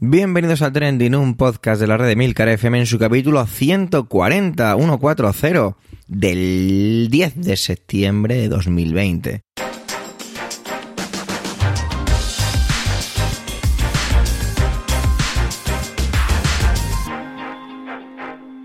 Bienvenidos 0.00 0.60
al 0.62 0.72
Trending, 0.72 1.14
un 1.14 1.36
podcast 1.36 1.80
de 1.80 1.86
la 1.86 1.96
red 1.96 2.08
de 2.08 2.16
Milcar 2.16 2.48
FM 2.48 2.80
en 2.80 2.86
su 2.86 2.98
capítulo 2.98 3.46
140, 3.46 4.74
140, 4.74 5.76
del 6.08 7.06
10 7.08 7.36
de 7.36 7.56
septiembre 7.56 8.34
de 8.34 8.48
2020. 8.48 9.42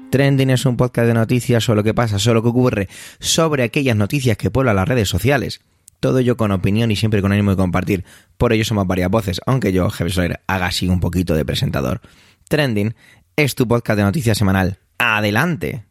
Trending 0.10 0.50
es 0.50 0.66
un 0.66 0.78
podcast 0.78 1.08
de 1.08 1.14
noticias 1.14 1.64
sobre 1.64 1.78
lo 1.78 1.84
que 1.84 1.94
pasa, 1.94 2.18
sobre 2.18 2.34
lo 2.36 2.42
que 2.42 2.50
ocurre, 2.50 2.90
sobre 3.20 3.62
aquellas 3.62 3.96
noticias 3.96 4.36
que 4.36 4.50
pueblan 4.50 4.78
las 4.78 4.88
redes 4.88 5.08
sociales. 5.08 5.62
Todo 6.00 6.20
ello 6.20 6.38
con 6.38 6.52
opinión 6.52 6.92
y 6.92 6.96
siempre 6.96 7.22
con 7.22 7.32
ánimo 7.32 7.52
de 7.52 7.58
compartir. 7.58 8.06
Por 8.38 8.54
ello 8.54 8.64
somos 8.64 8.88
varias 8.88 9.10
voces, 9.10 9.42
aunque 9.46 9.74
yo, 9.74 9.90
Jefe 9.90 10.10
Soler, 10.10 10.42
haga 10.48 10.68
así 10.68 10.88
un 10.88 11.00
poquito 11.00 11.36
de 11.36 11.46
presentador. 11.46 12.02
Trending 12.48 12.96
es 13.36 13.56
tu 13.56 13.68
podcast 13.68 13.98
de 13.98 14.04
noticias 14.04 14.38
semanal. 14.38 14.80
¡Adelante! 14.98 15.86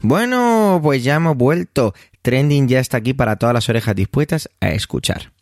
Bueno, 0.00 0.80
pues 0.82 1.02
ya 1.02 1.14
hemos 1.14 1.36
vuelto. 1.36 1.94
Trending 2.22 2.68
ya 2.68 2.80
está 2.80 2.98
aquí 2.98 3.14
para 3.14 3.36
todas 3.36 3.54
las 3.54 3.68
orejas 3.68 3.94
dispuestas 3.94 4.50
a 4.60 4.70
escuchar. 4.70 5.32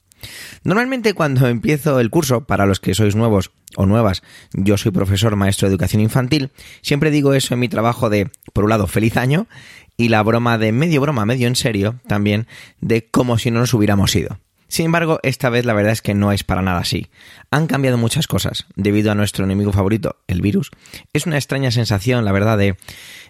Normalmente 0.63 1.15
cuando 1.15 1.49
empiezo 1.49 1.99
el 2.01 2.11
curso, 2.11 2.45
para 2.45 2.67
los 2.67 2.81
que 2.81 2.95
sois 2.95 3.17
nuevos 3.17 3.51
o 3.77 3.87
nuevas, 3.87 4.23
yo 4.53 4.77
soy 4.77 4.93
profesor 4.93 5.35
maestro 5.37 5.67
de 5.67 5.73
educación 5.73 6.03
infantil, 6.03 6.51
siempre 6.83 7.11
digo 7.11 7.35
eso 7.35 7.55
en 7.55 7.61
mi 7.61 7.69
trabajo 7.69 8.11
de, 8.11 8.31
por 8.53 8.65
un 8.65 8.71
lado, 8.71 8.87
feliz 8.87 9.17
año 9.17 9.49
y 9.97 10.09
la 10.09 10.23
broma 10.23 10.59
de 10.59 10.73
medio 10.73 11.01
broma, 11.01 11.27
medio 11.27 11.47
en 11.47 11.57
serio, 11.57 12.01
también 12.07 12.47
de 12.81 13.07
como 13.07 13.39
si 13.39 13.51
no 13.51 13.61
nos 13.61 13.75
hubiéramos 13.75 14.15
ido. 14.15 14.39
Sin 14.73 14.87
embargo, 14.87 15.21
esta 15.23 15.51
vez 15.51 15.67
la 15.67 15.75
verdad 15.75 15.93
es 15.93 16.01
que 16.01 16.15
no 16.15 16.33
es 16.33 16.45
para 16.45 16.63
nada 16.63 16.79
así. 16.79 17.09
Han 17.51 17.67
cambiado 17.67 17.99
muchas 17.99 18.27
cosas 18.27 18.65
debido 18.75 19.13
a 19.13 19.15
nuestro 19.15 19.45
enemigo 19.45 19.71
favorito, 19.71 20.17
el 20.29 20.41
virus. 20.41 20.71
Es 21.13 21.27
una 21.27 21.37
extraña 21.37 21.71
sensación, 21.71 22.25
la 22.25 22.33
verdad, 22.33 22.57
de 22.57 22.77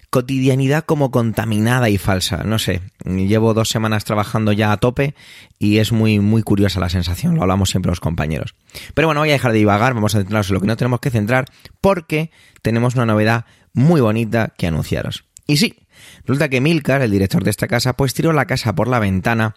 cotidianidad 0.08 0.84
como 0.84 1.10
contaminada 1.10 1.88
y 1.88 1.98
falsa. 1.98 2.44
No 2.44 2.60
sé, 2.60 2.82
llevo 3.04 3.54
dos 3.54 3.70
semanas 3.70 4.04
trabajando 4.04 4.52
ya 4.52 4.70
a 4.70 4.76
tope 4.76 5.16
y 5.58 5.78
es 5.78 5.90
muy, 5.90 6.20
muy 6.20 6.44
curiosa 6.44 6.78
la 6.78 6.90
sensación. 6.90 7.34
Lo 7.34 7.42
hablamos 7.42 7.70
siempre 7.70 7.90
los 7.90 7.98
compañeros. 7.98 8.54
Pero 8.94 9.08
bueno, 9.08 9.22
voy 9.22 9.30
a 9.30 9.32
dejar 9.32 9.50
de 9.50 9.58
divagar, 9.58 9.94
vamos 9.94 10.14
a 10.14 10.18
centrarnos 10.18 10.48
en 10.50 10.54
lo 10.54 10.60
que 10.60 10.66
no 10.68 10.76
tenemos 10.76 11.00
que 11.00 11.10
centrar 11.10 11.46
porque 11.80 12.30
tenemos 12.62 12.94
una 12.94 13.06
novedad 13.06 13.46
muy 13.72 14.00
bonita 14.00 14.52
que 14.56 14.68
anunciaros. 14.68 15.24
Y 15.46 15.56
sí, 15.56 15.76
resulta 16.24 16.48
que 16.48 16.60
Milcar, 16.60 17.02
el 17.02 17.10
director 17.10 17.44
de 17.44 17.50
esta 17.50 17.68
casa, 17.68 17.94
pues 17.94 18.14
tiró 18.14 18.32
la 18.32 18.46
casa 18.46 18.74
por 18.74 18.88
la 18.88 18.98
ventana 18.98 19.56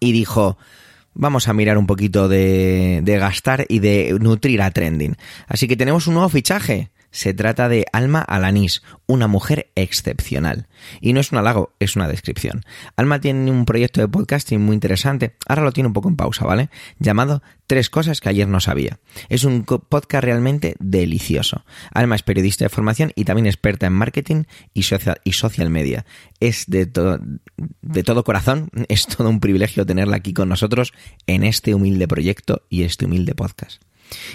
y 0.00 0.12
dijo, 0.12 0.58
vamos 1.14 1.48
a 1.48 1.52
mirar 1.52 1.78
un 1.78 1.86
poquito 1.86 2.28
de, 2.28 3.00
de, 3.02 3.18
gastar 3.18 3.66
y 3.68 3.78
de 3.78 4.16
nutrir 4.20 4.62
a 4.62 4.70
Trending. 4.70 5.16
Así 5.46 5.68
que 5.68 5.76
tenemos 5.76 6.06
un 6.06 6.14
nuevo 6.14 6.28
fichaje. 6.28 6.90
Se 7.14 7.32
trata 7.32 7.68
de 7.68 7.86
Alma 7.92 8.22
Alanis, 8.22 8.82
una 9.06 9.28
mujer 9.28 9.70
excepcional. 9.76 10.66
Y 11.00 11.12
no 11.12 11.20
es 11.20 11.30
un 11.30 11.38
halago, 11.38 11.72
es 11.78 11.94
una 11.94 12.08
descripción. 12.08 12.62
Alma 12.96 13.20
tiene 13.20 13.52
un 13.52 13.66
proyecto 13.66 14.00
de 14.00 14.08
podcasting 14.08 14.60
muy 14.60 14.74
interesante, 14.74 15.36
ahora 15.46 15.62
lo 15.62 15.70
tiene 15.70 15.86
un 15.86 15.92
poco 15.92 16.08
en 16.08 16.16
pausa, 16.16 16.44
¿vale? 16.44 16.70
Llamado 16.98 17.40
Tres 17.68 17.88
cosas 17.88 18.20
que 18.20 18.30
ayer 18.30 18.48
no 18.48 18.58
sabía. 18.58 18.98
Es 19.28 19.44
un 19.44 19.62
podcast 19.62 20.24
realmente 20.24 20.74
delicioso. 20.80 21.64
Alma 21.92 22.16
es 22.16 22.24
periodista 22.24 22.64
de 22.64 22.68
formación 22.68 23.12
y 23.14 23.24
también 23.24 23.46
experta 23.46 23.86
en 23.86 23.92
marketing 23.92 24.42
y 24.74 24.82
social, 24.82 25.20
y 25.22 25.34
social 25.34 25.70
media. 25.70 26.04
Es 26.40 26.64
de, 26.66 26.86
to 26.86 27.20
de 27.80 28.02
todo 28.02 28.24
corazón, 28.24 28.70
es 28.88 29.06
todo 29.06 29.28
un 29.28 29.38
privilegio 29.38 29.86
tenerla 29.86 30.16
aquí 30.16 30.32
con 30.32 30.48
nosotros 30.48 30.92
en 31.28 31.44
este 31.44 31.76
humilde 31.76 32.08
proyecto 32.08 32.66
y 32.68 32.82
este 32.82 33.04
humilde 33.04 33.36
podcast. 33.36 33.80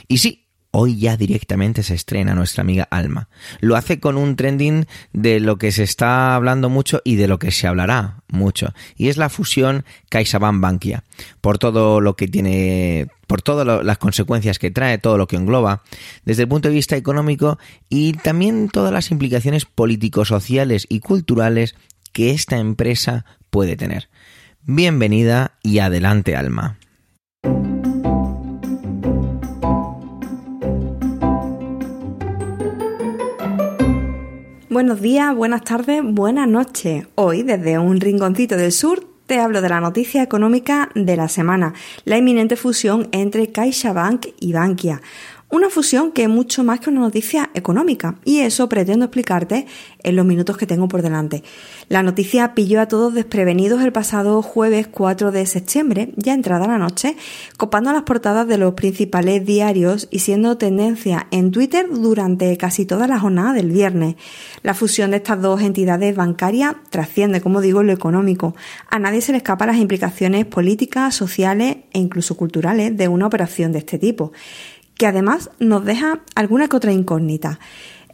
Y 0.07 0.19
sí, 0.19 0.48
Hoy 0.72 1.00
ya 1.00 1.17
directamente 1.17 1.81
se 1.81 1.95
estrena 1.95 2.36
nuestra 2.36 2.62
amiga 2.62 2.88
Alma. 2.92 3.28
Lo 3.59 3.75
hace 3.75 4.00
con 4.00 4.17
un 4.17 4.36
trending 4.36 4.86
de 5.14 5.39
lo 5.39 5.58
que 5.58 5.72
se 5.72 5.81
está 5.81 6.35
hablando 6.35 6.69
mucho 6.69 7.02
y 7.03 7.16
de 7.16 7.28
lo 7.28 7.40
que 7.40 7.50
se 7.50 7.66
hablará 7.66 8.22
mucho. 8.28 8.74
Y 8.96 9.07
es 9.07 9.18
la 9.18 9.30
fusión 9.30 9.84
CaixaBank 10.09 10.62
Bankia. 10.62 11.03
Por 11.41 11.57
todo 11.57 12.02
lo 12.02 12.16
que 12.16 12.28
tiene, 12.28 13.07
por 13.25 13.41
todas 13.41 13.84
las 13.84 13.97
consecuencias 13.97 14.59
que 14.59 14.69
trae, 14.69 15.00
todo 15.00 15.18
lo 15.18 15.25
que 15.25 15.38
engloba, 15.38 15.81
desde 16.24 16.44
el 16.44 16.50
punto 16.50 16.68
de 16.68 16.75
vista 16.75 16.96
económico 16.96 17.57
y 17.90 18.13
también 18.13 18.69
todas 18.69 18.94
las 18.94 19.09
implicaciones 19.09 19.66
político-sociales 19.66 20.86
y 20.88 21.00
culturales 21.00 21.75
que 22.13 22.30
esta 22.30 22.57
empresa 22.59 23.25
puede 23.50 23.75
tener. 23.75 24.09
Bienvenida 24.62 25.57
y 25.63 25.80
adelante, 25.80 26.36
Alma. 26.36 26.78
Buenos 34.79 35.01
días, 35.01 35.35
buenas 35.35 35.66
tardes, 35.66 36.01
buenas 36.06 36.47
noches. 36.47 37.06
Hoy, 37.16 37.44
desde 37.44 37.78
un 37.78 38.00
rinconcito 38.00 38.56
del 38.56 38.72
sur, 38.72 39.03
te 39.25 39.38
hablo 39.38 39.62
de 39.62 39.67
la 39.67 39.81
noticia 39.81 40.23
económica 40.23 40.88
de 40.95 41.17
la 41.17 41.28
semana, 41.28 41.73
la 42.06 42.17
inminente 42.17 42.56
fusión 42.56 43.09
entre 43.12 43.51
CaixaBank 43.51 44.28
y 44.39 44.53
Bankia. 44.53 45.01
Una 45.52 45.72
fusión 45.72 46.12
que 46.12 46.24
es 46.24 46.30
mucho 46.30 46.64
más 46.64 46.80
que 46.80 46.92
una 46.92 47.00
noticia 47.00 47.50
económica 47.56 48.20
y 48.24 48.42
eso 48.42 48.70
pretendo 48.70 49.06
explicarte 49.06 49.66
en 50.04 50.16
los 50.16 50.24
minutos 50.24 50.58
que 50.58 50.68
tengo 50.68 50.88
por 50.88 51.02
delante. 51.02 51.44
La 51.88 52.04
noticia 52.04 52.54
pilló 52.54 52.80
a 52.80 52.88
todos 52.88 53.16
desprevenidos 53.16 53.82
el 53.82 53.92
pasado 53.92 54.44
jueves 54.44 54.88
4 54.88 55.32
de 55.32 55.48
septiembre, 55.48 56.14
ya 56.18 56.36
entrada 56.36 56.68
la 56.68 56.78
noche, 56.78 57.18
copando 57.58 57.92
las 57.92 58.04
portadas 58.04 58.48
de 58.48 58.60
los 58.60 58.76
principales 58.76 59.44
diarios 59.44 60.08
y 60.12 60.20
siendo 60.20 60.56
tendencia 60.58 61.26
en 61.32 61.50
Twitter 61.50 61.88
durante 61.90 62.56
casi 62.56 62.86
toda 62.86 63.08
la 63.08 63.20
jornada 63.20 63.54
del 63.54 63.72
viernes. 63.72 64.18
La 64.62 64.76
fusión 64.76 65.10
de 65.10 65.18
estas 65.18 65.42
dos 65.42 65.64
entidades 65.64 66.16
bancarias 66.16 66.76
trasciende, 66.92 67.42
como 67.42 67.62
digo, 67.62 67.81
lo 67.81 67.92
económico. 67.92 68.56
A 68.88 69.00
nadie 69.00 69.22
se 69.22 69.31
le 69.31 69.40
escapa 69.40 69.66
las 69.66 69.78
implicaciones 69.78 70.46
políticas, 70.46 71.16
sociales 71.16 71.78
e 71.92 71.98
incluso 71.98 72.38
culturales 72.38 72.96
de 72.96 73.08
una 73.08 73.26
operación 73.26 73.72
de 73.72 73.80
este 73.80 73.98
tipo 73.98 74.31
que 75.00 75.08
además 75.08 75.50
nos 75.60 75.86
deja 75.86 76.20
alguna 76.36 76.68
que 76.68 76.76
otra 76.76 76.92
incógnita. 76.92 77.58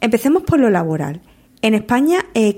Empecemos 0.00 0.44
por 0.44 0.60
lo 0.60 0.70
laboral. 0.70 1.20
En 1.60 1.74
España, 1.74 2.20
eh, 2.34 2.54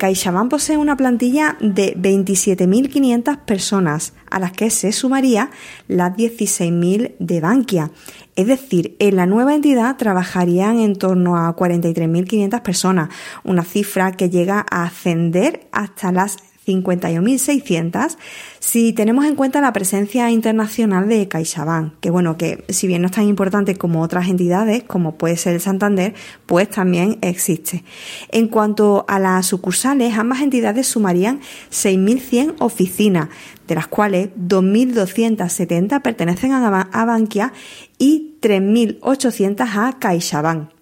posee 0.51 0.77
una 0.77 0.99
plantilla 0.99 1.57
de 1.61 1.97
27.500 1.97 3.39
personas, 3.47 4.13
a 4.31 4.39
las 4.39 4.53
que 4.53 4.69
se 4.69 4.93
sumaría 4.93 5.51
las 5.87 6.15
16.000 6.15 7.15
de 7.19 7.41
Bankia. 7.41 7.91
Es 8.37 8.47
decir, 8.47 8.97
en 8.99 9.17
la 9.17 9.25
nueva 9.25 9.55
entidad 9.55 9.97
trabajarían 9.97 10.79
en 10.79 10.97
torno 10.97 11.39
a 11.39 11.57
43.500 11.57 12.61
personas, 12.61 13.09
una 13.45 13.65
cifra 13.65 14.13
que 14.13 14.29
llega 14.29 14.67
a 14.71 14.83
ascender 14.83 15.69
hasta 15.73 16.13
las 16.13 16.37
51.600 16.69 18.17
si 18.61 18.93
tenemos 18.93 19.25
en 19.25 19.35
cuenta 19.35 19.61
la 19.61 19.73
presencia 19.73 20.31
internacional 20.31 21.09
de 21.09 21.27
CaixaBank, 21.27 21.95
que 22.01 22.11
bueno, 22.11 22.37
que 22.37 22.65
si 22.69 22.87
bien 22.87 23.03
no 23.03 23.07
es 23.07 23.13
tan 23.13 23.27
importante 23.27 23.77
como 23.77 24.03
otras 24.03 24.29
entidades, 24.29 24.83
como 24.83 25.15
puede 25.15 25.37
ser 25.37 25.55
el 25.55 25.61
Santander, 25.61 26.15
pues 26.45 26.69
también 26.69 27.19
existe. 27.23 27.85
En 28.31 28.49
cuanto 28.49 29.07
a 29.09 29.19
las 29.19 29.47
sucursales, 29.47 30.19
ambas 30.19 30.43
entidades 30.43 30.87
sumarían 30.87 31.41
6.100 31.71 32.57
oficinas, 32.59 33.29
de 33.67 33.75
las 33.75 33.87
cuales 33.87 34.31
2.270 34.37 36.03
pertenecen 36.03 36.53
a 36.53 37.05
Bankia 37.05 37.53
y 37.97 38.35
3.800 38.43 39.67
a 39.77 39.99
CaixaBank. 39.99 40.78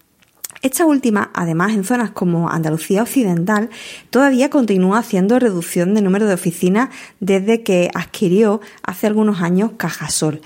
Esta 0.63 0.87
última, 0.87 1.31
además 1.35 1.73
en 1.73 1.85
zonas 1.85 2.11
como 2.11 2.51
Andalucía 2.51 3.03
Occidental, 3.03 3.71
todavía 4.11 4.51
continúa 4.51 4.99
haciendo 4.99 5.39
reducción 5.39 5.95
de 5.95 6.03
número 6.03 6.27
de 6.27 6.35
oficinas 6.35 6.91
desde 7.21 7.63
que 7.63 7.91
adquirió 7.95 8.61
hace 8.83 9.07
algunos 9.07 9.43
años 9.43 9.73
Cajasol. 9.77 10.41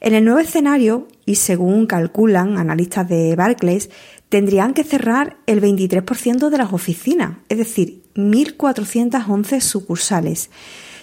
En 0.00 0.14
el 0.14 0.24
nuevo 0.24 0.40
escenario, 0.40 1.06
y 1.26 1.36
según 1.36 1.86
calculan 1.86 2.58
analistas 2.58 3.08
de 3.08 3.36
Barclays, 3.36 3.88
tendrían 4.28 4.74
que 4.74 4.82
cerrar 4.82 5.36
el 5.46 5.60
23% 5.60 6.48
de 6.48 6.58
las 6.58 6.72
oficinas, 6.72 7.36
es 7.48 7.58
decir, 7.58 8.02
1.411 8.16 9.60
sucursales. 9.60 10.50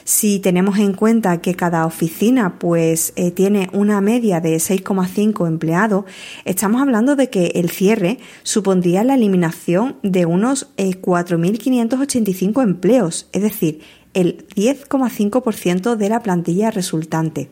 Si 0.09 0.39
tenemos 0.39 0.79
en 0.79 0.94
cuenta 0.94 1.39
que 1.39 1.53
cada 1.53 1.85
oficina 1.85 2.57
pues 2.57 3.13
eh, 3.15 3.29
tiene 3.29 3.69
una 3.73 4.01
media 4.01 4.41
de 4.41 4.56
6,5 4.56 5.47
empleados, 5.47 6.06
estamos 6.45 6.81
hablando 6.81 7.15
de 7.15 7.29
que 7.29 7.51
el 7.53 7.69
cierre 7.69 8.17
supondría 8.41 9.03
la 9.03 9.13
eliminación 9.13 9.97
de 10.01 10.25
unos 10.25 10.75
4.585 10.77 12.59
eh, 12.59 12.63
empleos, 12.63 13.29
es 13.33 13.44
decir, 13.44 13.81
el 14.15 14.47
10,5% 14.47 15.95
de 15.95 16.09
la 16.09 16.23
plantilla 16.23 16.71
resultante. 16.71 17.51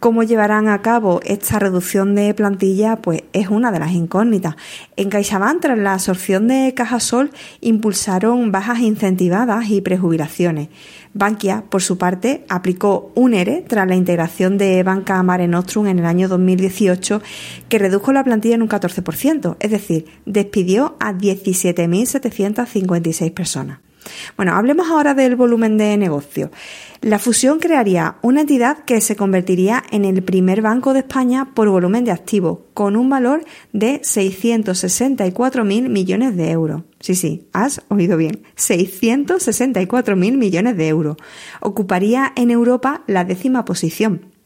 Cómo 0.00 0.22
llevarán 0.22 0.68
a 0.68 0.80
cabo 0.80 1.20
esta 1.24 1.58
reducción 1.58 2.14
de 2.14 2.32
plantilla, 2.32 2.94
pues 2.96 3.24
es 3.32 3.48
una 3.48 3.72
de 3.72 3.80
las 3.80 3.90
incógnitas. 3.90 4.54
En 4.94 5.08
CaixaBank, 5.08 5.60
tras 5.60 5.76
la 5.76 5.94
absorción 5.94 6.46
de 6.46 6.72
Cajasol, 6.72 7.32
impulsaron 7.60 8.52
bajas 8.52 8.78
incentivadas 8.78 9.68
y 9.70 9.80
prejubilaciones. 9.80 10.68
Bankia, 11.14 11.64
por 11.68 11.82
su 11.82 11.98
parte, 11.98 12.44
aplicó 12.48 13.10
un 13.16 13.34
ERE 13.34 13.64
tras 13.66 13.88
la 13.88 13.96
integración 13.96 14.56
de 14.56 14.80
Banca 14.84 15.20
Mare 15.24 15.48
Nostrum 15.48 15.88
en 15.88 15.98
el 15.98 16.06
año 16.06 16.28
2018, 16.28 17.20
que 17.68 17.78
redujo 17.80 18.12
la 18.12 18.22
plantilla 18.22 18.54
en 18.54 18.62
un 18.62 18.68
14%, 18.68 19.56
es 19.58 19.70
decir, 19.72 20.04
despidió 20.26 20.94
a 21.00 21.12
17.756 21.12 23.34
personas. 23.34 23.80
Bueno, 24.36 24.54
hablemos 24.54 24.88
ahora 24.88 25.14
del 25.14 25.36
volumen 25.36 25.78
de 25.78 25.96
negocio. 25.96 26.50
La 27.00 27.18
fusión 27.18 27.60
crearía 27.60 28.16
una 28.22 28.40
entidad 28.40 28.78
que 28.84 29.00
se 29.00 29.14
convertiría 29.14 29.84
en 29.90 30.04
el 30.04 30.22
primer 30.22 30.62
banco 30.62 30.92
de 30.92 31.00
España 31.00 31.54
por 31.54 31.68
volumen 31.68 32.04
de 32.04 32.10
activos, 32.10 32.58
con 32.74 32.96
un 32.96 33.08
valor 33.08 33.44
de 33.72 34.00
664.000 34.00 35.88
millones 35.88 36.36
de 36.36 36.50
euros. 36.50 36.82
Sí, 37.00 37.14
sí, 37.14 37.46
has 37.52 37.82
oído 37.88 38.16
bien. 38.16 38.42
664.000 38.56 40.36
millones 40.36 40.76
de 40.76 40.88
euros. 40.88 41.16
Ocuparía 41.60 42.32
en 42.34 42.50
Europa 42.50 43.02
la 43.06 43.24
décima 43.24 43.64
posición. 43.64 44.37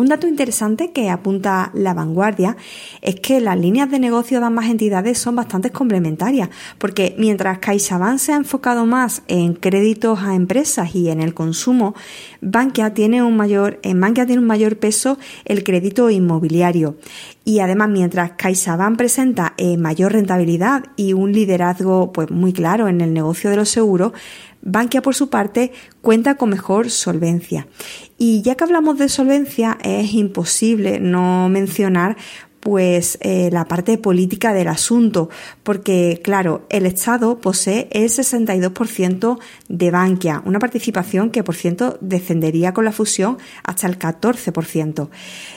Un 0.00 0.06
dato 0.06 0.26
interesante 0.26 0.92
que 0.92 1.10
apunta 1.10 1.70
la 1.74 1.92
vanguardia 1.92 2.56
es 3.02 3.16
que 3.16 3.38
las 3.38 3.58
líneas 3.58 3.90
de 3.90 3.98
negocio 3.98 4.40
de 4.40 4.46
ambas 4.46 4.70
entidades 4.70 5.18
son 5.18 5.36
bastante 5.36 5.68
complementarias, 5.68 6.48
porque 6.78 7.14
mientras 7.18 7.58
CaixaBank 7.58 8.18
se 8.18 8.32
ha 8.32 8.36
enfocado 8.36 8.86
más 8.86 9.20
en 9.28 9.52
créditos 9.52 10.20
a 10.20 10.34
empresas 10.34 10.94
y 10.94 11.10
en 11.10 11.20
el 11.20 11.34
consumo, 11.34 11.94
Bankia 12.40 12.94
tiene 12.94 13.22
un 13.22 13.36
mayor, 13.36 13.78
en 13.82 14.00
tiene 14.14 14.38
un 14.38 14.46
mayor 14.46 14.78
peso 14.78 15.18
el 15.44 15.64
crédito 15.64 16.08
inmobiliario. 16.08 16.96
Y 17.44 17.60
además, 17.60 17.90
mientras 17.90 18.32
CaixaBank 18.38 18.96
presenta 18.96 19.52
eh, 19.58 19.76
mayor 19.76 20.12
rentabilidad 20.12 20.84
y 20.96 21.12
un 21.12 21.32
liderazgo 21.32 22.10
pues, 22.10 22.30
muy 22.30 22.54
claro 22.54 22.88
en 22.88 23.02
el 23.02 23.12
negocio 23.12 23.50
de 23.50 23.56
los 23.56 23.68
seguros, 23.68 24.12
Bankia, 24.62 25.02
por 25.02 25.14
su 25.14 25.30
parte, 25.30 25.72
cuenta 26.02 26.36
con 26.36 26.50
mejor 26.50 26.90
solvencia. 26.90 27.66
Y 28.18 28.42
ya 28.42 28.54
que 28.54 28.64
hablamos 28.64 28.98
de 28.98 29.08
solvencia, 29.08 29.78
es 29.82 30.12
imposible 30.12 31.00
no 31.00 31.48
mencionar 31.48 32.16
pues 32.60 33.18
eh, 33.22 33.48
la 33.50 33.64
parte 33.64 33.96
política 33.96 34.52
del 34.52 34.68
asunto, 34.68 35.30
porque 35.62 36.20
claro, 36.22 36.66
el 36.68 36.84
Estado 36.84 37.38
posee 37.38 37.88
el 37.90 38.10
62% 38.10 39.38
de 39.68 39.90
Bankia, 39.90 40.42
una 40.44 40.58
participación 40.58 41.30
que 41.30 41.42
por 41.42 41.54
cierto 41.54 41.98
descendería 42.02 42.74
con 42.74 42.84
la 42.84 42.92
fusión 42.92 43.38
hasta 43.64 43.86
el 43.86 43.98
14%. 43.98 45.08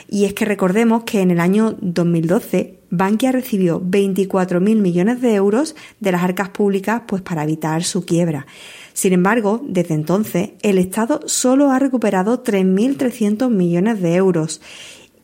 Y 0.08 0.24
es 0.24 0.32
que 0.32 0.46
recordemos 0.46 1.04
que 1.04 1.20
en 1.20 1.30
el 1.30 1.40
año 1.40 1.76
2012 1.80 2.78
Bankia 2.96 3.32
recibió 3.32 3.80
24.000 3.80 4.60
millones 4.76 5.20
de 5.20 5.34
euros 5.34 5.74
de 6.00 6.12
las 6.12 6.22
arcas 6.22 6.50
públicas 6.50 7.02
pues 7.06 7.22
para 7.22 7.42
evitar 7.42 7.82
su 7.82 8.04
quiebra. 8.04 8.46
Sin 8.92 9.12
embargo, 9.12 9.60
desde 9.66 9.94
entonces, 9.94 10.50
el 10.62 10.78
Estado 10.78 11.20
solo 11.26 11.70
ha 11.70 11.78
recuperado 11.78 12.42
3.300 12.42 13.50
millones 13.50 14.00
de 14.00 14.14
euros. 14.14 14.60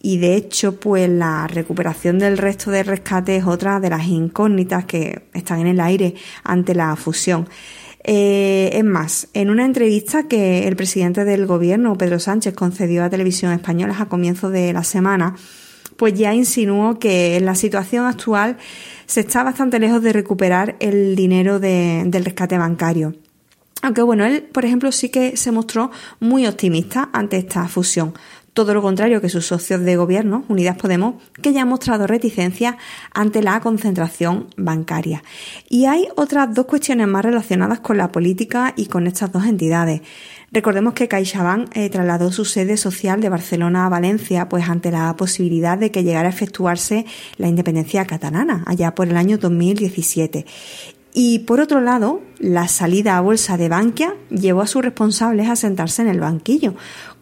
Y 0.02 0.18
de 0.18 0.34
hecho, 0.34 0.80
pues 0.80 1.08
la 1.08 1.46
recuperación 1.46 2.18
del 2.18 2.38
resto 2.38 2.70
de 2.70 2.82
rescate 2.82 3.36
es 3.36 3.44
otra 3.44 3.78
de 3.80 3.90
las 3.90 4.06
incógnitas 4.08 4.86
que 4.86 5.26
están 5.34 5.60
en 5.60 5.66
el 5.68 5.80
aire 5.80 6.14
ante 6.42 6.74
la 6.74 6.96
fusión. 6.96 7.48
Eh, 8.02 8.70
es 8.72 8.84
más, 8.84 9.28
en 9.34 9.50
una 9.50 9.66
entrevista 9.66 10.26
que 10.26 10.66
el 10.66 10.74
presidente 10.74 11.24
del 11.24 11.46
gobierno, 11.46 11.96
Pedro 11.98 12.18
Sánchez, 12.18 12.54
concedió 12.54 13.04
a 13.04 13.10
Televisión 13.10 13.52
Española 13.52 13.94
a 13.98 14.08
comienzos 14.08 14.52
de 14.52 14.72
la 14.72 14.84
semana, 14.84 15.36
pues 16.00 16.14
ya 16.14 16.32
insinuó 16.32 16.98
que 16.98 17.36
en 17.36 17.44
la 17.44 17.54
situación 17.54 18.06
actual 18.06 18.56
se 19.04 19.20
está 19.20 19.42
bastante 19.42 19.78
lejos 19.78 20.00
de 20.02 20.14
recuperar 20.14 20.76
el 20.80 21.14
dinero 21.14 21.60
del 21.60 22.24
rescate 22.24 22.56
bancario. 22.56 23.16
Aunque 23.82 24.00
bueno, 24.00 24.24
él, 24.24 24.44
por 24.44 24.64
ejemplo, 24.64 24.92
sí 24.92 25.10
que 25.10 25.36
se 25.36 25.52
mostró 25.52 25.90
muy 26.18 26.46
optimista 26.46 27.10
ante 27.12 27.36
esta 27.36 27.68
fusión. 27.68 28.14
Todo 28.52 28.74
lo 28.74 28.82
contrario 28.82 29.20
que 29.20 29.28
sus 29.28 29.46
socios 29.46 29.80
de 29.82 29.96
gobierno, 29.96 30.44
Unidas 30.48 30.76
Podemos, 30.76 31.14
que 31.40 31.52
ya 31.52 31.62
han 31.62 31.68
mostrado 31.68 32.08
reticencia 32.08 32.78
ante 33.14 33.42
la 33.42 33.60
concentración 33.60 34.48
bancaria. 34.56 35.22
Y 35.68 35.86
hay 35.86 36.08
otras 36.16 36.52
dos 36.52 36.66
cuestiones 36.66 37.06
más 37.06 37.24
relacionadas 37.24 37.78
con 37.78 37.96
la 37.96 38.10
política 38.10 38.74
y 38.76 38.86
con 38.86 39.06
estas 39.06 39.30
dos 39.30 39.44
entidades. 39.44 40.02
Recordemos 40.50 40.94
que 40.94 41.06
CaixaBank 41.06 41.76
eh, 41.76 41.88
trasladó 41.90 42.32
su 42.32 42.44
sede 42.44 42.76
social 42.76 43.20
de 43.20 43.28
Barcelona 43.28 43.86
a 43.86 43.88
Valencia, 43.88 44.48
pues 44.48 44.68
ante 44.68 44.90
la 44.90 45.14
posibilidad 45.16 45.78
de 45.78 45.92
que 45.92 46.02
llegara 46.02 46.28
a 46.28 46.32
efectuarse 46.32 47.06
la 47.36 47.46
independencia 47.46 48.04
catalana, 48.04 48.64
allá 48.66 48.96
por 48.96 49.06
el 49.06 49.16
año 49.16 49.38
2017. 49.38 50.44
Y 51.12 51.40
por 51.40 51.60
otro 51.60 51.80
lado, 51.80 52.20
la 52.38 52.68
salida 52.68 53.16
a 53.16 53.20
bolsa 53.20 53.56
de 53.56 53.68
Bankia 53.68 54.14
llevó 54.30 54.60
a 54.60 54.66
sus 54.66 54.82
responsables 54.82 55.48
a 55.48 55.56
sentarse 55.56 56.02
en 56.02 56.08
el 56.08 56.20
banquillo, 56.20 56.74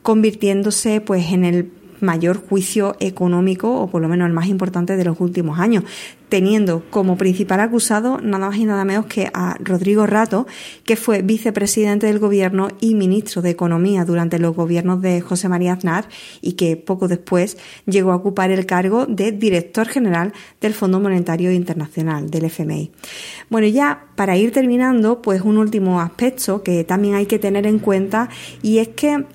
convirtiéndose 0.09 1.03
pues 1.03 1.33
en 1.33 1.45
el 1.45 1.71
mayor 2.01 2.41
juicio 2.41 2.97
económico, 2.99 3.79
o 3.79 3.91
por 3.91 4.01
lo 4.01 4.09
menos 4.09 4.27
el 4.27 4.33
más 4.33 4.47
importante 4.47 4.97
de 4.97 5.05
los 5.05 5.21
últimos 5.21 5.59
años, 5.59 5.85
teniendo 6.31 6.83
como 6.89 7.19
principal 7.19 7.61
acusado 7.61 8.19
nada 8.19 8.49
más 8.49 8.57
y 8.57 8.65
nada 8.65 8.87
menos 8.87 9.05
que 9.05 9.31
a 9.35 9.59
Rodrigo 9.61 10.07
Rato, 10.07 10.47
que 10.85 10.97
fue 10.97 11.21
vicepresidente 11.21 12.07
del 12.07 12.21
gobierno 12.21 12.69
y 12.81 12.95
ministro 12.95 13.43
de 13.43 13.51
Economía 13.51 14.07
durante 14.07 14.39
los 14.39 14.57
gobiernos 14.57 15.03
de 15.03 15.21
José 15.21 15.51
María 15.51 15.75
Aznar 15.75 16.09
y 16.41 16.53
que 16.53 16.79
poco 16.79 17.07
después 17.07 17.59
llegó 17.85 18.13
a 18.13 18.17
ocupar 18.17 18.51
el 18.51 18.65
cargo 18.65 19.05
de 19.05 19.33
director 19.33 19.89
general 19.89 20.33
del 20.63 20.73
Fondo 20.73 21.01
Monetario 21.01 21.53
Internacional, 21.53 22.31
del 22.31 22.47
FMI. 22.47 22.93
Bueno, 23.51 23.67
ya 23.67 24.07
para 24.17 24.39
ir 24.39 24.53
terminando, 24.53 25.21
pues 25.21 25.43
un 25.43 25.59
último 25.59 26.01
aspecto 26.01 26.63
que 26.63 26.85
también 26.85 27.15
hay 27.15 27.27
que 27.27 27.39
tener 27.39 27.67
en 27.67 27.79
cuenta 27.79 28.31
y 28.63 28.79
es 28.79 28.89
que 28.89 29.27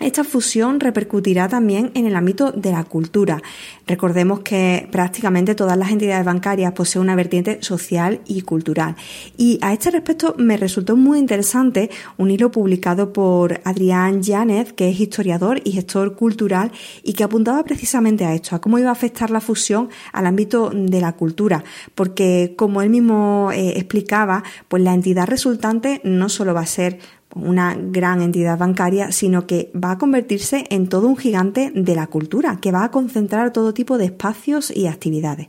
esta 0.00 0.24
fusión 0.24 0.80
repercutirá 0.80 1.48
también 1.48 1.90
en 1.94 2.06
el 2.06 2.16
ámbito 2.16 2.52
de 2.52 2.72
la 2.72 2.84
cultura. 2.84 3.42
Recordemos 3.86 4.40
que 4.40 4.88
prácticamente 4.90 5.54
todas 5.54 5.76
las 5.76 5.90
entidades 5.90 6.24
bancarias 6.24 6.72
poseen 6.72 7.02
una 7.02 7.14
vertiente 7.14 7.58
social 7.62 8.20
y 8.26 8.42
cultural. 8.42 8.96
Y 9.36 9.58
a 9.62 9.72
este 9.72 9.90
respecto 9.90 10.34
me 10.38 10.56
resultó 10.56 10.96
muy 10.96 11.18
interesante 11.18 11.90
un 12.16 12.30
hilo 12.30 12.50
publicado 12.50 13.12
por 13.12 13.60
Adrián 13.64 14.22
Yánez, 14.22 14.72
que 14.72 14.88
es 14.88 14.98
historiador 14.98 15.60
y 15.64 15.72
gestor 15.72 16.16
cultural, 16.16 16.72
y 17.02 17.12
que 17.12 17.24
apuntaba 17.24 17.62
precisamente 17.64 18.24
a 18.24 18.34
esto, 18.34 18.56
a 18.56 18.60
cómo 18.60 18.78
iba 18.78 18.88
a 18.88 18.92
afectar 18.92 19.30
la 19.30 19.40
fusión 19.40 19.90
al 20.12 20.26
ámbito 20.26 20.70
de 20.74 21.00
la 21.00 21.12
cultura. 21.12 21.62
Porque, 21.94 22.54
como 22.56 22.82
él 22.82 22.90
mismo 22.90 23.50
eh, 23.52 23.74
explicaba, 23.76 24.42
pues 24.68 24.82
la 24.82 24.94
entidad 24.94 25.26
resultante 25.26 26.00
no 26.04 26.28
solo 26.28 26.54
va 26.54 26.60
a 26.60 26.66
ser 26.66 26.98
una 27.34 27.76
gran 27.78 28.22
entidad 28.22 28.58
bancaria, 28.58 29.12
sino 29.12 29.46
que 29.46 29.70
va 29.72 29.92
a 29.92 29.98
convertirse 29.98 30.64
en 30.70 30.88
todo 30.88 31.06
un 31.06 31.16
gigante 31.16 31.70
de 31.74 31.94
la 31.94 32.08
cultura, 32.08 32.58
que 32.60 32.72
va 32.72 32.84
a 32.84 32.90
concentrar 32.90 33.52
todo 33.52 33.74
tipo 33.74 33.98
de 33.98 34.06
espacios 34.06 34.70
y 34.74 34.86
actividades. 34.86 35.48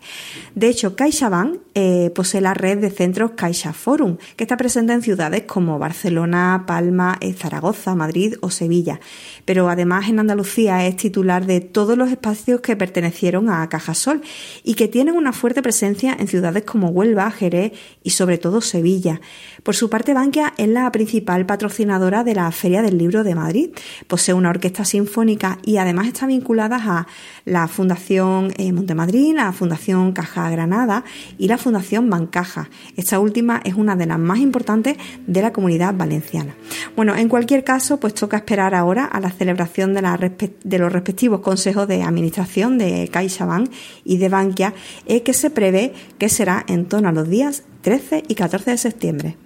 De 0.56 0.70
hecho, 0.70 0.96
CaixaBank 0.96 1.60
eh, 1.74 2.12
posee 2.14 2.42
la 2.42 2.54
red 2.54 2.80
de 2.80 2.90
centros 2.90 3.32
Caixa 3.32 3.72
Forum, 3.72 4.18
que 4.36 4.44
está 4.44 4.58
presente 4.58 4.94
en 4.94 5.02
ciudades 5.02 5.44
como 5.44 5.80
Barcelona, 5.80 6.66
Palma, 6.68 7.18
eh, 7.22 7.34
Zaragoza, 7.34 7.96
Madrid 7.96 8.36
o 8.42 8.50
Sevilla. 8.50 9.00
Pero 9.46 9.70
además 9.70 10.10
en 10.10 10.20
Andalucía 10.20 10.86
es 10.86 10.98
titular 10.98 11.46
de 11.46 11.62
todos 11.62 11.98
los 11.98 12.12
espacios 12.12 12.62
que 12.62 12.76
pertenecieron 12.76 13.50
a 13.50 13.68
Cajasol 13.70 14.22
y 14.64 14.74
que 14.74 14.88
tienen 14.88 15.16
una 15.16 15.32
fuerte 15.32 15.62
presencia 15.62 16.16
en 16.20 16.28
ciudades 16.28 16.64
como 16.64 16.90
Huelva, 16.90 17.32
Jerez 17.32 17.72
y 18.04 18.10
sobre 18.10 18.38
todo 18.38 18.62
Sevilla. 18.62 19.22
Por 19.64 19.76
su 19.76 19.90
parte, 19.90 20.14
Bankia 20.14 20.54
es 20.58 20.68
la 20.68 20.92
principal 20.92 21.46
patrocinadora 21.46 22.24
de 22.24 22.36
la 22.36 22.52
Feria 22.52 22.82
del 22.82 22.98
Libro 22.98 23.24
de 23.24 23.36
Madrid. 23.36 23.70
Posee 24.08 24.34
una 24.34 24.50
orquesta 24.50 24.84
sinfónica 24.84 25.60
y 25.64 25.78
además 25.78 26.08
está 26.08 26.26
vinculada 26.26 26.80
a 26.82 27.08
la 27.46 27.68
Fundación 27.68 28.54
eh, 28.58 28.74
Montemadrid, 28.74 29.36
la 29.36 29.52
Fundación 29.54 30.12
Caja 30.12 30.50
Granada 30.50 31.04
y 31.38 31.48
la 31.48 31.58
Fundación 31.62 32.10
Bancaja. 32.10 32.70
Esta 32.98 33.20
última 33.20 33.62
es 33.64 33.76
una 33.76 33.96
de 33.96 34.06
las 34.06 34.20
más 34.20 34.40
importantes 34.40 34.98
de 35.26 35.42
la 35.42 35.54
comunidad 35.54 35.94
valenciana. 35.96 36.56
Bueno, 36.96 37.16
en 37.16 37.30
cualquier 37.30 37.64
caso, 37.64 38.00
pues 38.00 38.14
toca 38.14 38.38
esperar 38.38 38.76
ahora 38.76 39.06
a 39.06 39.20
la 39.20 39.32
celebración 39.32 39.94
de, 39.94 40.78
los 40.80 40.92
respectivos 40.92 41.42
consejos 41.42 41.88
de 41.88 42.04
administración 42.04 42.78
de 42.78 43.08
CaixaBank 43.12 43.72
y 44.04 44.18
de 44.18 44.30
Bankia, 44.30 44.74
eh, 45.06 45.24
que 45.24 45.34
se 45.34 45.50
prevé 45.50 45.94
que 46.18 46.30
será 46.30 46.66
en 46.68 46.86
torno 46.86 47.10
a 47.10 47.12
los 47.12 47.30
días 47.30 47.64
13 47.82 48.24
y 48.28 48.36
14 48.36 48.72
de 48.72 48.78
septiembre. 48.78 49.38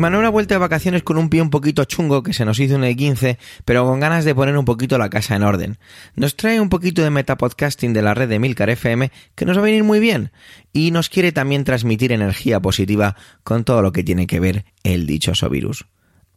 Manuel 0.00 0.24
ha 0.24 0.30
vuelto 0.30 0.54
de 0.54 0.58
vacaciones 0.58 1.02
con 1.02 1.18
un 1.18 1.28
pie 1.28 1.42
un 1.42 1.50
poquito 1.50 1.84
chungo 1.84 2.22
que 2.22 2.32
se 2.32 2.44
nos 2.44 2.58
hizo 2.58 2.76
un 2.76 2.82
E15, 2.82 3.36
pero 3.64 3.84
con 3.84 4.00
ganas 4.00 4.24
de 4.24 4.34
poner 4.34 4.56
un 4.56 4.64
poquito 4.64 4.98
la 4.98 5.10
casa 5.10 5.36
en 5.36 5.42
orden. 5.42 5.78
Nos 6.14 6.36
trae 6.36 6.60
un 6.60 6.70
poquito 6.70 7.02
de 7.02 7.10
metapodcasting 7.10 7.92
de 7.92 8.02
la 8.02 8.14
red 8.14 8.28
de 8.28 8.38
Milcar 8.38 8.70
FM 8.70 9.12
que 9.34 9.44
nos 9.44 9.56
va 9.56 9.60
a 9.60 9.64
venir 9.64 9.84
muy 9.84 10.00
bien 10.00 10.32
y 10.72 10.90
nos 10.90 11.08
quiere 11.08 11.32
también 11.32 11.64
transmitir 11.64 12.12
energía 12.12 12.60
positiva 12.60 13.14
con 13.44 13.64
todo 13.64 13.82
lo 13.82 13.92
que 13.92 14.02
tiene 14.02 14.26
que 14.26 14.40
ver 14.40 14.64
el 14.82 15.06
dichoso 15.06 15.50
virus. 15.50 15.86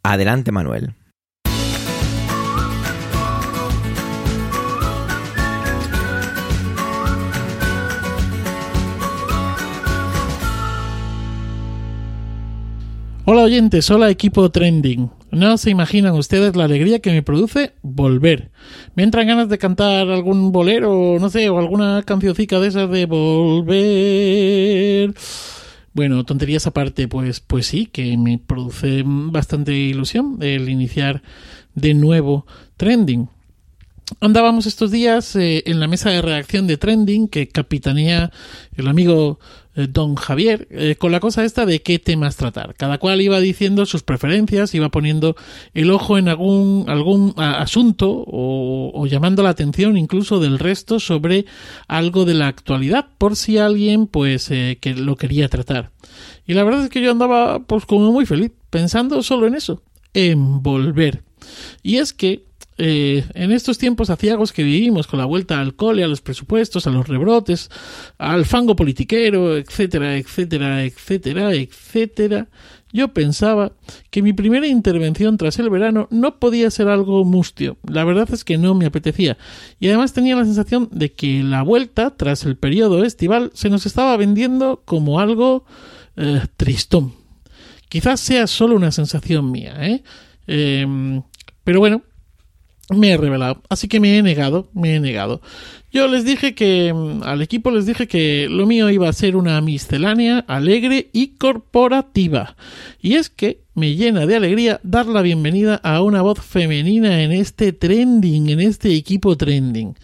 Adelante 0.02 0.52
Manuel. 0.52 0.94
Hola 13.26 13.44
oyentes, 13.44 13.90
hola 13.90 14.10
equipo 14.10 14.50
trending. 14.50 15.10
No 15.30 15.56
se 15.56 15.70
imaginan 15.70 16.12
ustedes 16.12 16.56
la 16.56 16.64
alegría 16.64 16.98
que 16.98 17.10
me 17.10 17.22
produce 17.22 17.72
volver. 17.80 18.50
Me 18.96 19.02
entran 19.02 19.26
ganas 19.26 19.48
de 19.48 19.56
cantar 19.56 20.10
algún 20.10 20.52
bolero, 20.52 21.16
no 21.18 21.30
sé, 21.30 21.48
o 21.48 21.58
alguna 21.58 22.02
cancioncica 22.02 22.60
de 22.60 22.68
esas 22.68 22.90
de 22.90 23.06
volver. 23.06 23.64
Bueno, 25.94 26.22
tonterías 26.24 26.66
aparte, 26.66 27.08
pues, 27.08 27.40
pues 27.40 27.66
sí, 27.66 27.86
que 27.86 28.18
me 28.18 28.36
produce 28.36 29.02
bastante 29.06 29.72
ilusión 29.72 30.36
el 30.42 30.68
iniciar 30.68 31.22
de 31.74 31.94
nuevo 31.94 32.44
trending. 32.76 33.30
Andábamos 34.20 34.66
estos 34.66 34.90
días 34.90 35.34
eh, 35.34 35.62
en 35.64 35.80
la 35.80 35.88
mesa 35.88 36.10
de 36.10 36.20
redacción 36.20 36.66
de 36.66 36.76
Trending 36.76 37.26
que 37.26 37.48
capitanea 37.48 38.30
el 38.76 38.86
amigo 38.86 39.38
don 39.74 40.14
Javier 40.14 40.68
eh, 40.70 40.96
con 40.96 41.12
la 41.12 41.20
cosa 41.20 41.44
esta 41.44 41.66
de 41.66 41.82
qué 41.82 41.98
temas 41.98 42.36
tratar. 42.36 42.74
Cada 42.74 42.98
cual 42.98 43.20
iba 43.20 43.40
diciendo 43.40 43.86
sus 43.86 44.02
preferencias, 44.02 44.74
iba 44.74 44.88
poniendo 44.90 45.36
el 45.72 45.90
ojo 45.90 46.18
en 46.18 46.28
algún, 46.28 46.84
algún 46.88 47.34
asunto 47.36 48.24
o, 48.26 49.06
llamando 49.06 49.42
la 49.42 49.50
atención 49.50 49.96
incluso 49.96 50.40
del 50.40 50.58
resto 50.58 51.00
sobre 51.00 51.46
algo 51.88 52.24
de 52.24 52.34
la 52.34 52.48
actualidad 52.48 53.06
por 53.18 53.36
si 53.36 53.58
alguien 53.58 54.06
pues 54.06 54.48
que 54.48 54.94
lo 54.96 55.16
quería 55.16 55.48
tratar. 55.48 55.90
Y 56.46 56.54
la 56.54 56.64
verdad 56.64 56.84
es 56.84 56.90
que 56.90 57.02
yo 57.02 57.10
andaba 57.10 57.60
pues 57.60 57.86
como 57.86 58.12
muy 58.12 58.26
feliz 58.26 58.52
pensando 58.70 59.22
solo 59.22 59.46
en 59.46 59.54
eso, 59.54 59.82
en 60.14 60.62
volver. 60.62 61.22
Y 61.82 61.96
es 61.96 62.12
que 62.12 62.44
eh, 62.76 63.24
en 63.34 63.52
estos 63.52 63.78
tiempos 63.78 64.10
aciagos 64.10 64.52
que 64.52 64.64
vivimos, 64.64 65.06
con 65.06 65.18
la 65.18 65.24
vuelta 65.24 65.60
al 65.60 65.74
cole, 65.74 66.02
a 66.02 66.08
los 66.08 66.20
presupuestos, 66.20 66.86
a 66.86 66.90
los 66.90 67.06
rebrotes, 67.06 67.70
al 68.18 68.44
fango 68.44 68.74
politiquero, 68.74 69.56
etcétera, 69.56 70.16
etcétera, 70.16 70.84
etcétera, 70.84 71.54
etcétera, 71.54 72.48
yo 72.92 73.08
pensaba 73.08 73.72
que 74.10 74.22
mi 74.22 74.32
primera 74.32 74.68
intervención 74.68 75.36
tras 75.36 75.58
el 75.58 75.68
verano 75.68 76.06
no 76.10 76.38
podía 76.38 76.70
ser 76.70 76.86
algo 76.86 77.24
mustio. 77.24 77.76
La 77.88 78.04
verdad 78.04 78.28
es 78.32 78.44
que 78.44 78.56
no 78.56 78.74
me 78.74 78.86
apetecía. 78.86 79.36
Y 79.80 79.88
además 79.88 80.12
tenía 80.12 80.36
la 80.36 80.44
sensación 80.44 80.88
de 80.92 81.10
que 81.10 81.42
la 81.42 81.62
vuelta, 81.62 82.16
tras 82.16 82.44
el 82.44 82.56
periodo 82.56 83.04
estival, 83.04 83.50
se 83.52 83.68
nos 83.68 83.84
estaba 83.84 84.16
vendiendo 84.16 84.82
como 84.84 85.18
algo 85.18 85.64
eh, 86.16 86.42
tristón. 86.56 87.14
Quizás 87.88 88.20
sea 88.20 88.46
solo 88.46 88.76
una 88.76 88.92
sensación 88.92 89.50
mía, 89.50 89.74
¿eh? 89.80 90.02
eh 90.46 91.20
pero 91.64 91.80
bueno, 91.80 92.02
me 92.90 93.12
he 93.12 93.16
revelado. 93.16 93.62
Así 93.68 93.88
que 93.88 94.00
me 94.00 94.18
he 94.18 94.22
negado, 94.22 94.70
me 94.74 94.96
he 94.96 95.00
negado. 95.00 95.40
Yo 95.90 96.08
les 96.08 96.24
dije 96.24 96.54
que 96.54 96.92
mm, 96.92 97.22
al 97.22 97.40
equipo 97.40 97.70
les 97.70 97.86
dije 97.86 98.08
que 98.08 98.48
lo 98.50 98.66
mío 98.66 98.90
iba 98.90 99.08
a 99.08 99.12
ser 99.12 99.36
una 99.36 99.60
miscelánea 99.60 100.40
alegre 100.48 101.08
y 101.12 101.36
corporativa. 101.36 102.56
Y 103.00 103.14
es 103.14 103.30
que 103.30 103.60
me 103.74 103.94
llena 103.94 104.26
de 104.26 104.36
alegría 104.36 104.80
dar 104.82 105.06
la 105.06 105.22
bienvenida 105.22 105.76
a 105.76 106.02
una 106.02 106.22
voz 106.22 106.40
femenina 106.40 107.22
en 107.22 107.32
este 107.32 107.72
trending, 107.72 108.50
en 108.50 108.60
este 108.60 108.94
equipo 108.94 109.36
trending. 109.36 109.94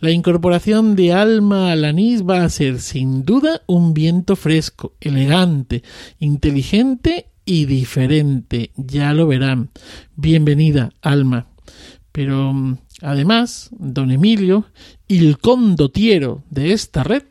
La 0.00 0.10
incorporación 0.10 0.94
de 0.94 1.12
Alma 1.12 1.72
Alanis 1.72 2.22
va 2.22 2.44
a 2.44 2.48
ser 2.48 2.78
sin 2.80 3.24
duda 3.24 3.62
un 3.66 3.92
viento 3.92 4.36
fresco, 4.36 4.94
elegante, 5.00 5.82
inteligente 6.18 7.26
y 7.44 7.64
diferente. 7.64 8.70
Ya 8.76 9.12
lo 9.12 9.26
verán. 9.26 9.70
Bienvenida, 10.16 10.92
Alma. 11.02 11.49
Pero 12.12 12.52
mm, 12.52 12.78
además, 13.02 13.70
don 13.72 14.10
Emilio, 14.10 14.66
el 15.08 15.38
condotiero 15.38 16.42
de 16.50 16.72
esta 16.72 17.02
red, 17.04 17.24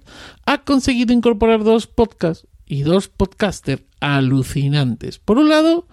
ha 0.46 0.60
conseguido 0.64 1.14
incorporar 1.14 1.64
dos 1.64 1.88
podcasts 1.88 2.48
y 2.66 2.84
dos 2.84 3.08
podcasters 3.08 3.84
alucinantes. 4.00 5.20
Por 5.20 5.38
un 5.38 5.50
lado, 5.50 5.88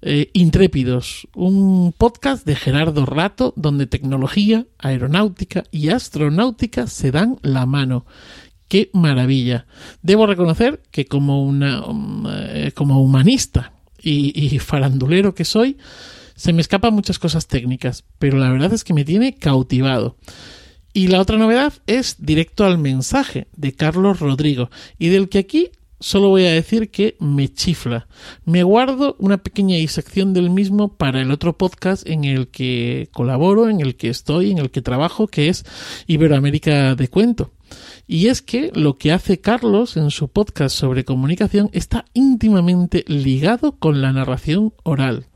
eh, 0.00 0.30
Intrépidos, 0.32 1.28
un 1.34 1.94
podcast 1.96 2.46
de 2.46 2.56
Gerardo 2.56 3.04
Rato 3.06 3.52
donde 3.56 3.86
tecnología, 3.86 4.66
aeronáutica 4.78 5.64
y 5.70 5.88
astronáutica 5.88 6.86
se 6.86 7.10
dan 7.10 7.38
la 7.42 7.66
mano. 7.66 8.06
¡Qué 8.68 8.90
maravilla! 8.92 9.66
Debo 10.02 10.26
reconocer 10.26 10.82
que 10.90 11.06
como, 11.06 11.44
una, 11.44 11.80
mm, 11.80 12.26
eh, 12.30 12.72
como 12.74 13.02
humanista 13.02 13.72
y 14.06 14.58
farandulero 14.58 15.34
que 15.34 15.46
soy, 15.46 15.78
se 16.34 16.52
me 16.52 16.60
escapan 16.60 16.94
muchas 16.94 17.18
cosas 17.18 17.46
técnicas, 17.46 18.04
pero 18.18 18.38
la 18.38 18.50
verdad 18.50 18.72
es 18.72 18.84
que 18.84 18.94
me 18.94 19.04
tiene 19.04 19.34
cautivado. 19.34 20.16
Y 20.92 21.08
la 21.08 21.20
otra 21.20 21.38
novedad 21.38 21.72
es 21.86 22.16
directo 22.18 22.64
al 22.64 22.78
mensaje 22.78 23.48
de 23.56 23.72
Carlos 23.72 24.20
Rodrigo, 24.20 24.70
y 24.98 25.08
del 25.08 25.28
que 25.28 25.38
aquí 25.38 25.70
solo 26.00 26.28
voy 26.28 26.44
a 26.44 26.52
decir 26.52 26.90
que 26.90 27.16
me 27.18 27.52
chifla. 27.52 28.06
Me 28.44 28.62
guardo 28.62 29.16
una 29.18 29.38
pequeña 29.38 29.76
disección 29.76 30.34
del 30.34 30.50
mismo 30.50 30.96
para 30.96 31.20
el 31.20 31.30
otro 31.30 31.56
podcast 31.56 32.06
en 32.06 32.24
el 32.24 32.48
que 32.48 33.08
colaboro, 33.12 33.68
en 33.68 33.80
el 33.80 33.96
que 33.96 34.10
estoy, 34.10 34.50
en 34.50 34.58
el 34.58 34.70
que 34.70 34.82
trabajo, 34.82 35.26
que 35.26 35.48
es 35.48 35.64
Iberoamérica 36.06 36.94
de 36.94 37.08
Cuento. 37.08 37.52
Y 38.06 38.26
es 38.26 38.42
que 38.42 38.70
lo 38.74 38.98
que 38.98 39.12
hace 39.12 39.40
Carlos 39.40 39.96
en 39.96 40.10
su 40.10 40.28
podcast 40.28 40.76
sobre 40.76 41.04
comunicación 41.04 41.70
está 41.72 42.04
íntimamente 42.12 43.04
ligado 43.06 43.78
con 43.78 44.02
la 44.02 44.12
narración 44.12 44.74
oral. 44.82 45.26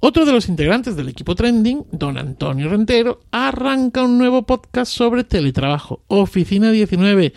Otro 0.00 0.26
de 0.26 0.32
los 0.32 0.50
integrantes 0.50 0.94
del 0.94 1.08
equipo 1.08 1.34
Trending, 1.34 1.86
don 1.90 2.18
Antonio 2.18 2.68
Rentero, 2.68 3.20
arranca 3.30 4.02
un 4.02 4.18
nuevo 4.18 4.42
podcast 4.42 4.92
sobre 4.92 5.24
teletrabajo, 5.24 6.02
Oficina 6.06 6.70
19, 6.70 7.32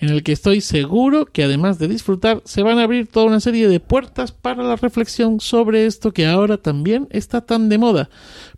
en 0.00 0.08
el 0.08 0.24
que 0.24 0.32
estoy 0.32 0.60
seguro 0.60 1.26
que 1.26 1.44
además 1.44 1.78
de 1.78 1.86
disfrutar, 1.86 2.42
se 2.44 2.64
van 2.64 2.80
a 2.80 2.82
abrir 2.82 3.06
toda 3.06 3.26
una 3.26 3.38
serie 3.38 3.68
de 3.68 3.78
puertas 3.78 4.32
para 4.32 4.64
la 4.64 4.74
reflexión 4.74 5.38
sobre 5.38 5.86
esto 5.86 6.12
que 6.12 6.26
ahora 6.26 6.56
también 6.56 7.06
está 7.10 7.42
tan 7.42 7.68
de 7.68 7.78
moda, 7.78 8.10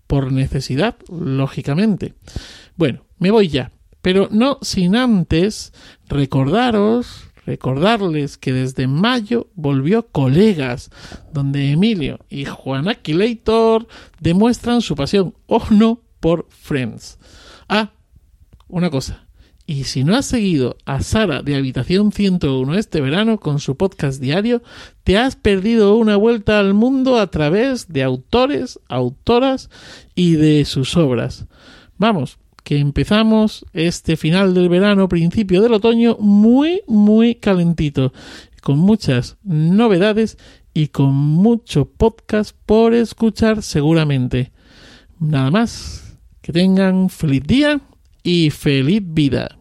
por 0.06 0.32
necesidad, 0.32 0.96
lógicamente. 1.10 2.14
Bueno, 2.76 3.04
me 3.18 3.30
voy 3.30 3.48
ya, 3.48 3.70
pero 4.00 4.28
no 4.30 4.58
sin 4.62 4.96
antes 4.96 5.74
recordaros 6.08 7.31
Recordarles 7.44 8.38
que 8.38 8.52
desde 8.52 8.86
mayo 8.86 9.48
volvió 9.54 10.06
Colegas, 10.06 10.90
donde 11.32 11.72
Emilio 11.72 12.20
y 12.28 12.44
Juan 12.44 12.88
Aquilator 12.88 13.88
demuestran 14.20 14.80
su 14.80 14.94
pasión 14.94 15.34
o 15.46 15.62
no 15.70 16.00
por 16.20 16.46
Friends. 16.50 17.18
Ah, 17.68 17.90
una 18.68 18.90
cosa. 18.90 19.26
Y 19.66 19.84
si 19.84 20.04
no 20.04 20.16
has 20.16 20.26
seguido 20.26 20.76
a 20.84 21.02
Sara 21.02 21.42
de 21.42 21.54
Habitación 21.56 22.12
101 22.12 22.74
este 22.74 23.00
verano 23.00 23.38
con 23.38 23.58
su 23.58 23.76
podcast 23.76 24.20
diario, 24.20 24.62
te 25.04 25.18
has 25.18 25.36
perdido 25.36 25.96
una 25.96 26.16
vuelta 26.16 26.58
al 26.58 26.74
mundo 26.74 27.18
a 27.18 27.28
través 27.28 27.92
de 27.92 28.02
autores, 28.02 28.80
autoras 28.88 29.70
y 30.14 30.34
de 30.34 30.64
sus 30.64 30.96
obras. 30.96 31.46
Vamos, 31.96 32.38
que 32.62 32.78
empezamos 32.78 33.66
este 33.72 34.16
final 34.16 34.54
del 34.54 34.68
verano, 34.68 35.08
principio 35.08 35.62
del 35.62 35.74
otoño, 35.74 36.16
muy, 36.20 36.82
muy 36.86 37.34
calentito, 37.34 38.12
con 38.62 38.78
muchas 38.78 39.36
novedades 39.42 40.38
y 40.74 40.88
con 40.88 41.14
mucho 41.14 41.86
podcast 41.86 42.56
por 42.66 42.94
escuchar 42.94 43.62
seguramente. 43.62 44.52
Nada 45.18 45.50
más, 45.50 46.18
que 46.40 46.52
tengan 46.52 47.08
feliz 47.08 47.42
día 47.44 47.80
y 48.22 48.50
feliz 48.50 49.02
vida. 49.04 49.58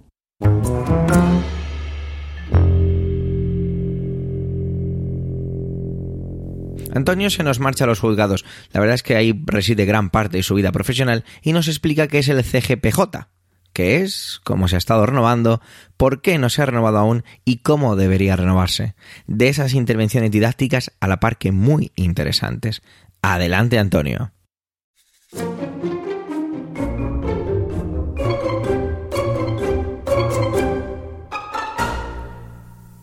Antonio 6.94 7.30
se 7.30 7.44
nos 7.44 7.60
marcha 7.60 7.86
a 7.86 7.88
los 7.88 8.00
juzgados. 8.00 8.46
La 8.72 8.80
verdad 8.80 8.96
es 8.96 9.04
que 9.04 9.16
ahí 9.16 9.40
reside 9.46 9.86
gran 9.86 10.10
parte 10.10 10.38
de 10.38 10.44
su 10.44 10.56
vida 10.56 10.72
profesional 10.72 11.24
y 11.42 11.54
nos 11.54 11.68
explica 11.68 12.08
qué 12.08 12.20
es 12.20 12.28
el 12.28 12.44
CGPJ, 12.44 13.28
qué 13.74 14.02
es, 14.02 14.42
cómo 14.44 14.68
se 14.68 14.76
ha 14.76 14.78
estado 14.78 15.06
renovando, 15.06 15.62
por 15.98 16.22
qué 16.22 16.38
no 16.38 16.50
se 16.50 16.62
ha 16.62 16.66
renovado 16.66 16.98
aún 16.98 17.24
y 17.46 17.58
cómo 17.58 17.96
debería 17.96 18.36
renovarse. 18.36 18.96
De 19.28 19.48
esas 19.48 19.74
intervenciones 19.74 20.32
didácticas 20.32 20.92
a 21.00 21.08
la 21.08 21.20
par 21.20 21.38
que 21.38 21.52
muy 21.52 21.92
interesantes. 21.96 22.82
Adelante, 23.22 23.80
Antonio. 23.80 24.32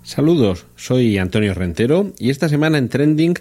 Saludos, 0.02 0.66
soy 0.74 1.18
Antonio 1.18 1.52
Rentero 1.54 2.12
y 2.18 2.30
esta 2.30 2.48
semana 2.48 2.78
en 2.78 2.88
Trending 2.88 3.34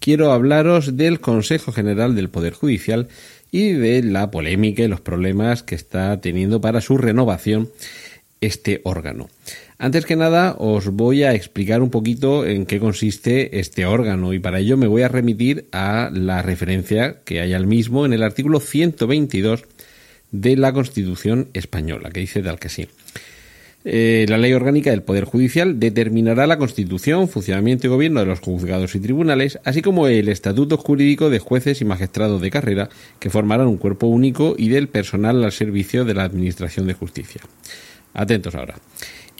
quiero 0.00 0.32
hablaros 0.32 0.96
del 0.96 1.20
Consejo 1.20 1.72
General 1.72 2.14
del 2.14 2.30
Poder 2.30 2.52
Judicial 2.52 3.08
y 3.50 3.72
de 3.72 4.02
la 4.02 4.30
polémica 4.30 4.82
y 4.82 4.88
los 4.88 5.00
problemas 5.00 5.62
que 5.62 5.74
está 5.74 6.20
teniendo 6.20 6.60
para 6.60 6.80
su 6.80 6.98
renovación 6.98 7.70
este 8.40 8.80
órgano. 8.84 9.28
Antes 9.78 10.06
que 10.06 10.16
nada, 10.16 10.54
os 10.58 10.88
voy 10.88 11.24
a 11.24 11.34
explicar 11.34 11.82
un 11.82 11.90
poquito 11.90 12.46
en 12.46 12.66
qué 12.66 12.78
consiste 12.78 13.58
este 13.58 13.86
órgano 13.86 14.32
y 14.32 14.38
para 14.38 14.60
ello 14.60 14.76
me 14.76 14.86
voy 14.86 15.02
a 15.02 15.08
remitir 15.08 15.66
a 15.72 16.10
la 16.12 16.42
referencia 16.42 17.20
que 17.24 17.40
hay 17.40 17.52
al 17.52 17.66
mismo 17.66 18.06
en 18.06 18.12
el 18.12 18.22
artículo 18.22 18.60
122 18.60 19.64
de 20.30 20.56
la 20.56 20.72
Constitución 20.72 21.48
española, 21.54 22.10
que 22.10 22.20
dice 22.20 22.42
tal 22.42 22.58
que 22.58 22.68
sí. 22.68 22.88
Eh, 23.86 24.24
la 24.30 24.38
ley 24.38 24.54
orgánica 24.54 24.90
del 24.90 25.02
Poder 25.02 25.24
Judicial 25.24 25.78
determinará 25.78 26.46
la 26.46 26.56
constitución, 26.56 27.28
funcionamiento 27.28 27.86
y 27.86 27.90
gobierno 27.90 28.20
de 28.20 28.26
los 28.26 28.40
juzgados 28.40 28.94
y 28.94 29.00
tribunales, 29.00 29.58
así 29.62 29.82
como 29.82 30.06
el 30.06 30.30
estatuto 30.30 30.78
jurídico 30.78 31.28
de 31.28 31.38
jueces 31.38 31.82
y 31.82 31.84
magistrados 31.84 32.40
de 32.40 32.50
carrera, 32.50 32.88
que 33.18 33.28
formarán 33.28 33.66
un 33.66 33.76
cuerpo 33.76 34.06
único 34.06 34.54
y 34.56 34.68
del 34.70 34.88
personal 34.88 35.44
al 35.44 35.52
servicio 35.52 36.06
de 36.06 36.14
la 36.14 36.24
Administración 36.24 36.86
de 36.86 36.94
Justicia. 36.94 37.42
Atentos 38.14 38.54
ahora. 38.54 38.76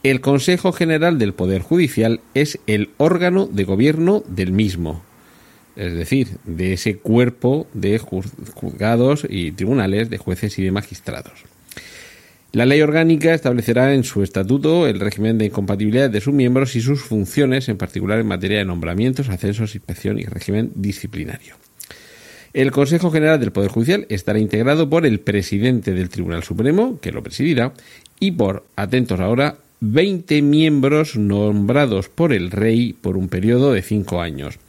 El 0.03 0.21
Consejo 0.21 0.73
General 0.73 1.19
del 1.19 1.33
Poder 1.33 1.63
Judicial 1.63 2.21
es 2.35 2.59
el 2.67 2.91
órgano 2.99 3.47
de 3.47 3.65
gobierno 3.65 4.23
del 4.29 4.53
mismo, 4.53 5.03
es 5.75 5.95
decir, 5.95 6.29
de 6.45 6.75
ese 6.75 6.99
cuerpo 6.99 7.67
de 7.73 7.99
juzgados 7.99 9.27
y 9.27 9.53
tribunales, 9.53 10.11
de 10.11 10.19
jueces 10.19 10.59
y 10.59 10.65
de 10.65 10.71
magistrados. 10.71 11.54
La 12.55 12.67
ley 12.67 12.81
orgánica 12.83 13.35
establecerá 13.35 13.95
en 13.95 14.05
su 14.05 14.23
estatuto 14.23 14.87
el 14.87 15.01
régimen 15.01 15.39
de 15.39 15.47
incompatibilidad 15.47 16.09
de 16.09 16.21
sus 16.21 16.33
miembros 16.33 16.77
y 16.77 16.81
sus 16.81 17.03
funciones, 17.03 17.69
en 17.69 17.77
particular 17.77 18.21
en 18.21 18.29
materia 18.29 18.59
de 18.59 18.65
nombramientos, 18.65 19.29
ascensos, 19.29 19.75
inspección 19.75 20.21
y 20.21 20.25
régimen 20.25 20.71
disciplinario. 20.77 21.57
El 22.53 22.71
Consejo 22.71 23.11
General 23.11 23.41
del 23.41 23.51
Poder 23.51 23.73
Judicial 23.73 24.07
estará 24.09 24.39
integrado 24.39 24.89
por 24.89 25.05
el 25.05 25.19
presidente 25.19 25.95
del 25.95 26.11
Tribunal 26.11 26.45
Supremo, 26.45 27.01
que 27.01 27.11
lo 27.11 27.25
presidirá, 27.25 27.73
y 28.21 28.31
por, 28.31 28.65
atentos 28.77 29.19
ahora, 29.19 29.57
20 29.81 30.41
miembros 30.43 31.17
nombrados 31.17 32.09
por 32.09 32.33
el 32.33 32.53
rey 32.53 32.93
por 32.93 33.17
un 33.17 33.27
periodo 33.27 33.73
de 33.73 33.83
cinco 33.83 34.21
años. 34.21 34.61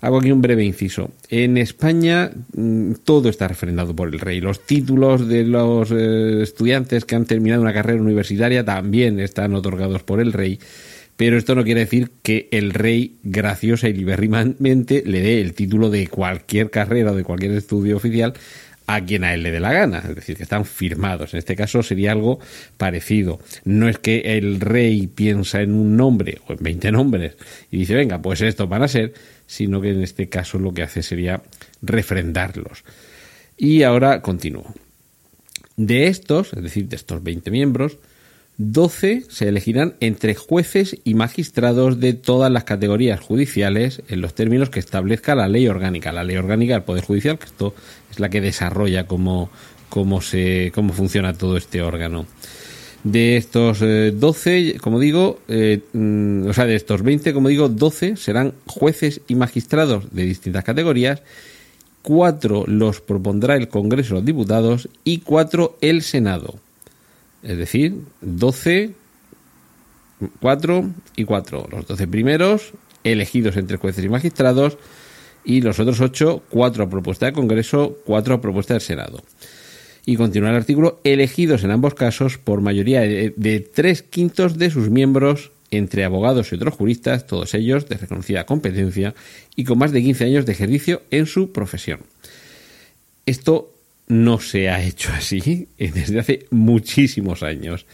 Hago 0.00 0.18
aquí 0.18 0.32
un 0.32 0.40
breve 0.40 0.64
inciso. 0.64 1.10
En 1.28 1.58
España 1.58 2.30
mm, 2.54 2.92
todo 3.04 3.28
está 3.28 3.48
refrendado 3.48 3.94
por 3.94 4.08
el 4.08 4.18
rey. 4.18 4.40
Los 4.40 4.64
títulos 4.64 5.28
de 5.28 5.44
los 5.44 5.90
eh, 5.90 6.42
estudiantes 6.42 7.04
que 7.04 7.16
han 7.16 7.26
terminado 7.26 7.62
una 7.62 7.74
carrera 7.74 8.00
universitaria 8.00 8.64
también 8.64 9.20
están 9.20 9.54
otorgados 9.54 10.02
por 10.02 10.20
el 10.20 10.32
rey. 10.32 10.58
Pero 11.16 11.36
esto 11.36 11.54
no 11.54 11.64
quiere 11.64 11.80
decir 11.80 12.12
que 12.22 12.48
el 12.50 12.72
rey 12.72 13.16
graciosa 13.22 13.90
y 13.90 13.92
liberrimamente 13.92 15.02
le 15.04 15.20
dé 15.20 15.42
el 15.42 15.52
título 15.52 15.90
de 15.90 16.06
cualquier 16.06 16.70
carrera 16.70 17.12
o 17.12 17.14
de 17.14 17.24
cualquier 17.24 17.52
estudio 17.52 17.98
oficial 17.98 18.32
a 18.94 19.04
quien 19.04 19.24
a 19.24 19.34
él 19.34 19.42
le 19.42 19.50
dé 19.50 19.60
la 19.60 19.72
gana, 19.72 19.98
es 19.98 20.14
decir, 20.14 20.36
que 20.36 20.42
están 20.42 20.64
firmados. 20.64 21.34
En 21.34 21.38
este 21.38 21.54
caso 21.54 21.82
sería 21.82 22.12
algo 22.12 22.40
parecido. 22.76 23.40
No 23.64 23.88
es 23.88 23.98
que 23.98 24.36
el 24.36 24.60
rey 24.60 25.06
piensa 25.06 25.60
en 25.62 25.72
un 25.72 25.96
nombre 25.96 26.38
o 26.48 26.52
en 26.52 26.58
20 26.60 26.92
nombres 26.92 27.36
y 27.70 27.78
dice, 27.78 27.94
venga, 27.94 28.20
pues 28.20 28.40
estos 28.40 28.68
van 28.68 28.82
a 28.82 28.88
ser, 28.88 29.14
sino 29.46 29.80
que 29.80 29.90
en 29.90 30.02
este 30.02 30.28
caso 30.28 30.58
lo 30.58 30.74
que 30.74 30.82
hace 30.82 31.02
sería 31.02 31.42
refrendarlos. 31.82 32.84
Y 33.56 33.82
ahora 33.82 34.22
continúo. 34.22 34.74
De 35.76 36.08
estos, 36.08 36.52
es 36.52 36.62
decir, 36.62 36.88
de 36.88 36.96
estos 36.96 37.22
20 37.22 37.50
miembros, 37.50 37.98
12 38.62 39.24
se 39.26 39.48
elegirán 39.48 39.94
entre 40.00 40.34
jueces 40.34 40.98
y 41.02 41.14
magistrados 41.14 41.98
de 41.98 42.12
todas 42.12 42.52
las 42.52 42.64
categorías 42.64 43.18
judiciales 43.18 44.02
en 44.08 44.20
los 44.20 44.34
términos 44.34 44.68
que 44.68 44.80
establezca 44.80 45.34
la 45.34 45.48
ley 45.48 45.66
orgánica. 45.66 46.12
La 46.12 46.24
ley 46.24 46.36
orgánica 46.36 46.74
del 46.74 46.82
Poder 46.82 47.02
Judicial, 47.02 47.38
que 47.38 47.46
esto 47.46 47.74
es 48.10 48.20
la 48.20 48.28
que 48.28 48.42
desarrolla 48.42 49.06
cómo, 49.06 49.48
cómo, 49.88 50.20
se, 50.20 50.72
cómo 50.74 50.92
funciona 50.92 51.32
todo 51.32 51.56
este 51.56 51.80
órgano. 51.80 52.26
De 53.02 53.38
estos 53.38 53.80
12, 53.80 54.58
eh, 54.58 54.76
como 54.78 55.00
digo, 55.00 55.40
eh, 55.48 55.80
mm, 55.94 56.48
o 56.48 56.52
sea, 56.52 56.66
de 56.66 56.74
estos 56.74 57.02
20, 57.02 57.32
como 57.32 57.48
digo, 57.48 57.70
12 57.70 58.16
serán 58.16 58.52
jueces 58.66 59.22
y 59.26 59.36
magistrados 59.36 60.14
de 60.14 60.24
distintas 60.24 60.64
categorías, 60.64 61.22
4 62.02 62.64
los 62.66 63.00
propondrá 63.00 63.56
el 63.56 63.68
Congreso 63.68 64.16
de 64.16 64.20
los 64.20 64.26
Diputados 64.26 64.90
y 65.02 65.20
4 65.20 65.78
el 65.80 66.02
Senado. 66.02 66.56
Es 67.42 67.56
decir, 67.56 67.94
12, 68.20 68.92
4 70.40 70.90
y 71.16 71.24
4. 71.24 71.68
Los 71.70 71.86
12 71.86 72.06
primeros 72.08 72.72
elegidos 73.04 73.56
entre 73.56 73.78
jueces 73.78 74.04
y 74.04 74.08
magistrados 74.08 74.76
y 75.44 75.62
los 75.62 75.78
otros 75.80 76.00
8, 76.00 76.42
4 76.50 76.84
a 76.84 76.90
propuesta 76.90 77.26
del 77.26 77.34
Congreso, 77.34 77.98
4 78.04 78.34
a 78.34 78.40
propuesta 78.40 78.74
del 78.74 78.82
Senado. 78.82 79.22
Y 80.04 80.16
continúa 80.16 80.50
el 80.50 80.56
artículo, 80.56 81.00
elegidos 81.04 81.64
en 81.64 81.70
ambos 81.70 81.94
casos 81.94 82.38
por 82.38 82.60
mayoría 82.60 83.00
de, 83.00 83.34
de 83.36 83.60
tres 83.60 84.02
quintos 84.02 84.58
de 84.58 84.70
sus 84.70 84.90
miembros 84.90 85.52
entre 85.70 86.04
abogados 86.04 86.50
y 86.50 86.56
otros 86.56 86.74
juristas, 86.74 87.26
todos 87.26 87.54
ellos 87.54 87.88
de 87.88 87.96
reconocida 87.96 88.44
competencia 88.44 89.14
y 89.54 89.64
con 89.64 89.78
más 89.78 89.92
de 89.92 90.02
15 90.02 90.24
años 90.24 90.46
de 90.46 90.52
ejercicio 90.52 91.02
en 91.10 91.26
su 91.26 91.52
profesión. 91.52 92.00
Esto 93.24 93.72
no 94.10 94.40
se 94.40 94.68
ha 94.68 94.82
hecho 94.82 95.10
así 95.12 95.68
desde 95.78 96.18
hace 96.18 96.46
muchísimos 96.50 97.42
años. 97.42 97.86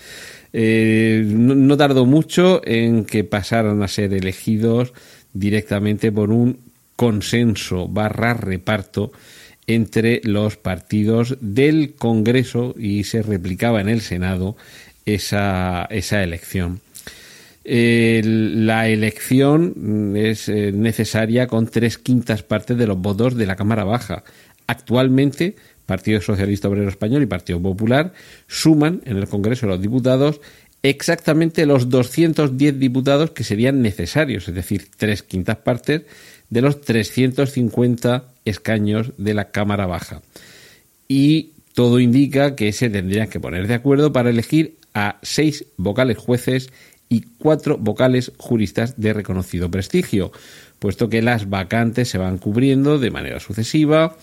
Eh, 0.52 1.22
no, 1.26 1.76
tardó 1.76 2.06
mucho 2.06 2.62
en 2.64 3.04
que 3.04 3.24
pasaran 3.24 3.82
a 3.82 3.88
ser 3.88 4.14
elegidos 4.14 4.94
directamente 5.34 6.10
por 6.10 6.30
un 6.30 6.58
consenso 6.96 7.88
barra 7.88 8.32
reparto 8.32 9.12
entre 9.66 10.22
los 10.24 10.56
partidos 10.56 11.36
del 11.40 11.94
Congreso 11.94 12.74
y 12.78 13.04
se 13.04 13.22
replicaba 13.22 13.80
en 13.80 13.90
el 13.90 14.00
Senado 14.00 14.56
esa, 15.04 15.86
esa 15.90 16.22
elección. 16.22 16.80
la 17.64 18.88
elección 18.88 20.14
es 20.16 20.48
eh, 20.48 20.72
necesaria 20.72 21.48
con 21.48 21.66
tres 21.66 21.98
quintas 21.98 22.42
partes 22.42 22.78
de 22.78 22.86
los 22.86 22.98
votos 22.98 23.36
de 23.36 23.44
la 23.44 23.56
Cámara 23.56 23.84
Baja. 23.84 24.24
Actualmente 24.68 25.56
Partido 25.86 26.20
Socialista 26.20 26.68
Obrero 26.68 26.88
Español 26.88 27.22
y 27.22 27.26
Partido 27.26 27.62
Popular, 27.62 28.12
suman 28.48 29.00
en 29.04 29.16
el 29.16 29.28
Congreso 29.28 29.66
de 29.66 29.72
los 29.72 29.82
Diputados 29.82 30.40
exactamente 30.82 31.66
los 31.66 31.88
210 31.88 32.78
diputados 32.78 33.30
que 33.30 33.44
serían 33.44 33.82
necesarios, 33.82 34.48
es 34.48 34.54
decir, 34.54 34.88
tres 34.96 35.22
quintas 35.22 35.56
partes 35.58 36.02
de 36.50 36.62
los 36.62 36.80
350 36.80 38.24
escaños 38.44 39.12
de 39.16 39.34
la 39.34 39.50
Cámara 39.50 39.86
Baja. 39.86 40.22
Y 41.08 41.52
todo 41.74 41.98
indica 41.98 42.54
que 42.54 42.72
se 42.72 42.88
tendrían 42.88 43.28
que 43.28 43.40
poner 43.40 43.66
de 43.66 43.74
acuerdo 43.74 44.12
para 44.12 44.30
elegir 44.30 44.76
a 44.94 45.18
seis 45.22 45.66
vocales 45.76 46.18
jueces 46.18 46.70
y 47.08 47.22
cuatro 47.38 47.78
vocales 47.78 48.32
juristas 48.38 48.94
de 48.96 49.12
reconocido 49.12 49.70
prestigio, 49.70 50.32
puesto 50.78 51.08
que 51.08 51.22
las 51.22 51.48
vacantes 51.50 52.08
se 52.08 52.18
van 52.18 52.38
cubriendo 52.38 52.98
de 52.98 53.10
manera 53.10 53.40
sucesiva, 53.40 54.16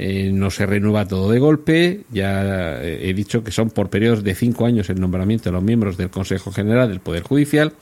eh, 0.00 0.30
no 0.32 0.52
se 0.52 0.64
renueva 0.64 1.08
todo 1.08 1.28
de 1.28 1.40
golpe. 1.40 2.02
Ya 2.12 2.80
eh, 2.80 3.10
he 3.10 3.14
dicho 3.14 3.42
que 3.42 3.50
son 3.50 3.70
por 3.70 3.90
periodos 3.90 4.22
de 4.22 4.36
cinco 4.36 4.64
años 4.64 4.88
el 4.90 5.00
nombramiento 5.00 5.46
de 5.46 5.54
los 5.54 5.62
miembros 5.64 5.96
del 5.96 6.08
Consejo 6.08 6.52
General 6.52 6.88
del 6.88 7.00
Poder 7.00 7.24
Judicial. 7.24 7.72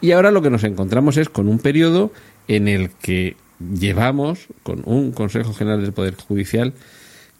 Y 0.00 0.12
ahora 0.12 0.30
lo 0.30 0.40
que 0.40 0.50
nos 0.50 0.62
encontramos 0.62 1.16
es 1.16 1.28
con 1.28 1.48
un 1.48 1.58
periodo 1.58 2.12
en 2.46 2.68
el 2.68 2.90
que 2.90 3.34
llevamos 3.58 4.46
con 4.62 4.82
un 4.84 5.10
Consejo 5.10 5.52
General 5.52 5.82
del 5.82 5.92
Poder 5.92 6.14
Judicial 6.14 6.74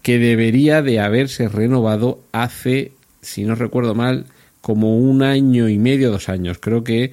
que 0.03 0.19
debería 0.19 0.83
de 0.83 0.99
haberse 0.99 1.49
renovado 1.49 2.19
hace, 2.33 2.91
si 3.23 3.45
no 3.45 3.55
recuerdo 3.55 3.95
mal, 3.95 4.27
como 4.61 4.99
un 4.99 5.23
año 5.23 5.69
y 5.69 5.79
medio, 5.79 6.11
dos 6.11 6.29
años. 6.29 6.59
Creo 6.59 6.83
que 6.83 7.13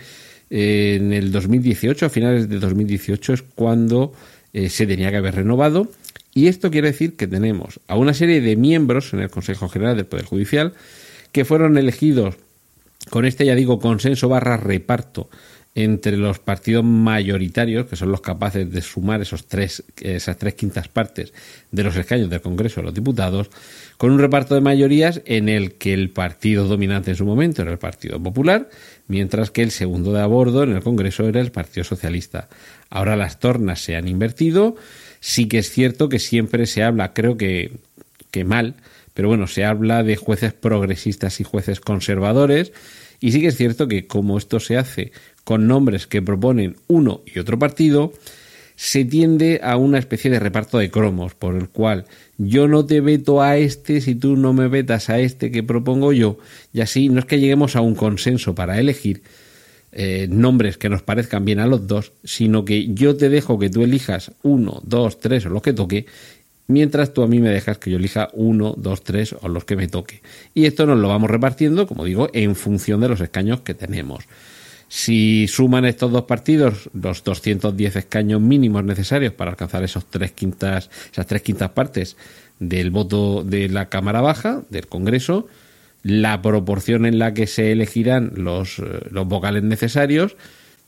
eh, 0.49 0.97
en 0.99 1.13
el 1.13 1.31
2018, 1.31 2.07
a 2.07 2.09
finales 2.09 2.49
de 2.49 2.57
2018, 2.57 3.33
es 3.33 3.43
cuando 3.43 4.11
se 4.69 4.87
tenía 4.87 5.11
que 5.11 5.17
haber 5.17 5.35
renovado 5.35 5.89
y 6.35 6.47
esto 6.47 6.69
quiere 6.69 6.91
decir 6.91 7.15
que 7.15 7.27
tenemos 7.27 7.79
a 7.87 7.95
una 7.95 8.13
serie 8.13 8.41
de 8.41 8.55
miembros 8.55 9.13
en 9.13 9.21
el 9.21 9.31
Consejo 9.31 9.69
General 9.69 9.95
del 9.95 10.05
Poder 10.05 10.25
Judicial 10.25 10.73
que 11.31 11.45
fueron 11.45 11.77
elegidos 11.77 12.35
con 13.09 13.25
este, 13.25 13.45
ya 13.45 13.55
digo, 13.55 13.79
consenso 13.79 14.29
barra 14.29 14.57
reparto 14.57 15.29
entre 15.75 16.15
los 16.15 16.39
partidos 16.39 16.85
mayoritarios, 16.85 17.85
que 17.85 17.97
son 17.97 18.09
los 18.09 18.21
capaces 18.21 18.71
de 18.71 18.81
sumar 18.81 19.21
esos 19.21 19.45
tres, 19.45 19.83
esas 20.01 20.37
tres 20.37 20.55
quintas 20.55 20.87
partes 20.87 21.33
de 21.69 21.83
los 21.83 21.97
escaños 21.97 22.29
del 22.29 22.39
Congreso 22.39 22.79
de 22.79 22.85
los 22.85 22.93
Diputados, 22.93 23.49
con 23.97 24.11
un 24.11 24.19
reparto 24.19 24.55
de 24.55 24.61
mayorías 24.61 25.21
en 25.25 25.49
el 25.49 25.73
que 25.73 25.93
el 25.93 26.11
partido 26.11 26.65
dominante 26.65 27.11
en 27.11 27.17
su 27.17 27.25
momento 27.25 27.61
era 27.61 27.71
el 27.71 27.77
Partido 27.77 28.23
Popular, 28.23 28.69
mientras 29.07 29.51
que 29.51 29.63
el 29.63 29.71
segundo 29.71 30.13
de 30.13 30.21
a 30.21 30.27
bordo 30.27 30.63
en 30.63 30.71
el 30.71 30.81
Congreso 30.81 31.27
era 31.27 31.41
el 31.41 31.51
Partido 31.51 31.83
Socialista. 31.83 32.47
Ahora 32.89 33.17
las 33.17 33.39
tornas 33.39 33.81
se 33.81 33.97
han 33.97 34.07
invertido 34.07 34.77
Sí 35.27 35.47
que 35.47 35.57
es 35.57 35.71
cierto 35.71 36.07
que 36.07 36.19
siempre 36.19 36.67
se 36.67 36.83
habla, 36.83 37.13
creo 37.13 37.35
que, 37.35 37.71
que 38.29 38.43
mal, 38.43 38.75
pero 39.15 39.27
bueno, 39.27 39.47
se 39.47 39.65
habla 39.65 40.03
de 40.03 40.17
jueces 40.17 40.53
progresistas 40.53 41.39
y 41.39 41.43
jueces 41.43 41.79
conservadores. 41.79 42.73
Y 43.19 43.31
sí 43.31 43.41
que 43.41 43.47
es 43.47 43.57
cierto 43.57 43.87
que 43.87 44.05
como 44.05 44.37
esto 44.37 44.59
se 44.59 44.77
hace 44.77 45.13
con 45.43 45.67
nombres 45.67 46.05
que 46.05 46.21
proponen 46.21 46.75
uno 46.85 47.23
y 47.25 47.39
otro 47.39 47.57
partido, 47.57 48.13
se 48.75 49.03
tiende 49.03 49.61
a 49.63 49.77
una 49.77 49.97
especie 49.97 50.29
de 50.29 50.39
reparto 50.39 50.77
de 50.77 50.91
cromos, 50.91 51.33
por 51.33 51.55
el 51.55 51.69
cual 51.69 52.05
yo 52.37 52.67
no 52.67 52.85
te 52.85 53.01
veto 53.01 53.41
a 53.41 53.57
este 53.57 54.01
si 54.01 54.13
tú 54.13 54.37
no 54.37 54.53
me 54.53 54.67
vetas 54.67 55.09
a 55.09 55.19
este 55.19 55.49
que 55.49 55.63
propongo 55.63 56.13
yo, 56.13 56.37
y 56.71 56.81
así 56.81 57.09
no 57.09 57.17
es 57.17 57.25
que 57.25 57.39
lleguemos 57.39 57.75
a 57.75 57.81
un 57.81 57.95
consenso 57.95 58.53
para 58.53 58.79
elegir 58.79 59.23
eh, 59.97 60.27
nombres 60.29 60.77
que 60.77 60.89
nos 60.89 61.03
parezcan 61.03 61.45
bien 61.45 61.59
a 61.59 61.67
los 61.67 61.87
dos, 61.87 62.11
sino 62.25 62.65
que 62.65 62.93
yo 62.93 63.15
te 63.15 63.29
dejo 63.29 63.57
que 63.57 63.69
tú 63.69 63.81
elijas 63.81 64.33
uno, 64.43 64.81
dos, 64.83 65.21
tres 65.21 65.45
o 65.45 65.49
los 65.49 65.61
que 65.61 65.71
toque, 65.71 66.05
mientras 66.67 67.13
tú 67.13 67.23
a 67.23 67.27
mí 67.27 67.39
me 67.39 67.49
dejas 67.49 67.77
que 67.77 67.91
yo 67.91 67.97
elija 67.97 68.27
uno, 68.33 68.75
dos, 68.77 69.03
tres 69.03 69.33
o 69.41 69.47
los 69.47 69.63
que 69.63 69.77
me 69.77 69.87
toque. 69.87 70.21
Y 70.53 70.65
esto 70.65 70.85
nos 70.85 70.99
lo 70.99 71.07
vamos 71.07 71.29
repartiendo, 71.29 71.87
como 71.87 72.03
digo, 72.03 72.29
en 72.33 72.57
función 72.57 72.99
de 72.99 73.07
los 73.07 73.21
escaños 73.21 73.61
que 73.61 73.73
tenemos. 73.73 74.25
Si 74.89 75.47
suman 75.47 75.85
estos 75.85 76.11
dos 76.11 76.23
partidos 76.23 76.89
los 76.93 77.23
210 77.23 77.95
escaños 77.95 78.41
mínimos 78.41 78.83
necesarios 78.83 79.31
para 79.31 79.51
alcanzar 79.51 79.81
esos 79.85 80.05
tres 80.07 80.33
quintas, 80.33 80.89
esas 81.09 81.25
tres 81.25 81.41
quintas 81.41 81.71
partes 81.71 82.17
del 82.59 82.91
voto 82.91 83.43
de 83.43 83.69
la 83.69 83.87
Cámara 83.87 84.19
Baja, 84.19 84.61
del 84.69 84.87
Congreso, 84.87 85.47
la 86.05 86.39
proporción 86.43 87.07
en 87.07 87.17
la 87.17 87.33
que 87.33 87.47
se 87.47 87.71
elegirán 87.71 88.33
los, 88.35 88.77
eh, 88.77 88.83
los 89.09 89.27
vocales 89.27 89.63
necesarios 89.63 90.35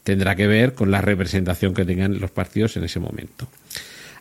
tendrá 0.03 0.35
que 0.35 0.45
ver 0.45 0.75
con 0.75 0.91
la 0.91 1.01
representación 1.01 1.73
que 1.73 1.85
tengan 1.85 2.19
los 2.19 2.29
partidos 2.29 2.77
en 2.77 2.83
ese 2.83 2.99
momento. 2.99 3.47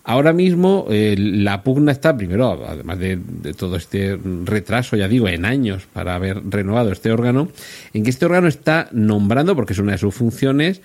Ahora 0.04 0.32
mismo 0.32 0.86
eh, 0.88 1.14
la 1.18 1.62
pugna 1.62 1.92
está, 1.92 2.16
primero, 2.16 2.64
además 2.66 2.98
de, 2.98 3.18
todo 3.58 3.76
este 3.76 4.18
retraso, 4.44 4.96
ya 4.96 5.06
digo, 5.06 5.28
en 5.28 5.44
años 5.44 5.86
para 5.92 6.14
haber 6.14 6.40
renovado 6.48 6.90
este 6.92 7.12
órgano, 7.12 7.50
en 7.92 8.02
que 8.02 8.10
este 8.10 8.24
órgano 8.24 8.48
está 8.48 8.88
nombrando, 8.90 9.54
porque 9.54 9.74
es 9.74 9.78
una 9.78 9.92
de 9.92 9.98
sus 9.98 10.14
funciones, 10.14 10.80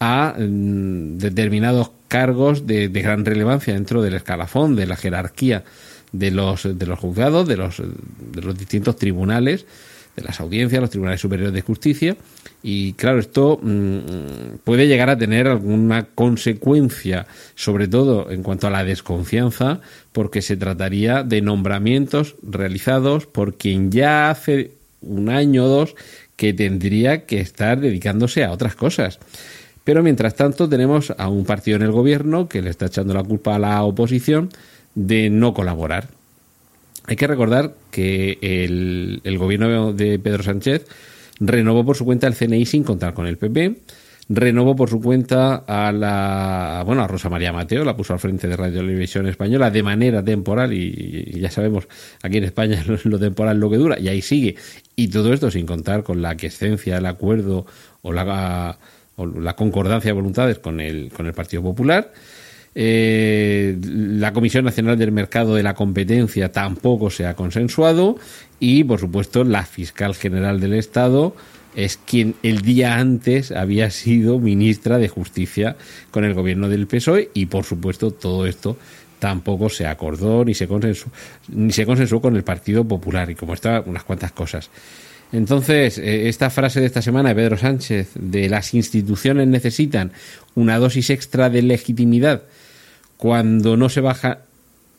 a 0.00 0.34
mm, 0.36 1.18
determinados 1.18 1.92
cargos 2.08 2.66
de, 2.66 2.88
de, 2.88 3.02
gran 3.02 3.24
relevancia 3.24 3.74
dentro 3.74 4.02
del 4.02 4.14
escalafón, 4.14 4.74
de 4.74 4.86
la 4.86 4.96
jerarquía 4.96 5.62
de 6.12 6.30
los, 6.30 6.78
de 6.78 6.86
los 6.86 6.98
juzgados, 6.98 7.48
de 7.48 7.56
los, 7.56 7.78
de 7.78 8.42
los 8.42 8.58
distintos 8.58 8.96
tribunales, 8.96 9.66
de 10.16 10.22
las 10.22 10.40
audiencias, 10.40 10.80
los 10.80 10.90
tribunales 10.90 11.20
superiores 11.20 11.54
de 11.54 11.62
justicia, 11.62 12.16
y 12.62 12.92
claro, 12.92 13.18
esto 13.18 13.58
mm, 13.60 14.58
puede 14.62 14.86
llegar 14.86 15.10
a 15.10 15.18
tener 15.18 15.48
alguna 15.48 16.04
consecuencia, 16.14 17.26
sobre 17.54 17.88
todo 17.88 18.30
en 18.30 18.42
cuanto 18.42 18.66
a 18.66 18.70
la 18.70 18.84
desconfianza, 18.84 19.80
porque 20.12 20.42
se 20.42 20.56
trataría 20.56 21.22
de 21.22 21.40
nombramientos 21.40 22.36
realizados 22.42 23.26
por 23.26 23.54
quien 23.54 23.90
ya 23.90 24.30
hace 24.30 24.72
un 25.00 25.28
año 25.28 25.64
o 25.64 25.68
dos 25.68 25.96
que 26.36 26.52
tendría 26.52 27.26
que 27.26 27.40
estar 27.40 27.80
dedicándose 27.80 28.44
a 28.44 28.52
otras 28.52 28.74
cosas. 28.76 29.18
Pero 29.84 30.02
mientras 30.02 30.36
tanto 30.36 30.68
tenemos 30.68 31.12
a 31.18 31.28
un 31.28 31.44
partido 31.44 31.76
en 31.76 31.82
el 31.82 31.90
gobierno 31.90 32.48
que 32.48 32.62
le 32.62 32.70
está 32.70 32.86
echando 32.86 33.14
la 33.14 33.24
culpa 33.24 33.56
a 33.56 33.58
la 33.58 33.82
oposición 33.82 34.50
de 34.94 35.30
no 35.30 35.54
colaborar. 35.54 36.08
Hay 37.06 37.16
que 37.16 37.26
recordar 37.26 37.74
que 37.90 38.38
el, 38.40 39.20
el 39.24 39.38
gobierno 39.38 39.92
de 39.92 40.18
Pedro 40.18 40.42
Sánchez 40.42 40.86
renovó 41.40 41.84
por 41.84 41.96
su 41.96 42.04
cuenta 42.04 42.26
el 42.26 42.34
CNI 42.34 42.64
sin 42.66 42.84
contar 42.84 43.14
con 43.14 43.26
el 43.26 43.36
PP, 43.36 43.76
renovó 44.28 44.76
por 44.76 44.88
su 44.88 45.00
cuenta 45.00 45.64
a 45.66 45.92
la 45.92 46.82
bueno 46.86 47.02
a 47.02 47.08
Rosa 47.08 47.28
María 47.28 47.52
Mateo, 47.52 47.84
la 47.84 47.96
puso 47.96 48.12
al 48.12 48.20
frente 48.20 48.48
de 48.48 48.56
Radio 48.56 48.80
Televisión 48.80 49.26
Española 49.26 49.70
de 49.70 49.82
manera 49.82 50.22
temporal 50.22 50.72
y, 50.72 51.40
ya 51.40 51.50
sabemos 51.50 51.88
aquí 52.22 52.38
en 52.38 52.44
España 52.44 52.82
lo, 53.04 53.18
temporal 53.18 53.58
lo 53.58 53.70
que 53.70 53.76
dura 53.76 53.98
y 53.98 54.08
ahí 54.08 54.22
sigue 54.22 54.56
y 54.94 55.08
todo 55.08 55.32
esto 55.32 55.50
sin 55.50 55.66
contar 55.66 56.02
con 56.02 56.22
la 56.22 56.30
aquiescencia, 56.30 56.98
el 56.98 57.06
acuerdo 57.06 57.66
o 58.02 58.12
la, 58.12 58.78
o 59.16 59.26
la 59.26 59.56
concordancia 59.56 60.10
de 60.10 60.14
voluntades 60.14 60.58
con 60.58 60.80
el 60.80 61.10
con 61.12 61.26
el 61.26 61.32
Partido 61.32 61.62
Popular. 61.62 62.12
Eh, 62.74 63.76
la 63.82 64.32
Comisión 64.32 64.64
Nacional 64.64 64.98
del 64.98 65.12
Mercado 65.12 65.54
de 65.54 65.62
la 65.62 65.74
Competencia 65.74 66.52
tampoco 66.52 67.10
se 67.10 67.26
ha 67.26 67.34
consensuado 67.34 68.16
y, 68.60 68.84
por 68.84 68.98
supuesto, 68.98 69.44
la 69.44 69.64
fiscal 69.64 70.14
general 70.14 70.60
del 70.60 70.74
Estado 70.74 71.34
es 71.74 71.96
quien 71.98 72.34
el 72.42 72.62
día 72.62 72.96
antes 72.96 73.50
había 73.50 73.90
sido 73.90 74.38
ministra 74.38 74.98
de 74.98 75.08
Justicia 75.08 75.76
con 76.10 76.24
el 76.24 76.34
gobierno 76.34 76.68
del 76.68 76.86
PSOE 76.86 77.30
y, 77.34 77.46
por 77.46 77.64
supuesto, 77.64 78.10
todo 78.10 78.46
esto 78.46 78.76
tampoco 79.18 79.68
se 79.68 79.86
acordó 79.86 80.44
ni 80.44 80.54
se 80.54 80.66
consensuó, 80.66 81.12
ni 81.48 81.72
se 81.72 81.86
consensuó 81.86 82.20
con 82.20 82.36
el 82.36 82.42
Partido 82.42 82.84
Popular 82.84 83.30
y 83.30 83.34
como 83.34 83.54
está 83.54 83.82
unas 83.86 84.04
cuantas 84.04 84.32
cosas. 84.32 84.70
Entonces, 85.32 85.96
eh, 85.98 86.28
esta 86.28 86.50
frase 86.50 86.80
de 86.80 86.86
esta 86.86 87.00
semana 87.00 87.30
de 87.30 87.34
Pedro 87.34 87.56
Sánchez 87.56 88.10
de 88.14 88.48
las 88.48 88.74
instituciones 88.74 89.46
necesitan 89.46 90.12
una 90.54 90.78
dosis 90.78 91.08
extra 91.10 91.48
de 91.48 91.62
legitimidad 91.62 92.42
cuando 93.22 93.76
no 93.76 93.88
se 93.88 94.00
baja 94.00 94.40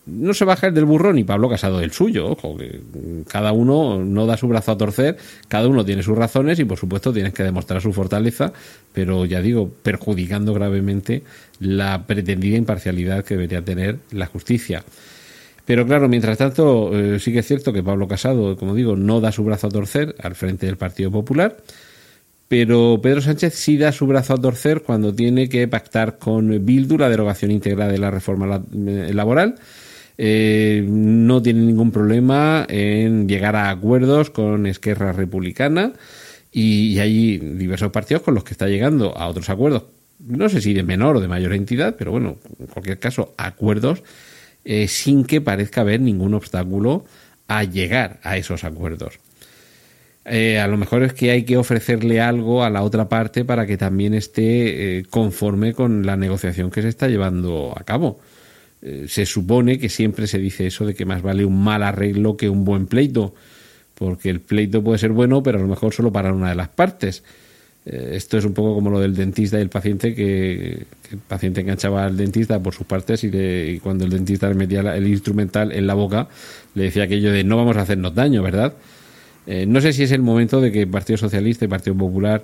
no 0.06 0.34
se 0.34 0.46
baja 0.46 0.68
el 0.68 0.74
del 0.74 0.86
burro 0.86 1.12
ni 1.12 1.26
Pablo 1.26 1.50
Casado 1.50 1.80
del 1.80 1.92
suyo, 1.92 2.28
ojo, 2.28 2.56
que 2.56 2.80
cada 3.28 3.52
uno 3.52 4.02
no 4.02 4.26
da 4.26 4.38
su 4.38 4.48
brazo 4.48 4.72
a 4.72 4.78
torcer, 4.78 5.18
cada 5.50 5.68
uno 5.68 5.84
tiene 5.84 6.04
sus 6.04 6.18
razones 6.18 6.58
y 6.60 6.64
por 6.64 6.78
supuesto 6.78 7.12
tienes 7.12 7.34
que 7.34 7.44
demostrar 7.44 7.82
su 7.82 7.92
fortaleza, 7.92 8.54
pero 8.94 9.26
ya 9.26 9.42
digo, 9.42 9.70
perjudicando 9.70 10.54
gravemente 10.54 11.24
la 11.60 12.08
pretendida 12.08 12.56
imparcialidad 12.56 13.26
que 13.26 13.34
debería 13.34 13.62
tener 13.62 13.98
la 14.12 14.28
justicia. 14.28 14.86
Pero 15.66 15.86
claro, 15.86 16.08
mientras 16.08 16.38
tanto, 16.38 16.98
eh, 16.98 17.20
sí 17.20 17.34
que 17.34 17.40
es 17.40 17.46
cierto 17.46 17.74
que 17.74 17.84
Pablo 17.84 18.08
Casado, 18.08 18.56
como 18.56 18.74
digo, 18.74 18.96
no 18.96 19.20
da 19.20 19.34
su 19.34 19.44
brazo 19.44 19.68
a 19.68 19.70
torcer 19.70 20.16
al 20.24 20.36
frente 20.36 20.66
del 20.66 20.78
Partido 20.78 21.12
Popular 21.12 21.58
pero 22.56 23.00
Pedro 23.02 23.20
Sánchez 23.20 23.56
sí 23.56 23.80
da 23.80 23.92
su 23.92 24.06
brazo 24.06 24.36
a 24.36 24.38
torcer 24.38 24.84
cuando 24.84 25.12
tiene 25.12 25.50
que 25.50 25.68
pactar 25.68 26.20
con 26.20 26.64
Bildu 26.64 27.00
la 27.00 27.10
derogación 27.10 27.50
íntegra 27.50 27.88
de 27.88 27.98
la 27.98 28.12
reforma 28.12 28.62
eh, 28.72 29.10
laboral. 29.12 29.56
Eh, 30.20 30.86
no 30.88 31.42
tiene 31.42 31.62
ningún 31.62 31.90
problema 31.90 32.64
en 32.70 33.28
llegar 33.28 33.56
a 33.56 33.72
acuerdos 33.72 34.30
con 34.30 34.68
Esquerra 34.68 35.14
Republicana 35.14 35.94
y, 36.52 37.00
hay 37.00 37.40
diversos 37.40 37.90
partidos 37.90 38.22
con 38.22 38.36
los 38.36 38.44
que 38.44 38.54
está 38.54 38.68
llegando 38.68 39.18
a 39.18 39.30
otros 39.30 39.50
acuerdos. 39.50 39.86
No 40.20 40.48
sé 40.48 40.62
si 40.62 40.76
de 40.76 40.84
menor 40.84 41.16
o 41.16 41.22
de 41.22 41.28
mayor 41.28 41.54
entidad, 41.54 41.96
pero 41.98 42.12
bueno, 42.12 42.38
en 42.60 42.68
cualquier 42.68 43.00
caso, 43.00 43.34
acuerdos 43.36 44.04
eh, 44.64 44.88
sin 44.88 45.26
que 45.26 45.42
parezca 45.42 45.82
haber 45.82 46.02
ningún 46.02 46.36
obstáculo 46.36 47.04
a 47.48 47.64
llegar 47.64 48.20
a 48.22 48.38
esos 48.38 48.64
acuerdos. 48.64 49.18
Eh, 50.26 50.58
a 50.58 50.68
lo 50.68 50.78
mejor 50.78 51.04
es 51.04 51.14
que 51.14 51.32
hay 51.32 51.44
que 51.44 51.58
ofrecerle 51.58 52.22
algo 52.22 52.64
a 52.64 52.70
la 52.70 52.84
otra 52.84 53.10
parte 53.10 53.44
para 53.44 53.66
que 53.66 53.78
también 53.78 54.14
esté 54.14 55.00
eh, 55.00 55.06
conforme 55.10 55.74
con 55.74 56.06
la 56.06 56.16
negociación 56.16 56.72
que 56.72 56.82
se 56.82 56.90
está 56.90 57.08
llevando 57.08 57.74
a 57.76 57.84
cabo. 57.84 58.20
Eh, 58.82 59.06
se 59.10 59.26
supone 59.26 59.80
que 59.80 59.90
siempre 59.90 60.28
se 60.28 60.40
dice 60.40 60.68
eso 60.68 60.86
de 60.86 60.94
que 60.94 61.06
más 61.06 61.22
vale 61.22 61.46
un 61.46 61.62
mal 61.62 61.84
arreglo 61.84 62.38
que 62.38 62.50
un 62.50 62.64
buen 62.64 62.88
pleito, 62.88 63.34
porque 63.96 64.30
el 64.30 64.40
pleito 64.40 64.82
puede 64.84 64.98
ser 64.98 65.12
bueno, 65.12 65.44
pero 65.44 65.60
a 65.60 65.62
lo 65.62 65.68
mejor 65.68 65.94
solo 65.94 66.12
para 66.12 66.34
una 66.34 66.50
de 66.50 66.56
las 66.56 66.70
partes. 66.70 67.24
esto 67.86 68.38
es 68.38 68.46
un 68.46 68.54
poco 68.54 68.76
como 68.76 68.90
lo 68.90 69.00
del 69.00 69.16
dentista 69.16 69.58
y 69.60 69.62
el 69.62 69.70
paciente, 69.70 70.16
que, 70.16 70.86
el 71.12 71.18
paciente 71.28 71.62
enganchaba 71.62 72.06
al 72.06 72.16
dentista 72.16 72.62
por 72.62 72.74
sus 72.74 72.88
partes 72.88 73.24
y, 73.26 73.28
y 73.28 73.80
cuando 73.80 74.06
el 74.06 74.12
dentista 74.12 74.48
le 74.48 74.56
metía 74.56 74.82
el 74.96 75.08
instrumental 75.08 75.72
en 75.74 75.86
la 75.86 75.94
boca, 75.94 76.30
le 76.76 76.84
decía 76.86 77.04
aquello 77.04 77.32
de 77.34 77.44
no 77.44 77.58
vamos 77.58 77.76
a 77.78 77.82
hacernos 77.82 78.16
daño, 78.16 78.42
¿verdad? 78.42 78.74
Eh, 79.46 79.66
no 79.66 79.82
sé 79.82 79.94
si 79.94 80.04
es 80.04 80.12
el 80.12 80.22
momento 80.22 80.62
de 80.62 80.72
que 80.72 80.82
el 80.82 80.88
Partido 80.88 81.18
Socialista 81.18 81.66
y 81.66 81.68
el 81.68 81.70
Partido 81.70 81.96
Popular 81.96 82.44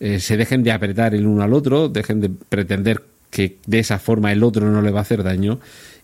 eh, 0.00 0.18
se 0.18 0.36
dejen 0.36 0.62
de 0.62 0.72
apretar 0.72 1.14
el 1.14 1.26
uno 1.26 1.42
al 1.42 1.52
otro, 1.52 1.88
dejen 1.88 2.20
de 2.20 2.30
pretender 2.30 3.02
que 3.30 3.58
de 3.66 3.78
esa 3.78 3.98
forma 3.98 4.32
el 4.32 4.42
otro 4.42 4.70
no 4.70 4.82
le 4.82 4.90
va 4.90 5.00
a 5.00 5.02
hacer 5.02 5.22
daño 5.22 5.58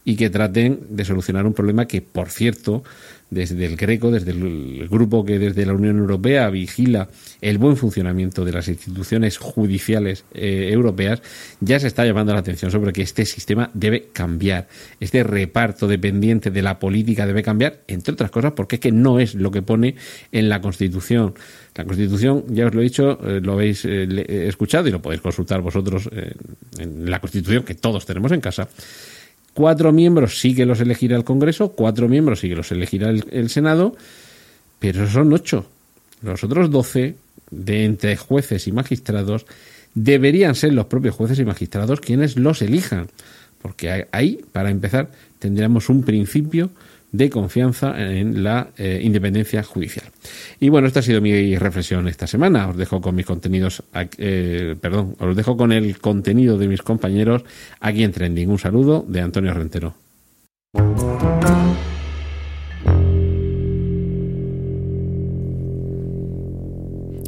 y 0.04 0.16
que 0.16 0.30
traten 0.30 0.80
de 0.88 1.04
solucionar 1.04 1.46
un 1.46 1.52
problema 1.52 1.86
que, 1.86 2.00
por 2.00 2.30
cierto, 2.30 2.82
desde 3.30 3.66
el 3.66 3.76
Greco, 3.76 4.10
desde 4.10 4.30
el 4.30 4.88
grupo 4.88 5.24
que 5.24 5.38
desde 5.38 5.66
la 5.66 5.74
Unión 5.74 5.98
Europea 5.98 6.48
vigila 6.48 7.08
el 7.40 7.58
buen 7.58 7.76
funcionamiento 7.76 8.44
de 8.44 8.52
las 8.52 8.68
instituciones 8.68 9.38
judiciales 9.38 10.24
eh, 10.32 10.70
europeas, 10.72 11.22
ya 11.60 11.78
se 11.78 11.86
está 11.86 12.06
llamando 12.06 12.32
la 12.32 12.40
atención 12.40 12.70
sobre 12.70 12.92
que 12.92 13.02
este 13.02 13.26
sistema 13.26 13.70
debe 13.74 14.08
cambiar. 14.12 14.68
Este 15.00 15.22
reparto 15.22 15.86
dependiente 15.86 16.50
de 16.50 16.62
la 16.62 16.78
política 16.78 17.26
debe 17.26 17.42
cambiar, 17.42 17.80
entre 17.86 18.14
otras 18.14 18.30
cosas, 18.30 18.52
porque 18.52 18.76
es 18.76 18.80
que 18.80 18.92
no 18.92 19.20
es 19.20 19.34
lo 19.34 19.50
que 19.50 19.62
pone 19.62 19.94
en 20.32 20.48
la 20.48 20.60
Constitución. 20.60 21.34
La 21.74 21.84
Constitución, 21.84 22.44
ya 22.48 22.66
os 22.66 22.74
lo 22.74 22.80
he 22.80 22.84
dicho, 22.84 23.18
eh, 23.24 23.40
lo 23.42 23.52
habéis 23.52 23.84
eh, 23.84 24.48
escuchado 24.48 24.88
y 24.88 24.90
lo 24.90 25.02
podéis 25.02 25.20
consultar 25.20 25.60
vosotros 25.60 26.08
en 26.78 27.10
la 27.10 27.20
Constitución 27.20 27.62
que 27.62 27.74
todos 27.74 28.06
tenemos 28.06 28.32
en 28.32 28.40
casa 28.40 28.68
Cuatro 29.58 29.92
miembros 29.92 30.38
sí 30.38 30.54
que 30.54 30.64
los 30.64 30.78
elegirá 30.78 31.16
el 31.16 31.24
Congreso, 31.24 31.70
cuatro 31.70 32.08
miembros 32.08 32.38
sí 32.38 32.48
que 32.48 32.54
los 32.54 32.70
elegirá 32.70 33.10
el, 33.10 33.50
Senado, 33.50 33.96
pero 34.78 35.10
son 35.10 35.32
ocho. 35.32 35.66
Los 36.22 36.44
otros 36.44 36.70
doce, 36.70 37.16
de 37.50 37.84
entre 37.84 38.16
jueces 38.16 38.68
y 38.68 38.70
magistrados, 38.70 39.46
deberían 39.94 40.54
ser 40.54 40.74
los 40.74 40.86
propios 40.86 41.16
jueces 41.16 41.40
y 41.40 41.44
magistrados 41.44 42.00
quienes 42.00 42.36
los 42.36 42.62
elijan. 42.62 43.08
Porque 43.60 44.06
ahí, 44.12 44.44
para 44.52 44.70
empezar, 44.70 45.10
tendríamos 45.40 45.88
un 45.88 46.04
principio 46.04 46.70
de 47.12 47.30
confianza 47.30 47.94
en 47.98 48.42
la 48.42 48.68
eh, 48.76 49.00
independencia 49.02 49.62
judicial. 49.62 50.06
Y 50.60 50.68
bueno, 50.68 50.86
esta 50.86 51.00
ha 51.00 51.02
sido 51.02 51.20
mi 51.20 51.56
reflexión 51.56 52.08
esta 52.08 52.26
semana. 52.26 52.68
Os 52.68 52.76
dejo 52.76 53.00
con 53.00 53.14
mis 53.14 53.26
contenidos, 53.26 53.82
eh, 54.18 54.76
perdón, 54.80 55.16
os 55.18 55.36
dejo 55.36 55.56
con 55.56 55.72
el 55.72 55.98
contenido 55.98 56.58
de 56.58 56.68
mis 56.68 56.82
compañeros 56.82 57.44
aquí 57.80 58.04
en 58.04 58.12
Trending. 58.12 58.50
Un 58.50 58.58
saludo 58.58 59.04
de 59.08 59.20
Antonio 59.20 59.54
Rentero. 59.54 59.94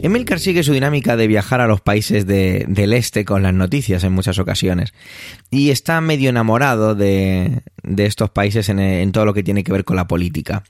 Emilcar 0.03 0.41
sigue 0.41 0.63
su 0.63 0.73
dinámica 0.73 1.15
de 1.17 1.27
viajar 1.27 1.61
a 1.61 1.67
los 1.67 1.83
países 1.83 2.27
del 2.27 2.93
este 2.95 3.27
con 3.27 3.43
las 3.43 3.53
noticias 3.53 4.03
en 4.03 4.13
muchas 4.13 4.39
ocasiones 4.39 4.95
y 5.51 5.71
está 5.71 6.01
medio 6.01 6.31
enamorado 6.31 6.95
de, 6.95 7.61
estos 7.99 8.31
países 8.31 8.71
en, 8.71 9.13
todo 9.13 9.27
lo 9.27 9.35
que 9.35 9.43
tiene 9.43 9.63
que 9.63 9.73
ver 9.73 9.85
con 9.85 9.97
la 9.97 10.07
política. 10.07 10.65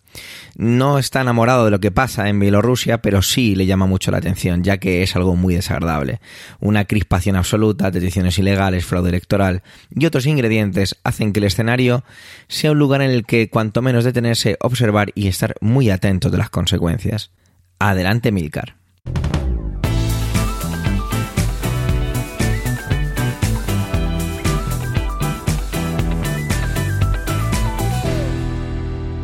No 0.57 0.99
está 0.99 1.21
enamorado 1.21 1.65
de 1.65 1.71
lo 1.71 1.79
que 1.79 1.93
pasa 1.93 2.29
en 2.29 2.41
Bielorrusia, 2.41 3.03
pero 3.03 3.23
sí 3.23 3.55
le 3.55 3.67
llama 3.67 3.87
mucho 3.87 4.11
la 4.11 4.19
atención, 4.19 4.65
ya 4.65 4.79
que 4.79 5.05
es 5.05 5.15
algo 5.15 5.37
muy 5.37 5.55
desagradable. 5.55 6.21
Una 6.59 6.87
crispación 6.87 7.37
absoluta, 7.37 7.93
detenciones 7.93 8.37
ilegales, 8.37 8.85
fraude 8.85 9.11
electoral 9.11 9.63
y 9.95 10.07
otros 10.07 10.27
ingredientes 10.27 10.97
hacen 11.05 11.33
que 11.33 11.39
el 11.39 11.45
escenario 11.45 12.03
sea 12.49 12.73
un 12.73 12.81
lugar 12.81 13.01
en 13.03 13.13
el 13.13 13.25
que 13.25 13.49
cuanto 13.49 13.81
menos 13.81 14.03
detenerse, 14.03 14.57
observar 14.61 15.13
y 15.15 15.29
estar 15.29 15.55
muy 15.61 15.89
atento 15.89 16.31
de 16.31 16.39
las 16.39 16.51
consecuencias. 16.51 17.31
Adelante, 17.79 18.33
Milcar. 18.33 18.80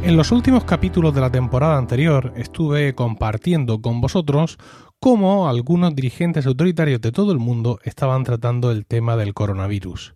En 0.06 0.16
los 0.16 0.30
últimos 0.30 0.62
capítulos 0.62 1.12
de 1.16 1.20
la 1.20 1.32
temporada 1.32 1.76
anterior 1.76 2.32
estuve 2.36 2.94
compartiendo 2.94 3.82
con 3.82 4.00
vosotros 4.00 4.56
cómo 5.00 5.48
algunos 5.48 5.96
dirigentes 5.96 6.46
autoritarios 6.46 7.00
de 7.00 7.10
todo 7.10 7.32
el 7.32 7.40
mundo 7.40 7.80
estaban 7.82 8.22
tratando 8.22 8.70
el 8.70 8.86
tema 8.86 9.16
del 9.16 9.34
coronavirus. 9.34 10.14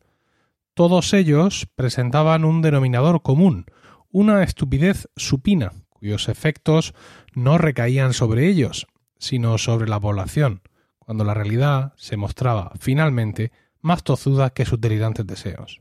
Todos 0.75 1.13
ellos 1.13 1.67
presentaban 1.75 2.45
un 2.45 2.63
denominador 2.63 3.23
común, 3.23 3.67
una 4.13 4.45
estupidez 4.45 5.09
supina, 5.17 5.73
cuyos 5.89 6.29
efectos 6.29 6.95
no 7.35 7.59
recaían 7.59 8.13
sobre 8.13 8.47
ellos, 8.47 8.87
sino 9.19 9.59
sobre 9.59 9.89
la 9.89 9.99
población, 9.99 10.63
cuando 11.01 11.25
la 11.25 11.35
realidad 11.35 11.95
se 11.97 12.17
mostraba 12.17 12.71
finalmente 12.79 13.51
más 13.81 14.05
tozuda 14.05 14.51
que 14.51 14.67
sus 14.67 14.81
delirantes 14.81 15.27
deseos. 15.27 15.81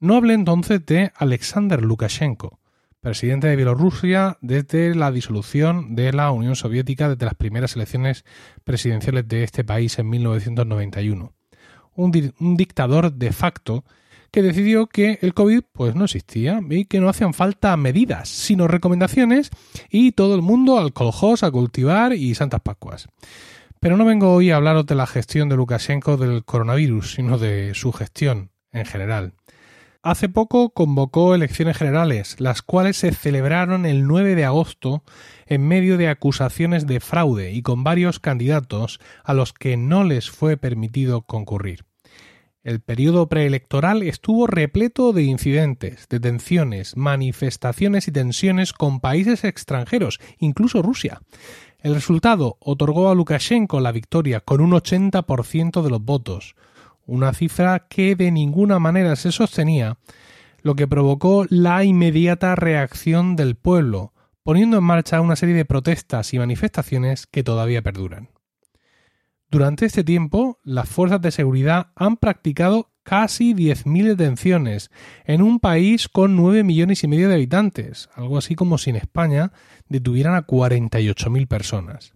No 0.00 0.16
hablé 0.16 0.34
entonces 0.34 0.84
de 0.84 1.12
Alexander 1.16 1.80
Lukashenko, 1.82 2.58
presidente 3.06 3.46
de 3.46 3.54
Bielorrusia 3.54 4.36
desde 4.40 4.92
la 4.96 5.12
disolución 5.12 5.94
de 5.94 6.12
la 6.12 6.32
Unión 6.32 6.56
Soviética 6.56 7.08
desde 7.08 7.24
las 7.24 7.36
primeras 7.36 7.76
elecciones 7.76 8.24
presidenciales 8.64 9.28
de 9.28 9.44
este 9.44 9.62
país 9.62 9.96
en 10.00 10.10
1991. 10.10 11.32
Un, 11.94 12.32
un, 12.40 12.56
dictador 12.56 13.12
de 13.12 13.30
facto 13.30 13.84
que 14.32 14.42
decidió 14.42 14.88
que 14.88 15.20
el 15.22 15.34
COVID 15.34 15.60
pues 15.70 15.94
no 15.94 16.06
existía 16.06 16.60
y 16.68 16.86
que 16.86 16.98
no 16.98 17.08
hacían 17.08 17.32
falta 17.32 17.76
medidas, 17.76 18.28
sino 18.28 18.66
recomendaciones 18.66 19.50
y 19.88 20.10
todo 20.10 20.34
el 20.34 20.42
mundo 20.42 20.76
al 20.76 20.92
a 20.92 21.50
cultivar 21.52 22.12
y 22.12 22.34
santas 22.34 22.60
pascuas. 22.60 23.06
Pero 23.78 23.96
no 23.96 24.04
vengo 24.04 24.34
hoy 24.34 24.50
a 24.50 24.56
hablaros 24.56 24.84
de 24.84 24.96
la 24.96 25.06
gestión 25.06 25.48
de 25.48 25.54
Lukashenko 25.54 26.16
del 26.16 26.44
coronavirus, 26.44 27.14
sino 27.14 27.38
de 27.38 27.72
su 27.74 27.92
gestión 27.92 28.50
en 28.72 28.84
general. 28.84 29.34
Hace 30.06 30.28
poco 30.28 30.70
convocó 30.70 31.34
elecciones 31.34 31.76
generales, 31.76 32.36
las 32.38 32.62
cuales 32.62 32.96
se 32.96 33.10
celebraron 33.10 33.84
el 33.86 34.06
9 34.06 34.36
de 34.36 34.44
agosto 34.44 35.02
en 35.46 35.66
medio 35.66 35.96
de 35.96 36.06
acusaciones 36.06 36.86
de 36.86 37.00
fraude 37.00 37.50
y 37.50 37.62
con 37.62 37.82
varios 37.82 38.20
candidatos 38.20 39.00
a 39.24 39.34
los 39.34 39.52
que 39.52 39.76
no 39.76 40.04
les 40.04 40.30
fue 40.30 40.56
permitido 40.56 41.22
concurrir. 41.22 41.86
El 42.62 42.78
periodo 42.78 43.28
preelectoral 43.28 44.04
estuvo 44.04 44.46
repleto 44.46 45.12
de 45.12 45.24
incidentes, 45.24 46.06
detenciones, 46.08 46.96
manifestaciones 46.96 48.06
y 48.06 48.12
tensiones 48.12 48.72
con 48.72 49.00
países 49.00 49.42
extranjeros, 49.42 50.20
incluso 50.38 50.82
Rusia. 50.82 51.20
El 51.80 51.94
resultado 51.94 52.58
otorgó 52.60 53.10
a 53.10 53.16
Lukashenko 53.16 53.80
la 53.80 53.90
victoria 53.90 54.38
con 54.38 54.60
un 54.60 54.70
80% 54.70 55.82
de 55.82 55.90
los 55.90 56.04
votos, 56.04 56.54
una 57.06 57.32
cifra 57.32 57.86
que 57.88 58.16
de 58.16 58.30
ninguna 58.30 58.78
manera 58.78 59.16
se 59.16 59.32
sostenía, 59.32 59.98
lo 60.62 60.74
que 60.74 60.88
provocó 60.88 61.46
la 61.48 61.84
inmediata 61.84 62.56
reacción 62.56 63.36
del 63.36 63.54
pueblo, 63.54 64.12
poniendo 64.42 64.78
en 64.78 64.84
marcha 64.84 65.20
una 65.20 65.36
serie 65.36 65.54
de 65.54 65.64
protestas 65.64 66.34
y 66.34 66.38
manifestaciones 66.38 67.26
que 67.26 67.42
todavía 67.42 67.82
perduran. 67.82 68.30
Durante 69.48 69.86
este 69.86 70.02
tiempo, 70.02 70.58
las 70.64 70.88
fuerzas 70.88 71.20
de 71.20 71.30
seguridad 71.30 71.92
han 71.94 72.16
practicado 72.16 72.90
casi 73.04 73.54
10.000 73.54 74.16
detenciones 74.16 74.90
en 75.24 75.40
un 75.40 75.60
país 75.60 76.08
con 76.08 76.34
9 76.34 76.64
millones 76.64 77.04
y 77.04 77.08
medio 77.08 77.28
de 77.28 77.36
habitantes, 77.36 78.08
algo 78.14 78.36
así 78.36 78.56
como 78.56 78.76
si 78.76 78.90
en 78.90 78.96
España 78.96 79.52
detuvieran 79.88 80.34
a 80.34 80.46
48.000 80.46 81.46
personas. 81.46 82.15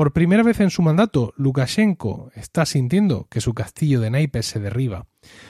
Por 0.00 0.14
primera 0.14 0.42
vez 0.42 0.60
en 0.60 0.70
su 0.70 0.80
mandato, 0.80 1.34
Lukashenko 1.36 2.30
está 2.34 2.64
sintiendo 2.64 3.26
que 3.28 3.42
su 3.42 3.52
castillo 3.52 4.00
de 4.00 4.08
naipes 4.08 4.46
se 4.46 4.58
derriba. 4.58 5.04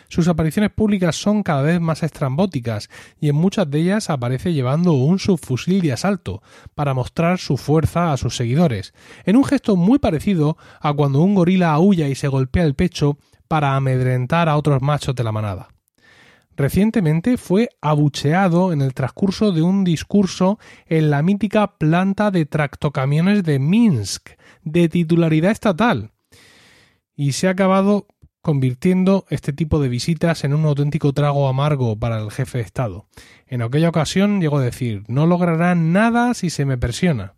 Sus 0.08 0.26
apariciones 0.26 0.72
públicas 0.72 1.14
son 1.14 1.44
cada 1.44 1.62
vez 1.62 1.80
más 1.80 2.02
estrambóticas 2.02 2.90
y 3.20 3.28
en 3.28 3.36
muchas 3.36 3.70
de 3.70 3.78
ellas 3.78 4.10
aparece 4.10 4.52
llevando 4.52 4.94
un 4.94 5.20
subfusil 5.20 5.80
de 5.80 5.92
asalto 5.92 6.42
para 6.74 6.94
mostrar 6.94 7.38
su 7.38 7.56
fuerza 7.56 8.12
a 8.12 8.16
sus 8.16 8.34
seguidores, 8.34 8.92
en 9.24 9.36
un 9.36 9.44
gesto 9.44 9.76
muy 9.76 10.00
parecido 10.00 10.56
a 10.80 10.92
cuando 10.94 11.20
un 11.20 11.36
gorila 11.36 11.70
aúlla 11.70 12.08
y 12.08 12.16
se 12.16 12.26
golpea 12.26 12.64
el 12.64 12.74
pecho 12.74 13.18
para 13.46 13.76
amedrentar 13.76 14.48
a 14.48 14.56
otros 14.56 14.82
machos 14.82 15.14
de 15.14 15.22
la 15.22 15.30
manada. 15.30 15.68
Recientemente 16.56 17.36
fue 17.36 17.70
abucheado 17.80 18.72
en 18.72 18.82
el 18.82 18.92
transcurso 18.92 19.52
de 19.52 19.62
un 19.62 19.84
discurso 19.84 20.58
en 20.86 21.10
la 21.10 21.22
mítica 21.22 21.78
planta 21.78 22.30
de 22.30 22.46
tractocamiones 22.46 23.44
de 23.44 23.58
Minsk, 23.58 24.30
de 24.62 24.88
titularidad 24.88 25.52
estatal. 25.52 26.10
Y 27.16 27.32
se 27.32 27.48
ha 27.48 27.52
acabado 27.52 28.06
convirtiendo 28.42 29.26
este 29.28 29.52
tipo 29.52 29.80
de 29.80 29.88
visitas 29.88 30.44
en 30.44 30.54
un 30.54 30.64
auténtico 30.64 31.12
trago 31.12 31.48
amargo 31.48 31.98
para 31.98 32.18
el 32.18 32.30
jefe 32.30 32.58
de 32.58 32.64
Estado. 32.64 33.06
En 33.46 33.62
aquella 33.62 33.88
ocasión 33.88 34.40
llegó 34.40 34.58
a 34.58 34.62
decir 34.62 35.04
no 35.08 35.26
lograrán 35.26 35.92
nada 35.92 36.34
si 36.34 36.50
se 36.50 36.64
me 36.64 36.78
presiona. 36.78 37.34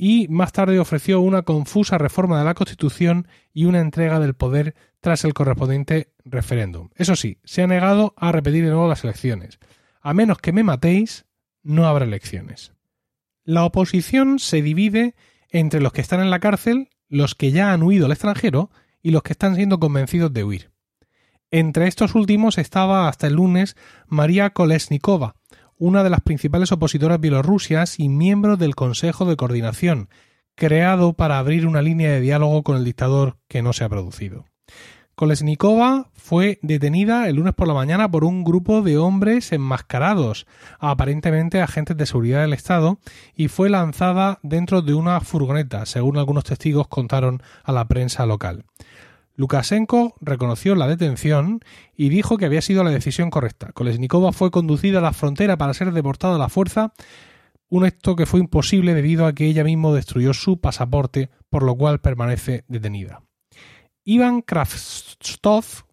Y 0.00 0.28
más 0.28 0.52
tarde 0.52 0.78
ofreció 0.78 1.20
una 1.20 1.42
confusa 1.42 1.98
reforma 1.98 2.38
de 2.38 2.44
la 2.44 2.54
Constitución 2.54 3.26
y 3.52 3.64
una 3.64 3.80
entrega 3.80 4.20
del 4.20 4.34
poder 4.34 4.76
tras 5.00 5.24
el 5.24 5.34
correspondiente 5.34 6.12
referéndum. 6.24 6.90
Eso 6.94 7.16
sí, 7.16 7.38
se 7.44 7.62
ha 7.62 7.66
negado 7.66 8.14
a 8.16 8.32
repetir 8.32 8.64
de 8.64 8.70
nuevo 8.70 8.88
las 8.88 9.04
elecciones. 9.04 9.58
A 10.00 10.14
menos 10.14 10.38
que 10.38 10.52
me 10.52 10.64
matéis, 10.64 11.26
no 11.62 11.86
habrá 11.86 12.04
elecciones. 12.04 12.72
La 13.44 13.64
oposición 13.64 14.38
se 14.38 14.62
divide 14.62 15.14
entre 15.50 15.80
los 15.80 15.92
que 15.92 16.00
están 16.00 16.20
en 16.20 16.30
la 16.30 16.40
cárcel, 16.40 16.90
los 17.08 17.34
que 17.34 17.50
ya 17.50 17.72
han 17.72 17.82
huido 17.82 18.06
al 18.06 18.12
extranjero 18.12 18.70
y 19.02 19.10
los 19.10 19.22
que 19.22 19.32
están 19.32 19.56
siendo 19.56 19.80
convencidos 19.80 20.32
de 20.32 20.44
huir. 20.44 20.70
Entre 21.50 21.86
estos 21.86 22.14
últimos 22.14 22.58
estaba 22.58 23.08
hasta 23.08 23.26
el 23.26 23.34
lunes 23.34 23.76
María 24.06 24.50
Kolesnikova, 24.50 25.36
una 25.78 26.02
de 26.02 26.10
las 26.10 26.20
principales 26.20 26.72
opositoras 26.72 27.20
bielorrusias 27.20 27.98
y 27.98 28.08
miembro 28.08 28.56
del 28.56 28.74
Consejo 28.74 29.24
de 29.24 29.36
Coordinación, 29.36 30.10
creado 30.54 31.14
para 31.14 31.38
abrir 31.38 31.66
una 31.66 31.80
línea 31.80 32.10
de 32.10 32.20
diálogo 32.20 32.62
con 32.62 32.76
el 32.76 32.84
dictador 32.84 33.38
que 33.48 33.62
no 33.62 33.72
se 33.72 33.84
ha 33.84 33.88
producido. 33.88 34.44
Kolesnikova 35.18 36.06
fue 36.14 36.60
detenida 36.62 37.28
el 37.28 37.34
lunes 37.34 37.52
por 37.52 37.66
la 37.66 37.74
mañana 37.74 38.08
por 38.08 38.22
un 38.22 38.44
grupo 38.44 38.82
de 38.82 38.98
hombres 38.98 39.50
enmascarados, 39.50 40.46
aparentemente 40.78 41.60
agentes 41.60 41.96
de 41.96 42.06
seguridad 42.06 42.42
del 42.42 42.52
Estado, 42.52 43.00
y 43.34 43.48
fue 43.48 43.68
lanzada 43.68 44.38
dentro 44.44 44.80
de 44.80 44.94
una 44.94 45.20
furgoneta, 45.20 45.86
según 45.86 46.18
algunos 46.18 46.44
testigos 46.44 46.86
contaron 46.86 47.42
a 47.64 47.72
la 47.72 47.88
prensa 47.88 48.26
local. 48.26 48.64
Lukashenko 49.34 50.14
reconoció 50.20 50.76
la 50.76 50.86
detención 50.86 51.64
y 51.96 52.10
dijo 52.10 52.38
que 52.38 52.46
había 52.46 52.62
sido 52.62 52.84
la 52.84 52.90
decisión 52.90 53.30
correcta. 53.30 53.72
Kolesnikova 53.72 54.30
fue 54.30 54.52
conducida 54.52 55.00
a 55.00 55.02
la 55.02 55.12
frontera 55.12 55.58
para 55.58 55.74
ser 55.74 55.90
deportada 55.90 56.36
a 56.36 56.38
la 56.38 56.48
fuerza, 56.48 56.92
un 57.68 57.84
acto 57.84 58.14
que 58.14 58.26
fue 58.26 58.38
imposible 58.38 58.94
debido 58.94 59.26
a 59.26 59.32
que 59.32 59.46
ella 59.46 59.64
misma 59.64 59.90
destruyó 59.90 60.32
su 60.32 60.60
pasaporte, 60.60 61.28
por 61.50 61.64
lo 61.64 61.74
cual 61.74 61.98
permanece 61.98 62.64
detenida. 62.68 63.22
Ivan 64.10 64.40
Kravstov, 64.40 65.84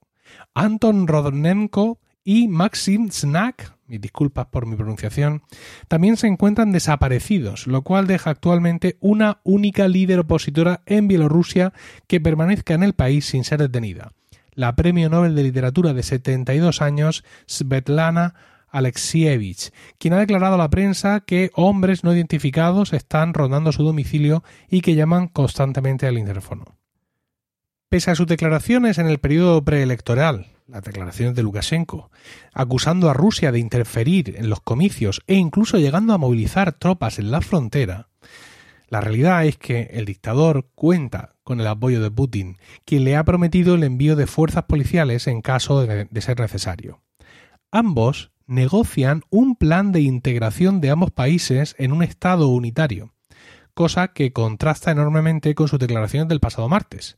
Anton 0.54 1.06
Rodnenko 1.06 2.00
y 2.24 2.48
Maxim 2.48 3.12
Znak, 3.12 3.76
mis 3.88 4.00
disculpas 4.00 4.46
por 4.46 4.66
mi 4.66 4.78
pronunciación, 4.78 5.44
también 5.90 6.16
se 6.16 6.28
encuentran 6.28 6.72
desaparecidos, 6.72 7.68
lo 7.68 7.82
cual 7.82 8.08
deja 8.08 8.30
actualmente 8.30 8.96
una 9.02 9.42
única 9.44 9.90
líder 9.90 10.20
opositora 10.20 10.82
en 10.86 11.10
Bielorrusia 11.10 11.74
que 12.08 12.22
permanezca 12.22 12.74
en 12.74 12.84
el 12.84 12.94
país 12.94 13.26
sin 13.26 13.44
ser 13.44 13.60
detenida. 13.60 14.14
La 14.54 14.78
Premio 14.78 15.10
Nobel 15.10 15.36
de 15.36 15.44
Literatura 15.44 15.94
de 15.94 16.04
72 16.04 16.82
años, 16.82 17.26
Svetlana 17.50 18.34
Alexievich, 18.70 19.74
quien 19.98 20.14
ha 20.14 20.20
declarado 20.20 20.56
a 20.56 20.60
la 20.60 20.70
prensa 20.70 21.20
que 21.20 21.52
hombres 21.54 22.06
no 22.06 22.14
identificados 22.14 22.94
están 22.94 23.34
rondando 23.34 23.74
su 23.74 23.84
domicilio 23.84 24.42
y 24.70 24.80
que 24.80 24.96
llaman 24.96 25.28
constantemente 25.28 26.08
al 26.08 26.18
interfono. 26.18 26.75
Pese 27.90 28.12
a 28.12 28.16
sus 28.16 28.28
declaraciones 28.28 28.98
en 28.98 29.08
el 29.08 29.20
periodo 29.20 29.64
preelectoral, 29.64 30.48
las 30.68 30.84
declaraciones 30.84 31.36
de 31.36 31.44
Lukashenko, 31.44 32.10
acusando 32.54 33.10
a 33.10 33.14
Rusia 33.14 33.52
de 33.52 33.60
interferir 33.60 34.36
en 34.38 34.50
los 34.50 34.62
comicios 34.62 35.22
e 35.28 35.36
incluso 35.36 35.78
llegando 35.78 36.14
a 36.14 36.18
movilizar 36.18 36.74
tropas 36.74 37.20
en 37.20 37.32
la 37.32 37.42
frontera, 37.42 38.10
la 38.88 39.02
realidad 39.02 39.46
es 39.46 39.58
que 39.58 39.90
el 39.94 40.06
dictador 40.06 40.70
cuenta 40.76 41.36
con 41.44 41.60
el 41.60 41.68
apoyo 41.68 42.02
de 42.02 42.12
Putin, 42.12 42.58
quien 42.86 43.04
le 43.04 43.16
ha 43.16 43.24
prometido 43.24 43.76
el 43.76 43.84
envío 43.84 44.16
de 44.16 44.28
fuerzas 44.28 44.66
policiales 44.66 45.28
en 45.28 45.42
caso 45.42 45.86
de, 45.86 46.22
ser 46.22 46.40
necesario. 46.40 47.02
Ambos 47.72 48.32
negocian 48.48 49.24
un 49.30 49.56
plan 49.56 49.92
de 49.92 50.02
integración 50.02 50.82
de 50.82 50.92
ambos 50.92 51.12
países 51.12 51.76
en 51.80 51.92
un 51.92 52.04
Estado 52.04 52.48
unitario, 52.48 53.14
cosa 53.74 54.10
que 54.10 54.34
contrasta 54.34 54.92
enormemente 54.92 55.56
con 55.56 55.68
sus 55.68 55.80
declaraciones 55.80 56.30
del 56.30 56.40
pasado 56.40 56.70
martes. 56.70 57.18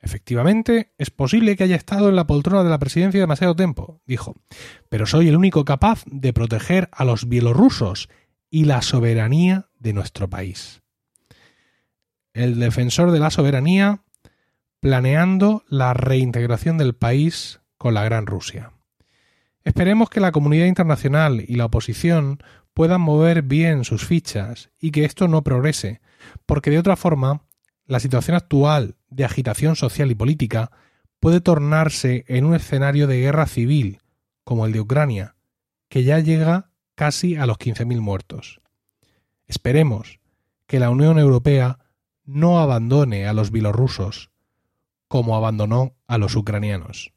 Efectivamente, 0.00 0.92
es 0.98 1.10
posible 1.10 1.56
que 1.56 1.64
haya 1.64 1.76
estado 1.76 2.08
en 2.08 2.16
la 2.16 2.26
poltrona 2.26 2.62
de 2.62 2.70
la 2.70 2.78
presidencia 2.78 3.20
demasiado 3.20 3.56
tiempo, 3.56 4.00
dijo, 4.06 4.36
pero 4.88 5.06
soy 5.06 5.28
el 5.28 5.36
único 5.36 5.64
capaz 5.64 6.04
de 6.06 6.32
proteger 6.32 6.88
a 6.92 7.04
los 7.04 7.28
bielorrusos 7.28 8.08
y 8.50 8.64
la 8.64 8.80
soberanía 8.82 9.68
de 9.78 9.92
nuestro 9.92 10.30
país 10.30 10.82
el 12.38 12.60
defensor 12.60 13.10
de 13.10 13.18
la 13.18 13.30
soberanía, 13.30 14.02
planeando 14.80 15.64
la 15.68 15.92
reintegración 15.92 16.78
del 16.78 16.94
país 16.94 17.60
con 17.76 17.94
la 17.94 18.04
Gran 18.04 18.26
Rusia. 18.26 18.72
Esperemos 19.64 20.08
que 20.08 20.20
la 20.20 20.30
comunidad 20.30 20.66
internacional 20.66 21.44
y 21.46 21.56
la 21.56 21.64
oposición 21.64 22.38
puedan 22.74 23.00
mover 23.00 23.42
bien 23.42 23.84
sus 23.84 24.06
fichas 24.06 24.70
y 24.78 24.92
que 24.92 25.04
esto 25.04 25.26
no 25.26 25.42
progrese, 25.42 26.00
porque 26.46 26.70
de 26.70 26.78
otra 26.78 26.94
forma, 26.94 27.42
la 27.88 28.00
situación 28.00 28.36
actual 28.36 28.96
de 29.08 29.24
agitación 29.24 29.74
social 29.74 30.10
y 30.10 30.14
política 30.14 30.70
puede 31.18 31.40
tornarse 31.40 32.24
en 32.28 32.44
un 32.44 32.54
escenario 32.54 33.06
de 33.06 33.18
guerra 33.18 33.46
civil, 33.46 34.00
como 34.44 34.66
el 34.66 34.72
de 34.72 34.80
Ucrania, 34.80 35.34
que 35.88 36.04
ya 36.04 36.20
llega 36.20 36.70
casi 36.94 37.36
a 37.36 37.46
los 37.46 37.58
15.000 37.58 38.00
muertos. 38.00 38.60
Esperemos 39.46 40.20
que 40.66 40.78
la 40.78 40.90
Unión 40.90 41.18
Europea 41.18 41.78
no 42.24 42.60
abandone 42.60 43.26
a 43.26 43.32
los 43.32 43.50
bielorrusos 43.50 44.30
como 45.08 45.34
abandonó 45.34 45.96
a 46.06 46.18
los 46.18 46.36
ucranianos. 46.36 47.14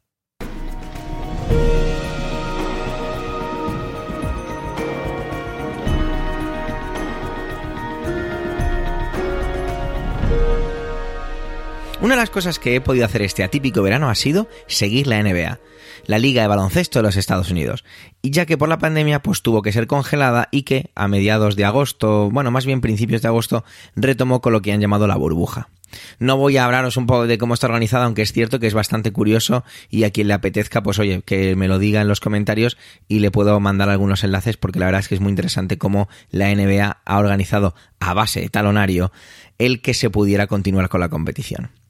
Una 12.01 12.15
de 12.15 12.21
las 12.21 12.31
cosas 12.31 12.57
que 12.57 12.75
he 12.75 12.81
podido 12.81 13.05
hacer 13.05 13.21
este 13.21 13.43
atípico 13.43 13.83
verano 13.83 14.09
ha 14.09 14.15
sido 14.15 14.49
seguir 14.65 15.05
la 15.05 15.21
NBA, 15.21 15.59
la 16.07 16.17
Liga 16.17 16.41
de 16.41 16.47
Baloncesto 16.47 16.97
de 16.97 17.03
los 17.03 17.15
Estados 17.15 17.51
Unidos, 17.51 17.85
y 18.23 18.31
ya 18.31 18.47
que 18.47 18.57
por 18.57 18.69
la 18.69 18.79
pandemia 18.79 19.21
pues 19.21 19.43
tuvo 19.43 19.61
que 19.61 19.71
ser 19.71 19.85
congelada 19.85 20.49
y 20.51 20.63
que 20.63 20.89
a 20.95 21.07
mediados 21.07 21.55
de 21.55 21.63
agosto, 21.63 22.31
bueno, 22.31 22.49
más 22.49 22.65
bien 22.65 22.81
principios 22.81 23.21
de 23.21 23.27
agosto, 23.27 23.63
retomó 23.95 24.41
con 24.41 24.51
lo 24.51 24.63
que 24.63 24.71
han 24.71 24.81
llamado 24.81 25.05
la 25.05 25.15
burbuja. 25.15 25.69
No 26.17 26.37
voy 26.37 26.57
a 26.57 26.65
hablaros 26.65 26.97
un 26.97 27.05
poco 27.05 27.27
de 27.27 27.37
cómo 27.37 27.53
está 27.53 27.67
organizada, 27.67 28.05
aunque 28.05 28.23
es 28.23 28.33
cierto 28.33 28.59
que 28.59 28.65
es 28.65 28.73
bastante 28.73 29.11
curioso 29.11 29.63
y 29.91 30.03
a 30.03 30.09
quien 30.09 30.27
le 30.27 30.33
apetezca, 30.33 30.81
pues 30.81 30.97
oye, 30.97 31.21
que 31.21 31.55
me 31.55 31.67
lo 31.67 31.77
diga 31.77 32.01
en 32.01 32.07
los 32.07 32.19
comentarios 32.19 32.77
y 33.09 33.19
le 33.19 33.29
puedo 33.29 33.59
mandar 33.59 33.89
algunos 33.89 34.23
enlaces 34.23 34.57
porque 34.57 34.79
la 34.79 34.85
verdad 34.87 35.01
es 35.01 35.07
que 35.07 35.15
es 35.15 35.21
muy 35.21 35.29
interesante 35.29 35.77
cómo 35.77 36.09
la 36.31 36.53
NBA 36.55 37.01
ha 37.05 37.19
organizado 37.19 37.75
a 37.99 38.15
base 38.15 38.41
de 38.41 38.49
talonario 38.49 39.11
el 39.59 39.83
que 39.83 39.93
se 39.93 40.09
pudiera 40.09 40.47
continuar 40.47 40.89
con 40.89 41.01
la 41.01 41.09
competición. 41.09 41.80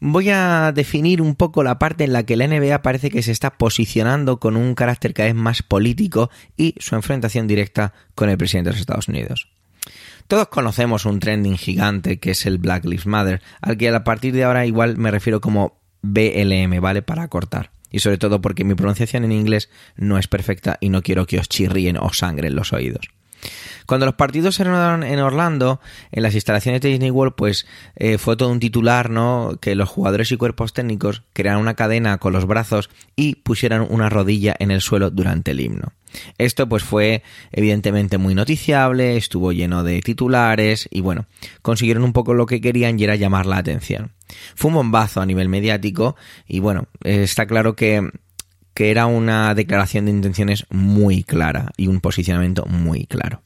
Voy 0.00 0.30
a 0.30 0.72
definir 0.72 1.20
un 1.20 1.34
poco 1.34 1.62
la 1.62 1.78
parte 1.78 2.04
en 2.04 2.12
la 2.12 2.24
que 2.24 2.36
la 2.36 2.46
NBA 2.46 2.82
parece 2.82 3.10
que 3.10 3.22
se 3.22 3.32
está 3.32 3.50
posicionando 3.50 4.38
con 4.38 4.56
un 4.56 4.74
carácter 4.74 5.14
cada 5.14 5.28
vez 5.28 5.34
más 5.34 5.62
político 5.62 6.30
y 6.56 6.74
su 6.78 6.94
enfrentación 6.94 7.46
directa 7.46 7.92
con 8.14 8.28
el 8.28 8.38
presidente 8.38 8.70
de 8.70 8.74
los 8.74 8.80
Estados 8.80 9.08
Unidos. 9.08 9.48
Todos 10.26 10.48
conocemos 10.48 11.06
un 11.06 11.20
trending 11.20 11.56
gigante 11.56 12.18
que 12.18 12.32
es 12.32 12.44
el 12.44 12.58
Black 12.58 12.84
Lives 12.84 13.06
Matter, 13.06 13.40
al 13.62 13.78
que 13.78 13.88
a 13.88 14.04
partir 14.04 14.34
de 14.34 14.44
ahora 14.44 14.66
igual 14.66 14.98
me 14.98 15.10
refiero 15.10 15.40
como 15.40 15.80
BLM, 16.02 16.80
¿vale? 16.80 17.02
Para 17.02 17.28
cortar. 17.28 17.70
Y 17.90 18.00
sobre 18.00 18.18
todo 18.18 18.40
porque 18.42 18.64
mi 18.64 18.74
pronunciación 18.74 19.24
en 19.24 19.32
inglés 19.32 19.70
no 19.96 20.18
es 20.18 20.28
perfecta 20.28 20.76
y 20.80 20.90
no 20.90 21.02
quiero 21.02 21.26
que 21.26 21.38
os 21.38 21.48
chirríen 21.48 21.96
o 21.96 22.12
sangren 22.12 22.54
los 22.54 22.74
oídos. 22.74 23.08
Cuando 23.88 24.04
los 24.04 24.16
partidos 24.16 24.54
se 24.54 24.64
renovaron 24.64 25.02
en 25.02 25.18
Orlando, 25.18 25.80
en 26.12 26.22
las 26.22 26.34
instalaciones 26.34 26.82
de 26.82 26.90
Disney 26.90 27.10
World, 27.10 27.32
pues 27.34 27.66
eh, 27.96 28.18
fue 28.18 28.36
todo 28.36 28.50
un 28.50 28.60
titular, 28.60 29.08
¿no? 29.08 29.56
Que 29.62 29.74
los 29.74 29.88
jugadores 29.88 30.30
y 30.30 30.36
cuerpos 30.36 30.74
técnicos 30.74 31.22
crearan 31.32 31.58
una 31.58 31.72
cadena 31.72 32.18
con 32.18 32.34
los 32.34 32.44
brazos 32.44 32.90
y 33.16 33.36
pusieran 33.36 33.86
una 33.88 34.10
rodilla 34.10 34.54
en 34.58 34.72
el 34.72 34.82
suelo 34.82 35.08
durante 35.08 35.52
el 35.52 35.60
himno. 35.60 35.94
Esto 36.36 36.68
pues 36.68 36.84
fue 36.84 37.22
evidentemente 37.50 38.18
muy 38.18 38.34
noticiable, 38.34 39.16
estuvo 39.16 39.52
lleno 39.52 39.82
de 39.82 40.02
titulares 40.02 40.86
y 40.90 41.00
bueno, 41.00 41.24
consiguieron 41.62 42.04
un 42.04 42.12
poco 42.12 42.34
lo 42.34 42.44
que 42.44 42.60
querían 42.60 43.00
y 43.00 43.04
era 43.04 43.16
llamar 43.16 43.46
la 43.46 43.56
atención. 43.56 44.12
Fue 44.54 44.68
un 44.68 44.74
bombazo 44.74 45.22
a 45.22 45.26
nivel 45.26 45.48
mediático 45.48 46.14
y 46.46 46.60
bueno, 46.60 46.88
está 47.04 47.46
claro 47.46 47.74
que 47.74 48.06
que 48.74 48.90
era 48.90 49.06
una 49.06 49.54
declaración 49.54 50.04
de 50.04 50.12
intenciones 50.12 50.66
muy 50.68 51.24
clara 51.24 51.72
y 51.78 51.88
un 51.88 52.00
posicionamiento 52.00 52.66
muy 52.66 53.06
claro. 53.06 53.42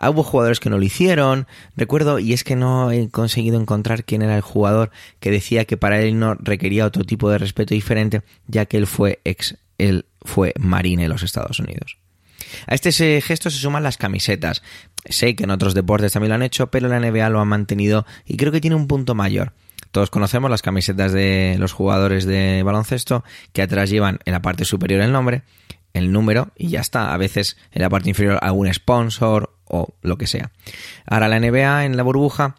Hubo 0.00 0.22
jugadores 0.22 0.60
que 0.60 0.70
no 0.70 0.78
lo 0.78 0.84
hicieron, 0.84 1.46
recuerdo, 1.76 2.18
y 2.18 2.32
es 2.32 2.42
que 2.42 2.56
no 2.56 2.90
he 2.90 3.10
conseguido 3.10 3.60
encontrar 3.60 4.04
quién 4.04 4.22
era 4.22 4.36
el 4.36 4.40
jugador 4.40 4.90
que 5.20 5.30
decía 5.30 5.66
que 5.66 5.76
para 5.76 6.00
él 6.00 6.18
no 6.18 6.34
requería 6.34 6.86
otro 6.86 7.04
tipo 7.04 7.30
de 7.30 7.38
respeto 7.38 7.74
diferente, 7.74 8.22
ya 8.46 8.64
que 8.64 8.78
él 8.78 8.86
fue 8.86 9.20
ex, 9.24 9.56
él 9.78 10.06
fue 10.22 10.54
marine 10.58 11.04
en 11.04 11.10
los 11.10 11.22
Estados 11.22 11.58
Unidos. 11.58 11.98
A 12.66 12.74
este 12.74 13.20
gesto 13.20 13.50
se 13.50 13.58
suman 13.58 13.82
las 13.82 13.96
camisetas. 13.96 14.62
Sé 15.04 15.36
que 15.36 15.44
en 15.44 15.50
otros 15.50 15.74
deportes 15.74 16.12
también 16.12 16.30
lo 16.30 16.34
han 16.36 16.42
hecho, 16.42 16.70
pero 16.70 16.88
la 16.88 16.98
NBA 16.98 17.28
lo 17.30 17.40
ha 17.40 17.44
mantenido 17.44 18.06
y 18.26 18.36
creo 18.36 18.52
que 18.52 18.60
tiene 18.60 18.76
un 18.76 18.86
punto 18.86 19.14
mayor. 19.14 19.52
Todos 19.90 20.10
conocemos 20.10 20.50
las 20.50 20.62
camisetas 20.62 21.12
de 21.12 21.56
los 21.58 21.72
jugadores 21.72 22.24
de 22.24 22.62
baloncesto 22.62 23.24
que 23.52 23.62
atrás 23.62 23.90
llevan 23.90 24.20
en 24.24 24.32
la 24.32 24.42
parte 24.42 24.64
superior 24.64 25.00
el 25.00 25.12
nombre, 25.12 25.42
el 25.94 26.12
número 26.12 26.50
y 26.56 26.68
ya 26.68 26.80
está. 26.80 27.12
A 27.12 27.16
veces 27.16 27.56
en 27.72 27.82
la 27.82 27.90
parte 27.90 28.08
inferior 28.08 28.38
algún 28.40 28.72
sponsor 28.72 29.56
o 29.70 29.94
lo 30.02 30.18
que 30.18 30.26
sea. 30.26 30.50
Ahora 31.06 31.28
la 31.28 31.40
NBA 31.40 31.86
en 31.86 31.96
la 31.96 32.02
burbuja 32.02 32.56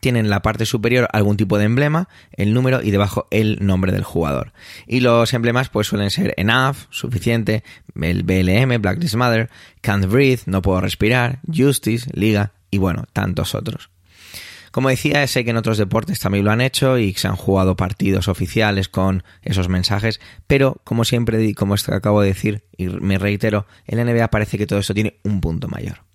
tiene 0.00 0.20
en 0.20 0.30
la 0.30 0.42
parte 0.42 0.66
superior 0.66 1.08
algún 1.12 1.36
tipo 1.36 1.58
de 1.58 1.64
emblema, 1.64 2.08
el 2.32 2.54
número 2.54 2.80
y 2.82 2.90
debajo 2.90 3.26
el 3.30 3.58
nombre 3.60 3.92
del 3.92 4.04
jugador. 4.04 4.52
Y 4.86 5.00
los 5.00 5.32
emblemas 5.34 5.68
pues 5.68 5.88
suelen 5.88 6.10
ser 6.10 6.34
enough, 6.36 6.76
suficiente, 6.90 7.64
el 8.00 8.22
BLM, 8.22 8.80
Black 8.80 8.98
Lives 8.98 9.16
Matter, 9.16 9.50
can't 9.80 10.06
breathe, 10.06 10.42
no 10.46 10.62
puedo 10.62 10.80
respirar, 10.80 11.40
justice, 11.52 12.08
liga 12.14 12.52
y 12.70 12.78
bueno, 12.78 13.04
tantos 13.12 13.54
otros. 13.54 13.90
Como 14.70 14.88
decía, 14.88 15.26
sé 15.26 15.44
que 15.44 15.50
en 15.50 15.56
otros 15.56 15.78
deportes 15.78 16.20
también 16.20 16.44
lo 16.44 16.52
han 16.52 16.60
hecho 16.60 16.96
y 16.96 17.12
se 17.14 17.26
han 17.26 17.34
jugado 17.34 17.74
partidos 17.74 18.28
oficiales 18.28 18.88
con 18.88 19.24
esos 19.42 19.68
mensajes, 19.68 20.20
pero 20.46 20.80
como 20.84 21.04
siempre, 21.04 21.54
como 21.54 21.74
acabo 21.74 22.22
de 22.22 22.28
decir 22.28 22.62
y 22.76 22.86
me 22.86 23.18
reitero, 23.18 23.66
en 23.86 23.98
la 23.98 24.04
NBA 24.04 24.28
parece 24.28 24.58
que 24.58 24.68
todo 24.68 24.78
esto 24.78 24.94
tiene 24.94 25.18
un 25.24 25.40
punto 25.40 25.66
mayor. 25.66 26.09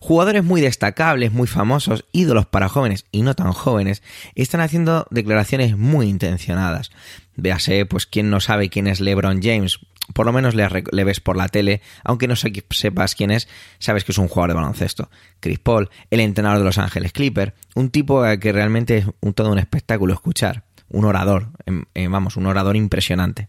Jugadores 0.00 0.44
muy 0.44 0.60
destacables, 0.60 1.32
muy 1.32 1.46
famosos, 1.46 2.04
ídolos 2.12 2.46
para 2.46 2.68
jóvenes 2.68 3.06
y 3.10 3.22
no 3.22 3.34
tan 3.34 3.52
jóvenes, 3.52 4.02
están 4.34 4.60
haciendo 4.60 5.06
declaraciones 5.10 5.76
muy 5.76 6.08
intencionadas. 6.08 6.90
Véase, 7.36 7.86
pues, 7.86 8.06
quién 8.06 8.30
no 8.30 8.40
sabe 8.40 8.68
quién 8.68 8.86
es 8.86 9.00
LeBron 9.00 9.40
James, 9.42 9.80
por 10.12 10.26
lo 10.26 10.32
menos 10.32 10.54
le, 10.54 11.04
ves 11.04 11.20
por 11.20 11.36
la 11.36 11.48
tele, 11.48 11.82
aunque 12.02 12.28
no 12.28 12.34
sepas 12.36 13.14
quién 13.14 13.30
es, 13.30 13.48
sabes 13.78 14.04
que 14.04 14.12
es 14.12 14.18
un 14.18 14.28
jugador 14.28 14.50
de 14.50 14.54
baloncesto. 14.54 15.10
Chris 15.40 15.58
Paul, 15.58 15.90
el 16.10 16.20
entrenador 16.20 16.58
de 16.58 16.64
Los 16.64 16.78
Ángeles 16.78 17.12
Clipper, 17.12 17.54
un 17.74 17.90
tipo 17.90 18.22
que 18.40 18.52
realmente 18.52 18.98
es 18.98 19.06
un, 19.20 19.34
todo 19.34 19.52
un 19.52 19.58
espectáculo 19.58 20.14
escuchar, 20.14 20.64
un 20.88 21.04
orador, 21.04 21.50
em, 21.66 21.84
em, 21.94 22.10
vamos, 22.10 22.36
un 22.36 22.46
orador 22.46 22.76
impresionante. 22.76 23.48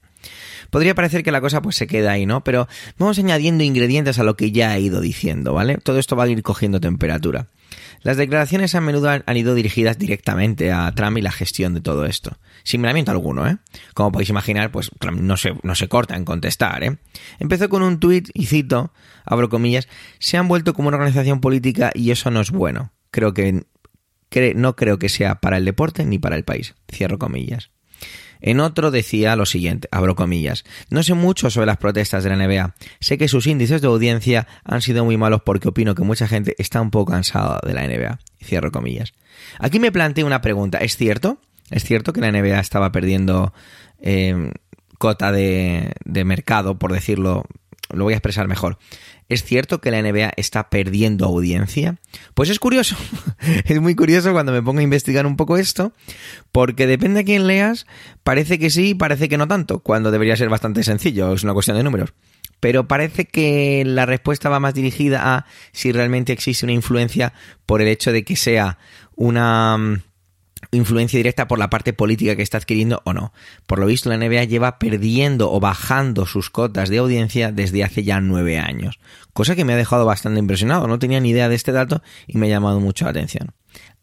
Podría 0.69 0.95
parecer 0.95 1.23
que 1.23 1.31
la 1.31 1.41
cosa 1.41 1.61
pues 1.61 1.75
se 1.75 1.87
queda 1.87 2.11
ahí, 2.11 2.25
¿no? 2.25 2.43
Pero 2.43 2.67
vamos 2.97 3.17
añadiendo 3.19 3.63
ingredientes 3.63 4.19
a 4.19 4.23
lo 4.23 4.35
que 4.35 4.51
ya 4.51 4.75
he 4.75 4.81
ido 4.81 5.01
diciendo, 5.01 5.53
¿vale? 5.53 5.77
Todo 5.77 5.99
esto 5.99 6.15
va 6.15 6.25
a 6.25 6.27
ir 6.27 6.43
cogiendo 6.43 6.79
temperatura. 6.79 7.47
Las 8.01 8.17
declaraciones 8.17 8.75
a 8.75 8.81
menudo 8.81 9.09
han 9.09 9.37
ido 9.37 9.55
dirigidas 9.55 9.97
directamente 9.97 10.71
a 10.71 10.91
Trump 10.93 11.17
y 11.17 11.21
la 11.21 11.31
gestión 11.31 11.73
de 11.73 11.81
todo 11.81 12.05
esto. 12.05 12.37
Sin 12.63 12.81
miramiento 12.81 13.11
alguno, 13.11 13.47
¿eh? 13.47 13.57
Como 13.93 14.11
podéis 14.11 14.29
imaginar, 14.29 14.71
pues 14.71 14.91
no 15.13 15.37
se, 15.37 15.53
no 15.63 15.75
se 15.75 15.87
corta 15.87 16.15
en 16.15 16.25
contestar, 16.25 16.83
¿eh? 16.83 16.97
Empezó 17.39 17.67
con 17.67 17.81
un 17.81 17.99
tuit, 17.99 18.29
y 18.33 18.45
cito, 18.45 18.93
abro 19.25 19.49
comillas, 19.49 19.87
se 20.19 20.37
han 20.37 20.47
vuelto 20.47 20.73
como 20.73 20.87
una 20.87 20.97
organización 20.97 21.41
política 21.41 21.91
y 21.93 22.11
eso 22.11 22.31
no 22.31 22.41
es 22.41 22.51
bueno. 22.51 22.91
Creo 23.11 23.33
que, 23.33 23.65
no 24.55 24.75
creo 24.75 24.99
que 24.99 25.09
sea 25.09 25.35
para 25.35 25.57
el 25.57 25.65
deporte 25.65 26.05
ni 26.05 26.19
para 26.19 26.35
el 26.35 26.43
país. 26.43 26.75
Cierro 26.91 27.19
comillas. 27.19 27.71
En 28.41 28.59
otro 28.59 28.91
decía 28.91 29.35
lo 29.35 29.45
siguiente, 29.45 29.87
abro 29.91 30.15
comillas, 30.15 30.63
no 30.89 31.03
sé 31.03 31.13
mucho 31.13 31.49
sobre 31.49 31.67
las 31.67 31.77
protestas 31.77 32.23
de 32.23 32.29
la 32.29 32.37
NBA, 32.37 32.75
sé 32.99 33.17
que 33.17 33.27
sus 33.27 33.47
índices 33.47 33.81
de 33.81 33.87
audiencia 33.87 34.47
han 34.63 34.81
sido 34.81 35.03
muy 35.03 35.17
malos 35.17 35.41
porque 35.43 35.67
opino 35.67 35.95
que 35.95 36.03
mucha 36.03 36.27
gente 36.27 36.55
está 36.57 36.81
un 36.81 36.91
poco 36.91 37.11
cansada 37.11 37.59
de 37.65 37.73
la 37.73 37.87
NBA. 37.87 38.19
Cierro 38.41 38.71
comillas. 38.71 39.13
Aquí 39.59 39.79
me 39.79 39.91
planteo 39.91 40.25
una 40.25 40.41
pregunta, 40.41 40.77
¿es 40.79 40.95
cierto? 40.95 41.39
¿Es 41.69 41.83
cierto 41.83 42.13
que 42.13 42.21
la 42.21 42.31
NBA 42.31 42.59
estaba 42.59 42.91
perdiendo 42.91 43.53
eh, 44.01 44.51
cota 44.97 45.31
de, 45.31 45.93
de 46.05 46.23
mercado, 46.23 46.79
por 46.79 46.93
decirlo, 46.93 47.45
lo 47.89 48.03
voy 48.03 48.13
a 48.13 48.17
expresar 48.17 48.47
mejor? 48.47 48.77
¿Es 49.27 49.43
cierto 49.43 49.79
que 49.79 49.91
la 49.91 50.01
NBA 50.01 50.33
está 50.37 50.69
perdiendo 50.69 51.25
audiencia? 51.25 51.97
Pues 52.33 52.49
es 52.49 52.59
curioso, 52.59 52.95
es 53.65 53.79
muy 53.79 53.95
curioso 53.95 54.31
cuando 54.31 54.51
me 54.51 54.61
pongo 54.61 54.79
a 54.79 54.83
investigar 54.83 55.25
un 55.25 55.35
poco 55.35 55.57
esto, 55.57 55.93
porque 56.51 56.87
depende 56.87 57.21
a 57.21 57.23
quién 57.23 57.47
leas, 57.47 57.85
parece 58.23 58.57
que 58.57 58.69
sí, 58.69 58.95
parece 58.95 59.29
que 59.29 59.37
no 59.37 59.47
tanto, 59.47 59.79
cuando 59.79 60.11
debería 60.11 60.35
ser 60.35 60.49
bastante 60.49 60.83
sencillo, 60.83 61.33
es 61.33 61.43
una 61.43 61.53
cuestión 61.53 61.77
de 61.77 61.83
números. 61.83 62.13
Pero 62.59 62.87
parece 62.87 63.25
que 63.25 63.83
la 63.85 64.05
respuesta 64.05 64.49
va 64.49 64.59
más 64.59 64.73
dirigida 64.73 65.35
a 65.35 65.45
si 65.71 65.91
realmente 65.91 66.33
existe 66.33 66.65
una 66.65 66.73
influencia 66.73 67.33
por 67.65 67.81
el 67.81 67.87
hecho 67.87 68.11
de 68.11 68.23
que 68.23 68.35
sea 68.35 68.77
una 69.15 69.77
mm, 69.77 70.01
influencia 70.71 71.17
directa 71.17 71.47
por 71.47 71.59
la 71.59 71.69
parte 71.69 71.93
política 71.93 72.35
que 72.35 72.41
está 72.41 72.57
adquiriendo 72.57 73.01
o 73.05 73.13
no. 73.13 73.33
Por 73.65 73.79
lo 73.79 73.85
visto, 73.85 74.09
la 74.09 74.17
NBA 74.17 74.43
lleva 74.45 74.79
perdiendo 74.79 75.51
o 75.51 75.59
bajando 75.59 76.25
sus 76.25 76.49
cotas 76.49 76.89
de 76.89 76.97
audiencia 76.97 77.51
desde 77.51 77.83
hace 77.83 78.03
ya 78.03 78.21
nueve 78.21 78.59
años, 78.59 78.99
cosa 79.33 79.55
que 79.55 79.65
me 79.65 79.73
ha 79.73 79.77
dejado 79.77 80.05
bastante 80.05 80.39
impresionado. 80.39 80.87
No 80.87 80.99
tenía 80.99 81.19
ni 81.19 81.29
idea 81.29 81.49
de 81.49 81.55
este 81.55 81.71
dato 81.71 82.01
y 82.27 82.37
me 82.37 82.47
ha 82.47 82.49
llamado 82.49 82.79
mucho 82.79 83.05
la 83.05 83.11
atención. 83.11 83.53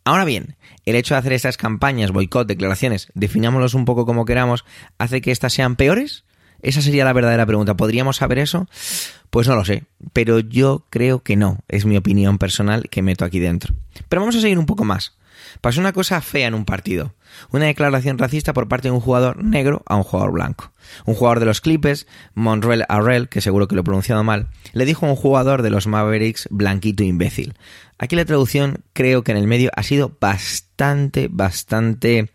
Ahora 0.04 0.24
bien, 0.24 0.56
el 0.84 0.94
hecho 0.94 1.14
de 1.14 1.18
hacer 1.18 1.32
estas 1.32 1.56
campañas, 1.56 2.12
boicot, 2.12 2.46
declaraciones, 2.46 3.08
definámoslos 3.14 3.74
un 3.74 3.84
poco 3.84 4.06
como 4.06 4.24
queramos, 4.24 4.64
hace 4.98 5.20
que 5.20 5.32
estas 5.32 5.52
sean 5.52 5.74
peores. 5.74 6.24
Esa 6.62 6.80
sería 6.80 7.04
la 7.04 7.12
verdadera 7.12 7.44
pregunta. 7.44 7.76
¿Podríamos 7.76 8.16
saber 8.16 8.38
eso? 8.38 8.68
Pues 9.30 9.48
no 9.48 9.56
lo 9.56 9.64
sé, 9.64 9.84
pero 10.12 10.38
yo 10.38 10.86
creo 10.90 11.22
que 11.22 11.36
no. 11.36 11.58
Es 11.68 11.84
mi 11.84 11.96
opinión 11.96 12.38
personal 12.38 12.88
que 12.88 13.02
meto 13.02 13.24
aquí 13.24 13.40
dentro. 13.40 13.74
Pero 14.08 14.22
vamos 14.22 14.36
a 14.36 14.40
seguir 14.40 14.58
un 14.58 14.66
poco 14.66 14.84
más. 14.84 15.16
Pasó 15.60 15.80
una 15.80 15.92
cosa 15.92 16.20
fea 16.20 16.48
en 16.48 16.54
un 16.54 16.64
partido. 16.64 17.14
Una 17.50 17.66
declaración 17.66 18.18
racista 18.18 18.52
por 18.52 18.68
parte 18.68 18.88
de 18.88 18.92
un 18.92 19.00
jugador 19.00 19.42
negro 19.42 19.82
a 19.86 19.96
un 19.96 20.02
jugador 20.02 20.32
blanco. 20.32 20.72
Un 21.04 21.14
jugador 21.14 21.40
de 21.40 21.46
los 21.46 21.60
Clippers, 21.60 22.06
Monreal 22.34 22.84
Arrell, 22.88 23.28
que 23.28 23.40
seguro 23.40 23.68
que 23.68 23.74
lo 23.74 23.80
he 23.80 23.84
pronunciado 23.84 24.22
mal, 24.24 24.48
le 24.72 24.84
dijo 24.84 25.06
a 25.06 25.10
un 25.10 25.16
jugador 25.16 25.62
de 25.62 25.70
los 25.70 25.86
Mavericks 25.86 26.48
blanquito 26.50 27.02
imbécil. 27.02 27.54
Aquí 27.98 28.16
la 28.16 28.24
traducción 28.24 28.84
creo 28.92 29.24
que 29.24 29.32
en 29.32 29.38
el 29.38 29.46
medio 29.46 29.70
ha 29.74 29.82
sido 29.82 30.16
bastante, 30.20 31.28
bastante 31.30 32.30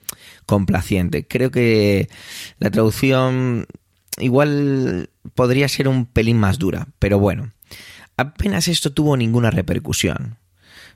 complaciente. 0.45 1.27
Creo 1.27 1.51
que 1.51 2.09
la 2.59 2.71
traducción 2.71 3.67
igual 4.17 5.09
podría 5.35 5.67
ser 5.67 5.87
un 5.87 6.05
pelín 6.05 6.37
más 6.37 6.59
dura, 6.59 6.87
pero 6.99 7.19
bueno. 7.19 7.51
Apenas 8.17 8.67
esto 8.67 8.91
tuvo 8.91 9.17
ninguna 9.17 9.49
repercusión. 9.49 10.37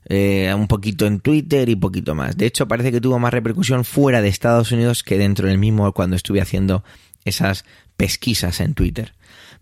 Eh, 0.08 0.54
un 0.56 0.68
poquito 0.68 1.08
en 1.08 1.20
Twitter 1.20 1.68
y 1.68 1.76
poquito 1.76 2.14
más. 2.14 2.38
De 2.38 2.46
hecho, 2.46 2.68
parece 2.68 2.92
que 2.92 3.02
tuvo 3.02 3.18
más 3.18 3.34
repercusión 3.34 3.84
fuera 3.84 4.22
de 4.22 4.28
Estados 4.28 4.72
Unidos 4.72 5.04
que 5.04 5.18
dentro 5.18 5.48
del 5.48 5.58
mismo 5.58 5.92
cuando 5.94 6.16
estuve 6.16 6.42
haciendo 6.42 6.84
esas 7.24 7.66
pesquisas 7.98 8.60
en 8.60 8.76
Twitter. 8.76 9.14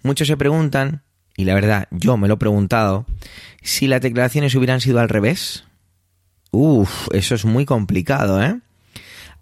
Muchos 0.02 0.28
se 0.28 0.36
preguntan, 0.36 1.02
y 1.38 1.46
la 1.46 1.54
verdad 1.54 1.88
yo 1.92 2.18
me 2.18 2.28
lo 2.28 2.34
he 2.34 2.38
preguntado, 2.38 3.06
si 3.62 3.88
las 3.88 4.02
declaraciones 4.02 4.54
hubieran 4.56 4.82
sido 4.82 5.00
al 5.00 5.08
revés. 5.08 5.64
Uf, 6.52 7.08
eso 7.14 7.36
es 7.36 7.46
muy 7.46 7.66
complicado, 7.66 8.44
¿eh? 8.44 8.60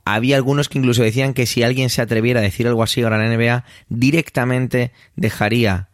Había 0.05 0.35
algunos 0.35 0.69
que 0.69 0.79
incluso 0.79 1.03
decían 1.03 1.33
que 1.33 1.45
si 1.45 1.63
alguien 1.63 1.89
se 1.89 2.01
atreviera 2.01 2.39
a 2.39 2.43
decir 2.43 2.67
algo 2.67 2.83
así 2.83 3.01
ahora 3.01 3.23
en 3.23 3.29
la 3.29 3.37
NBA, 3.37 3.65
directamente 3.89 4.91
dejaría 5.15 5.89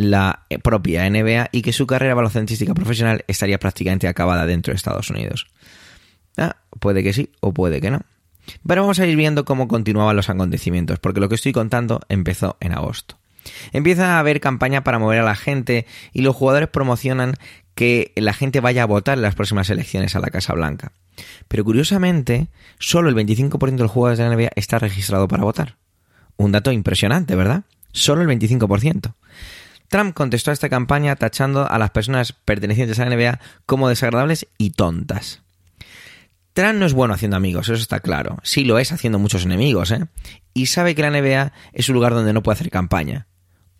la 0.00 0.46
propia 0.62 1.08
NBA 1.08 1.50
y 1.52 1.62
que 1.62 1.72
su 1.72 1.86
carrera 1.86 2.14
balocentística 2.14 2.74
profesional 2.74 3.24
estaría 3.28 3.58
prácticamente 3.58 4.08
acabada 4.08 4.46
dentro 4.46 4.72
de 4.72 4.76
Estados 4.76 5.10
Unidos. 5.10 5.46
Ah, 6.38 6.56
puede 6.78 7.02
que 7.02 7.12
sí 7.12 7.30
o 7.40 7.52
puede 7.52 7.80
que 7.80 7.90
no. 7.90 8.00
Pero 8.66 8.82
vamos 8.82 8.98
a 8.98 9.06
ir 9.06 9.16
viendo 9.16 9.44
cómo 9.44 9.68
continuaban 9.68 10.16
los 10.16 10.30
acontecimientos, 10.30 10.98
porque 10.98 11.20
lo 11.20 11.28
que 11.28 11.34
estoy 11.34 11.52
contando 11.52 12.00
empezó 12.08 12.56
en 12.60 12.72
agosto. 12.72 13.18
Empieza 13.72 14.16
a 14.16 14.18
haber 14.18 14.40
campaña 14.40 14.84
para 14.84 14.98
mover 14.98 15.20
a 15.20 15.24
la 15.24 15.34
gente 15.34 15.86
y 16.12 16.22
los 16.22 16.34
jugadores 16.34 16.68
promocionan 16.68 17.34
que 17.74 18.12
la 18.16 18.32
gente 18.32 18.60
vaya 18.60 18.82
a 18.82 18.86
votar 18.86 19.18
en 19.18 19.22
las 19.22 19.34
próximas 19.34 19.70
elecciones 19.70 20.16
a 20.16 20.20
la 20.20 20.30
Casa 20.30 20.54
Blanca. 20.54 20.92
Pero 21.48 21.64
curiosamente, 21.64 22.48
solo 22.78 23.08
el 23.10 23.14
25% 23.14 23.76
de 23.76 23.82
los 23.82 23.90
jugadores 23.90 24.18
de 24.18 24.28
la 24.28 24.34
NBA 24.34 24.50
está 24.56 24.78
registrado 24.78 25.28
para 25.28 25.44
votar. 25.44 25.76
Un 26.36 26.52
dato 26.52 26.72
impresionante, 26.72 27.34
¿verdad? 27.36 27.64
Solo 27.92 28.22
el 28.22 28.28
25%. 28.28 29.14
Trump 29.90 30.14
contestó 30.14 30.52
a 30.52 30.54
esta 30.54 30.68
campaña 30.68 31.16
tachando 31.16 31.68
a 31.68 31.76
las 31.76 31.90
personas 31.90 32.32
pertenecientes 32.32 33.00
a 33.00 33.04
la 33.04 33.16
NBA 33.16 33.40
como 33.66 33.88
desagradables 33.88 34.46
y 34.56 34.70
tontas. 34.70 35.42
Trump 36.52 36.78
no 36.78 36.86
es 36.86 36.92
bueno 36.92 37.12
haciendo 37.12 37.36
amigos, 37.36 37.68
eso 37.68 37.82
está 37.82 37.98
claro. 37.98 38.38
Sí 38.44 38.62
lo 38.62 38.78
es 38.78 38.92
haciendo 38.92 39.18
muchos 39.18 39.44
enemigos, 39.44 39.90
¿eh? 39.90 40.06
Y 40.54 40.66
sabe 40.66 40.94
que 40.94 41.02
la 41.02 41.10
NBA 41.10 41.52
es 41.72 41.88
un 41.88 41.96
lugar 41.96 42.14
donde 42.14 42.32
no 42.32 42.42
puede 42.44 42.54
hacer 42.54 42.70
campaña. 42.70 43.26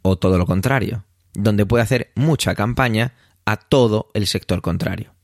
O 0.03 0.19
todo 0.19 0.37
lo 0.37 0.47
contrario, 0.47 1.05
donde 1.33 1.65
puede 1.65 1.85
hacer 1.85 2.11
mucha 2.17 2.57
campaña 2.57 3.15
a 3.45 3.57
todo 3.57 4.11
el 4.13 4.27
sector 4.27 4.63
contrario. 4.63 5.15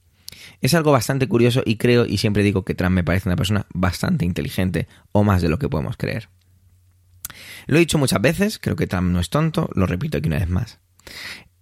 Es 0.61 0.72
algo 0.74 0.93
bastante 0.93 1.26
curioso 1.26 1.62
y 1.66 1.78
creo 1.78 2.07
y 2.07 2.18
siempre 2.18 2.45
digo 2.45 2.64
que 2.64 2.74
Trump 2.74 2.95
me 2.95 3.05
parece 3.05 3.28
una 3.28 3.37
persona 3.37 3.66
bastante 3.74 4.24
inteligente 4.24 4.87
o 5.11 5.24
más 5.24 5.43
de 5.43 5.49
lo 5.49 5.59
que 5.59 5.68
podemos 5.68 5.97
creer. 5.97 6.28
Lo 7.66 7.76
he 7.76 7.80
dicho 7.80 7.98
muchas 7.98 8.20
veces, 8.20 8.58
creo 8.58 8.76
que 8.76 8.86
Trump 8.86 9.12
no 9.12 9.20
es 9.20 9.30
tonto, 9.30 9.68
lo 9.74 9.86
repito 9.86 10.18
aquí 10.18 10.28
una 10.28 10.38
vez 10.38 10.48
más. 10.48 10.78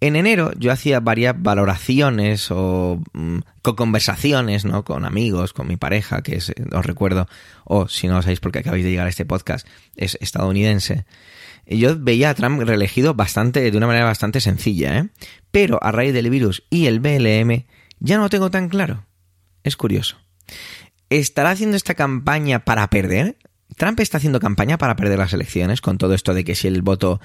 En 0.01 0.15
enero 0.15 0.51
yo 0.57 0.71
hacía 0.71 0.99
varias 0.99 1.35
valoraciones 1.41 2.51
o 2.51 3.01
mm, 3.13 3.39
conversaciones 3.61 4.65
¿no? 4.65 4.83
con 4.83 5.05
amigos, 5.05 5.53
con 5.53 5.67
mi 5.67 5.77
pareja, 5.77 6.21
que 6.21 6.35
es, 6.35 6.53
os 6.73 6.85
recuerdo, 6.85 7.27
o 7.63 7.87
si 7.87 8.07
no 8.07 8.15
lo 8.15 8.21
sabéis 8.21 8.39
porque 8.39 8.59
acabáis 8.59 8.83
de 8.83 8.91
llegar 8.91 9.07
a 9.07 9.09
este 9.09 9.25
podcast, 9.25 9.67
es 9.95 10.17
estadounidense. 10.21 11.05
Yo 11.65 11.97
veía 11.97 12.29
a 12.29 12.35
Trump 12.35 12.61
reelegido 12.61 13.15
bastante, 13.15 13.71
de 13.71 13.77
una 13.77 13.87
manera 13.87 14.05
bastante 14.05 14.41
sencilla, 14.41 14.99
¿eh? 14.99 15.09
Pero 15.49 15.81
a 15.81 15.91
raíz 15.91 16.13
del 16.13 16.29
virus 16.29 16.63
y 16.69 16.85
el 16.85 16.99
BLM 16.99 17.65
ya 17.99 18.17
no 18.17 18.23
lo 18.23 18.29
tengo 18.29 18.51
tan 18.51 18.69
claro. 18.69 19.07
Es 19.63 19.75
curioso. 19.75 20.17
¿Estará 21.09 21.51
haciendo 21.51 21.77
esta 21.77 21.95
campaña 21.95 22.65
para 22.65 22.87
perder? 22.89 23.37
Trump 23.75 23.99
está 23.99 24.17
haciendo 24.17 24.39
campaña 24.39 24.77
para 24.77 24.95
perder 24.95 25.19
las 25.19 25.33
elecciones 25.33 25.81
con 25.81 25.97
todo 25.97 26.13
esto 26.13 26.33
de 26.33 26.43
que 26.43 26.55
si 26.55 26.67
el 26.67 26.81
voto 26.81 27.19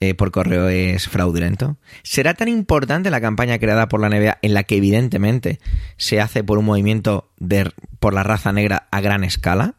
eh, 0.00 0.14
por 0.14 0.30
correo 0.30 0.68
es 0.68 1.08
fraudulento. 1.08 1.76
¿Será 2.04 2.34
tan 2.34 2.46
importante 2.46 3.10
la 3.10 3.20
campaña 3.20 3.58
creada 3.58 3.88
por 3.88 4.00
la 4.00 4.08
NBA 4.08 4.38
en 4.42 4.54
la 4.54 4.62
que 4.62 4.76
evidentemente 4.76 5.58
se 5.96 6.20
hace 6.20 6.44
por 6.44 6.58
un 6.58 6.66
movimiento 6.66 7.32
de, 7.38 7.72
por 7.98 8.14
la 8.14 8.22
raza 8.22 8.52
negra 8.52 8.86
a 8.92 9.00
gran 9.00 9.24
escala? 9.24 9.74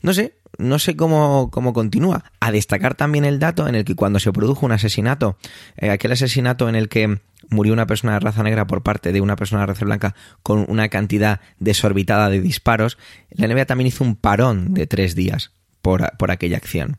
No 0.00 0.14
sé, 0.14 0.36
no 0.58 0.78
sé 0.78 0.94
cómo, 0.94 1.50
cómo 1.50 1.72
continúa. 1.72 2.30
A 2.38 2.52
destacar 2.52 2.94
también 2.94 3.24
el 3.24 3.40
dato 3.40 3.66
en 3.66 3.74
el 3.74 3.84
que 3.84 3.96
cuando 3.96 4.20
se 4.20 4.32
produjo 4.32 4.64
un 4.64 4.70
asesinato, 4.70 5.38
eh, 5.76 5.90
aquel 5.90 6.12
asesinato 6.12 6.68
en 6.68 6.76
el 6.76 6.88
que 6.88 7.18
murió 7.50 7.72
una 7.72 7.86
persona 7.86 8.14
de 8.14 8.20
raza 8.20 8.42
negra 8.42 8.66
por 8.66 8.82
parte 8.82 9.12
de 9.12 9.20
una 9.20 9.36
persona 9.36 9.62
de 9.62 9.66
raza 9.66 9.84
blanca 9.84 10.14
con 10.42 10.64
una 10.68 10.88
cantidad 10.88 11.40
desorbitada 11.58 12.28
de 12.28 12.40
disparos, 12.40 12.98
la 13.30 13.46
NBA 13.48 13.66
también 13.66 13.88
hizo 13.88 14.04
un 14.04 14.16
parón 14.16 14.74
de 14.74 14.86
tres 14.86 15.14
días 15.14 15.52
por, 15.82 16.16
por 16.16 16.30
aquella 16.30 16.56
acción. 16.56 16.98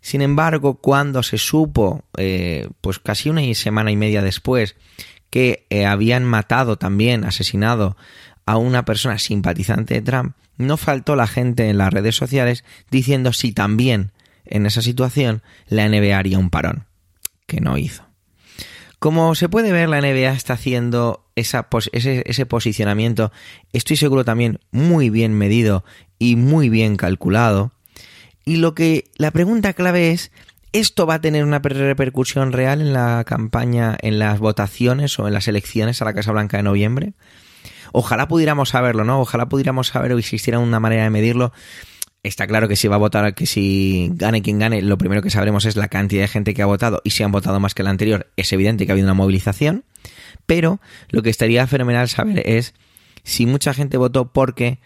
Sin 0.00 0.22
embargo, 0.22 0.76
cuando 0.80 1.22
se 1.22 1.38
supo, 1.38 2.04
eh, 2.16 2.68
pues 2.80 2.98
casi 2.98 3.28
una 3.28 3.42
semana 3.54 3.90
y 3.90 3.96
media 3.96 4.22
después, 4.22 4.76
que 5.30 5.66
eh, 5.70 5.86
habían 5.86 6.24
matado 6.24 6.76
también, 6.76 7.24
asesinado 7.24 7.96
a 8.44 8.56
una 8.56 8.84
persona 8.84 9.18
simpatizante 9.18 9.94
de 9.94 10.02
Trump, 10.02 10.34
no 10.58 10.76
faltó 10.76 11.16
la 11.16 11.26
gente 11.26 11.68
en 11.68 11.78
las 11.78 11.92
redes 11.92 12.16
sociales 12.16 12.64
diciendo 12.90 13.32
si 13.32 13.52
también 13.52 14.12
en 14.44 14.66
esa 14.66 14.82
situación 14.82 15.42
la 15.66 15.88
NBA 15.88 16.18
haría 16.18 16.38
un 16.38 16.50
parón, 16.50 16.86
que 17.46 17.60
no 17.60 17.78
hizo. 17.78 18.11
Como 19.02 19.34
se 19.34 19.48
puede 19.48 19.72
ver, 19.72 19.88
la 19.88 20.00
NBA 20.00 20.30
está 20.30 20.52
haciendo 20.52 21.26
ese, 21.34 21.64
ese 21.92 22.46
posicionamiento, 22.46 23.32
estoy 23.72 23.96
seguro 23.96 24.24
también 24.24 24.60
muy 24.70 25.10
bien 25.10 25.34
medido 25.34 25.84
y 26.20 26.36
muy 26.36 26.68
bien 26.68 26.94
calculado, 26.94 27.72
y 28.44 28.58
lo 28.58 28.76
que 28.76 29.10
la 29.16 29.32
pregunta 29.32 29.72
clave 29.72 30.12
es, 30.12 30.30
¿esto 30.72 31.04
va 31.04 31.14
a 31.14 31.20
tener 31.20 31.42
una 31.44 31.58
repercusión 31.58 32.52
real 32.52 32.80
en 32.80 32.92
la 32.92 33.24
campaña, 33.26 33.98
en 34.00 34.20
las 34.20 34.38
votaciones 34.38 35.18
o 35.18 35.26
en 35.26 35.34
las 35.34 35.48
elecciones 35.48 36.00
a 36.00 36.04
la 36.04 36.14
Casa 36.14 36.30
Blanca 36.30 36.58
de 36.58 36.62
noviembre? 36.62 37.14
Ojalá 37.90 38.28
pudiéramos 38.28 38.68
saberlo, 38.68 39.02
¿no? 39.02 39.20
Ojalá 39.20 39.48
pudiéramos 39.48 39.88
saber 39.88 40.12
o 40.12 40.18
existiera 40.18 40.60
una 40.60 40.78
manera 40.78 41.02
de 41.02 41.10
medirlo. 41.10 41.52
Está 42.24 42.46
claro 42.46 42.68
que 42.68 42.76
si 42.76 42.86
va 42.86 42.94
a 42.94 42.98
votar, 42.98 43.34
que 43.34 43.46
si 43.46 44.10
gane 44.14 44.42
quien 44.42 44.60
gane, 44.60 44.80
lo 44.80 44.96
primero 44.96 45.22
que 45.22 45.30
sabremos 45.30 45.64
es 45.64 45.74
la 45.74 45.88
cantidad 45.88 46.22
de 46.22 46.28
gente 46.28 46.54
que 46.54 46.62
ha 46.62 46.66
votado 46.66 47.00
y 47.02 47.10
si 47.10 47.24
han 47.24 47.32
votado 47.32 47.58
más 47.58 47.74
que 47.74 47.82
el 47.82 47.88
anterior, 47.88 48.30
es 48.36 48.52
evidente 48.52 48.86
que 48.86 48.92
ha 48.92 48.94
habido 48.94 49.06
una 49.06 49.14
movilización. 49.14 49.84
Pero 50.46 50.80
lo 51.08 51.22
que 51.22 51.30
estaría 51.30 51.66
fenomenal 51.66 52.08
saber 52.08 52.42
es 52.46 52.74
si 53.24 53.44
mucha 53.46 53.74
gente 53.74 53.96
votó 53.96 54.32
porque 54.32 54.78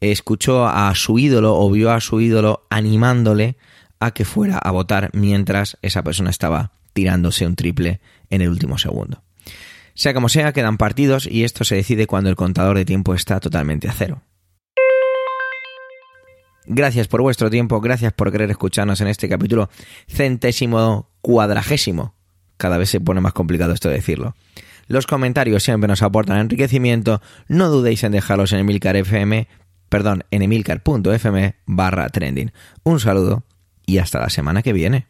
escuchó 0.00 0.68
a 0.68 0.94
su 0.94 1.18
ídolo 1.18 1.56
o 1.56 1.68
vio 1.68 1.90
a 1.90 2.00
su 2.00 2.20
ídolo 2.20 2.64
animándole 2.70 3.56
a 3.98 4.12
que 4.12 4.24
fuera 4.24 4.58
a 4.58 4.70
votar 4.70 5.10
mientras 5.14 5.78
esa 5.82 6.04
persona 6.04 6.30
estaba 6.30 6.72
tirándose 6.92 7.44
un 7.44 7.56
triple 7.56 8.00
en 8.30 8.40
el 8.40 8.50
último 8.50 8.78
segundo. 8.78 9.22
Sea 9.94 10.14
como 10.14 10.28
sea, 10.28 10.52
quedan 10.52 10.76
partidos 10.76 11.26
y 11.26 11.42
esto 11.42 11.64
se 11.64 11.74
decide 11.74 12.06
cuando 12.06 12.30
el 12.30 12.36
contador 12.36 12.76
de 12.76 12.84
tiempo 12.84 13.14
está 13.14 13.40
totalmente 13.40 13.88
a 13.88 13.92
cero. 13.92 14.22
Gracias 16.66 17.08
por 17.08 17.20
vuestro 17.20 17.50
tiempo, 17.50 17.80
gracias 17.80 18.12
por 18.12 18.32
querer 18.32 18.50
escucharnos 18.50 19.00
en 19.00 19.08
este 19.08 19.28
capítulo 19.28 19.68
centésimo 20.08 21.10
cuadragésimo. 21.20 22.14
Cada 22.56 22.78
vez 22.78 22.88
se 22.90 23.00
pone 23.00 23.20
más 23.20 23.32
complicado 23.32 23.72
esto 23.72 23.88
de 23.88 23.96
decirlo. 23.96 24.34
Los 24.86 25.06
comentarios 25.06 25.62
siempre 25.62 25.88
nos 25.88 26.02
aportan 26.02 26.38
enriquecimiento, 26.38 27.20
no 27.48 27.68
dudéis 27.68 28.04
en 28.04 28.12
dejarlos 28.12 28.52
en 28.52 28.60
Emilcar 28.60 28.96
FM, 28.96 29.48
perdón, 29.88 30.24
en 30.30 30.42
emilcar.fm 30.42 31.56
barra 31.66 32.08
trending. 32.08 32.52
Un 32.82 33.00
saludo 33.00 33.44
y 33.86 33.98
hasta 33.98 34.20
la 34.20 34.30
semana 34.30 34.62
que 34.62 34.72
viene. 34.72 35.06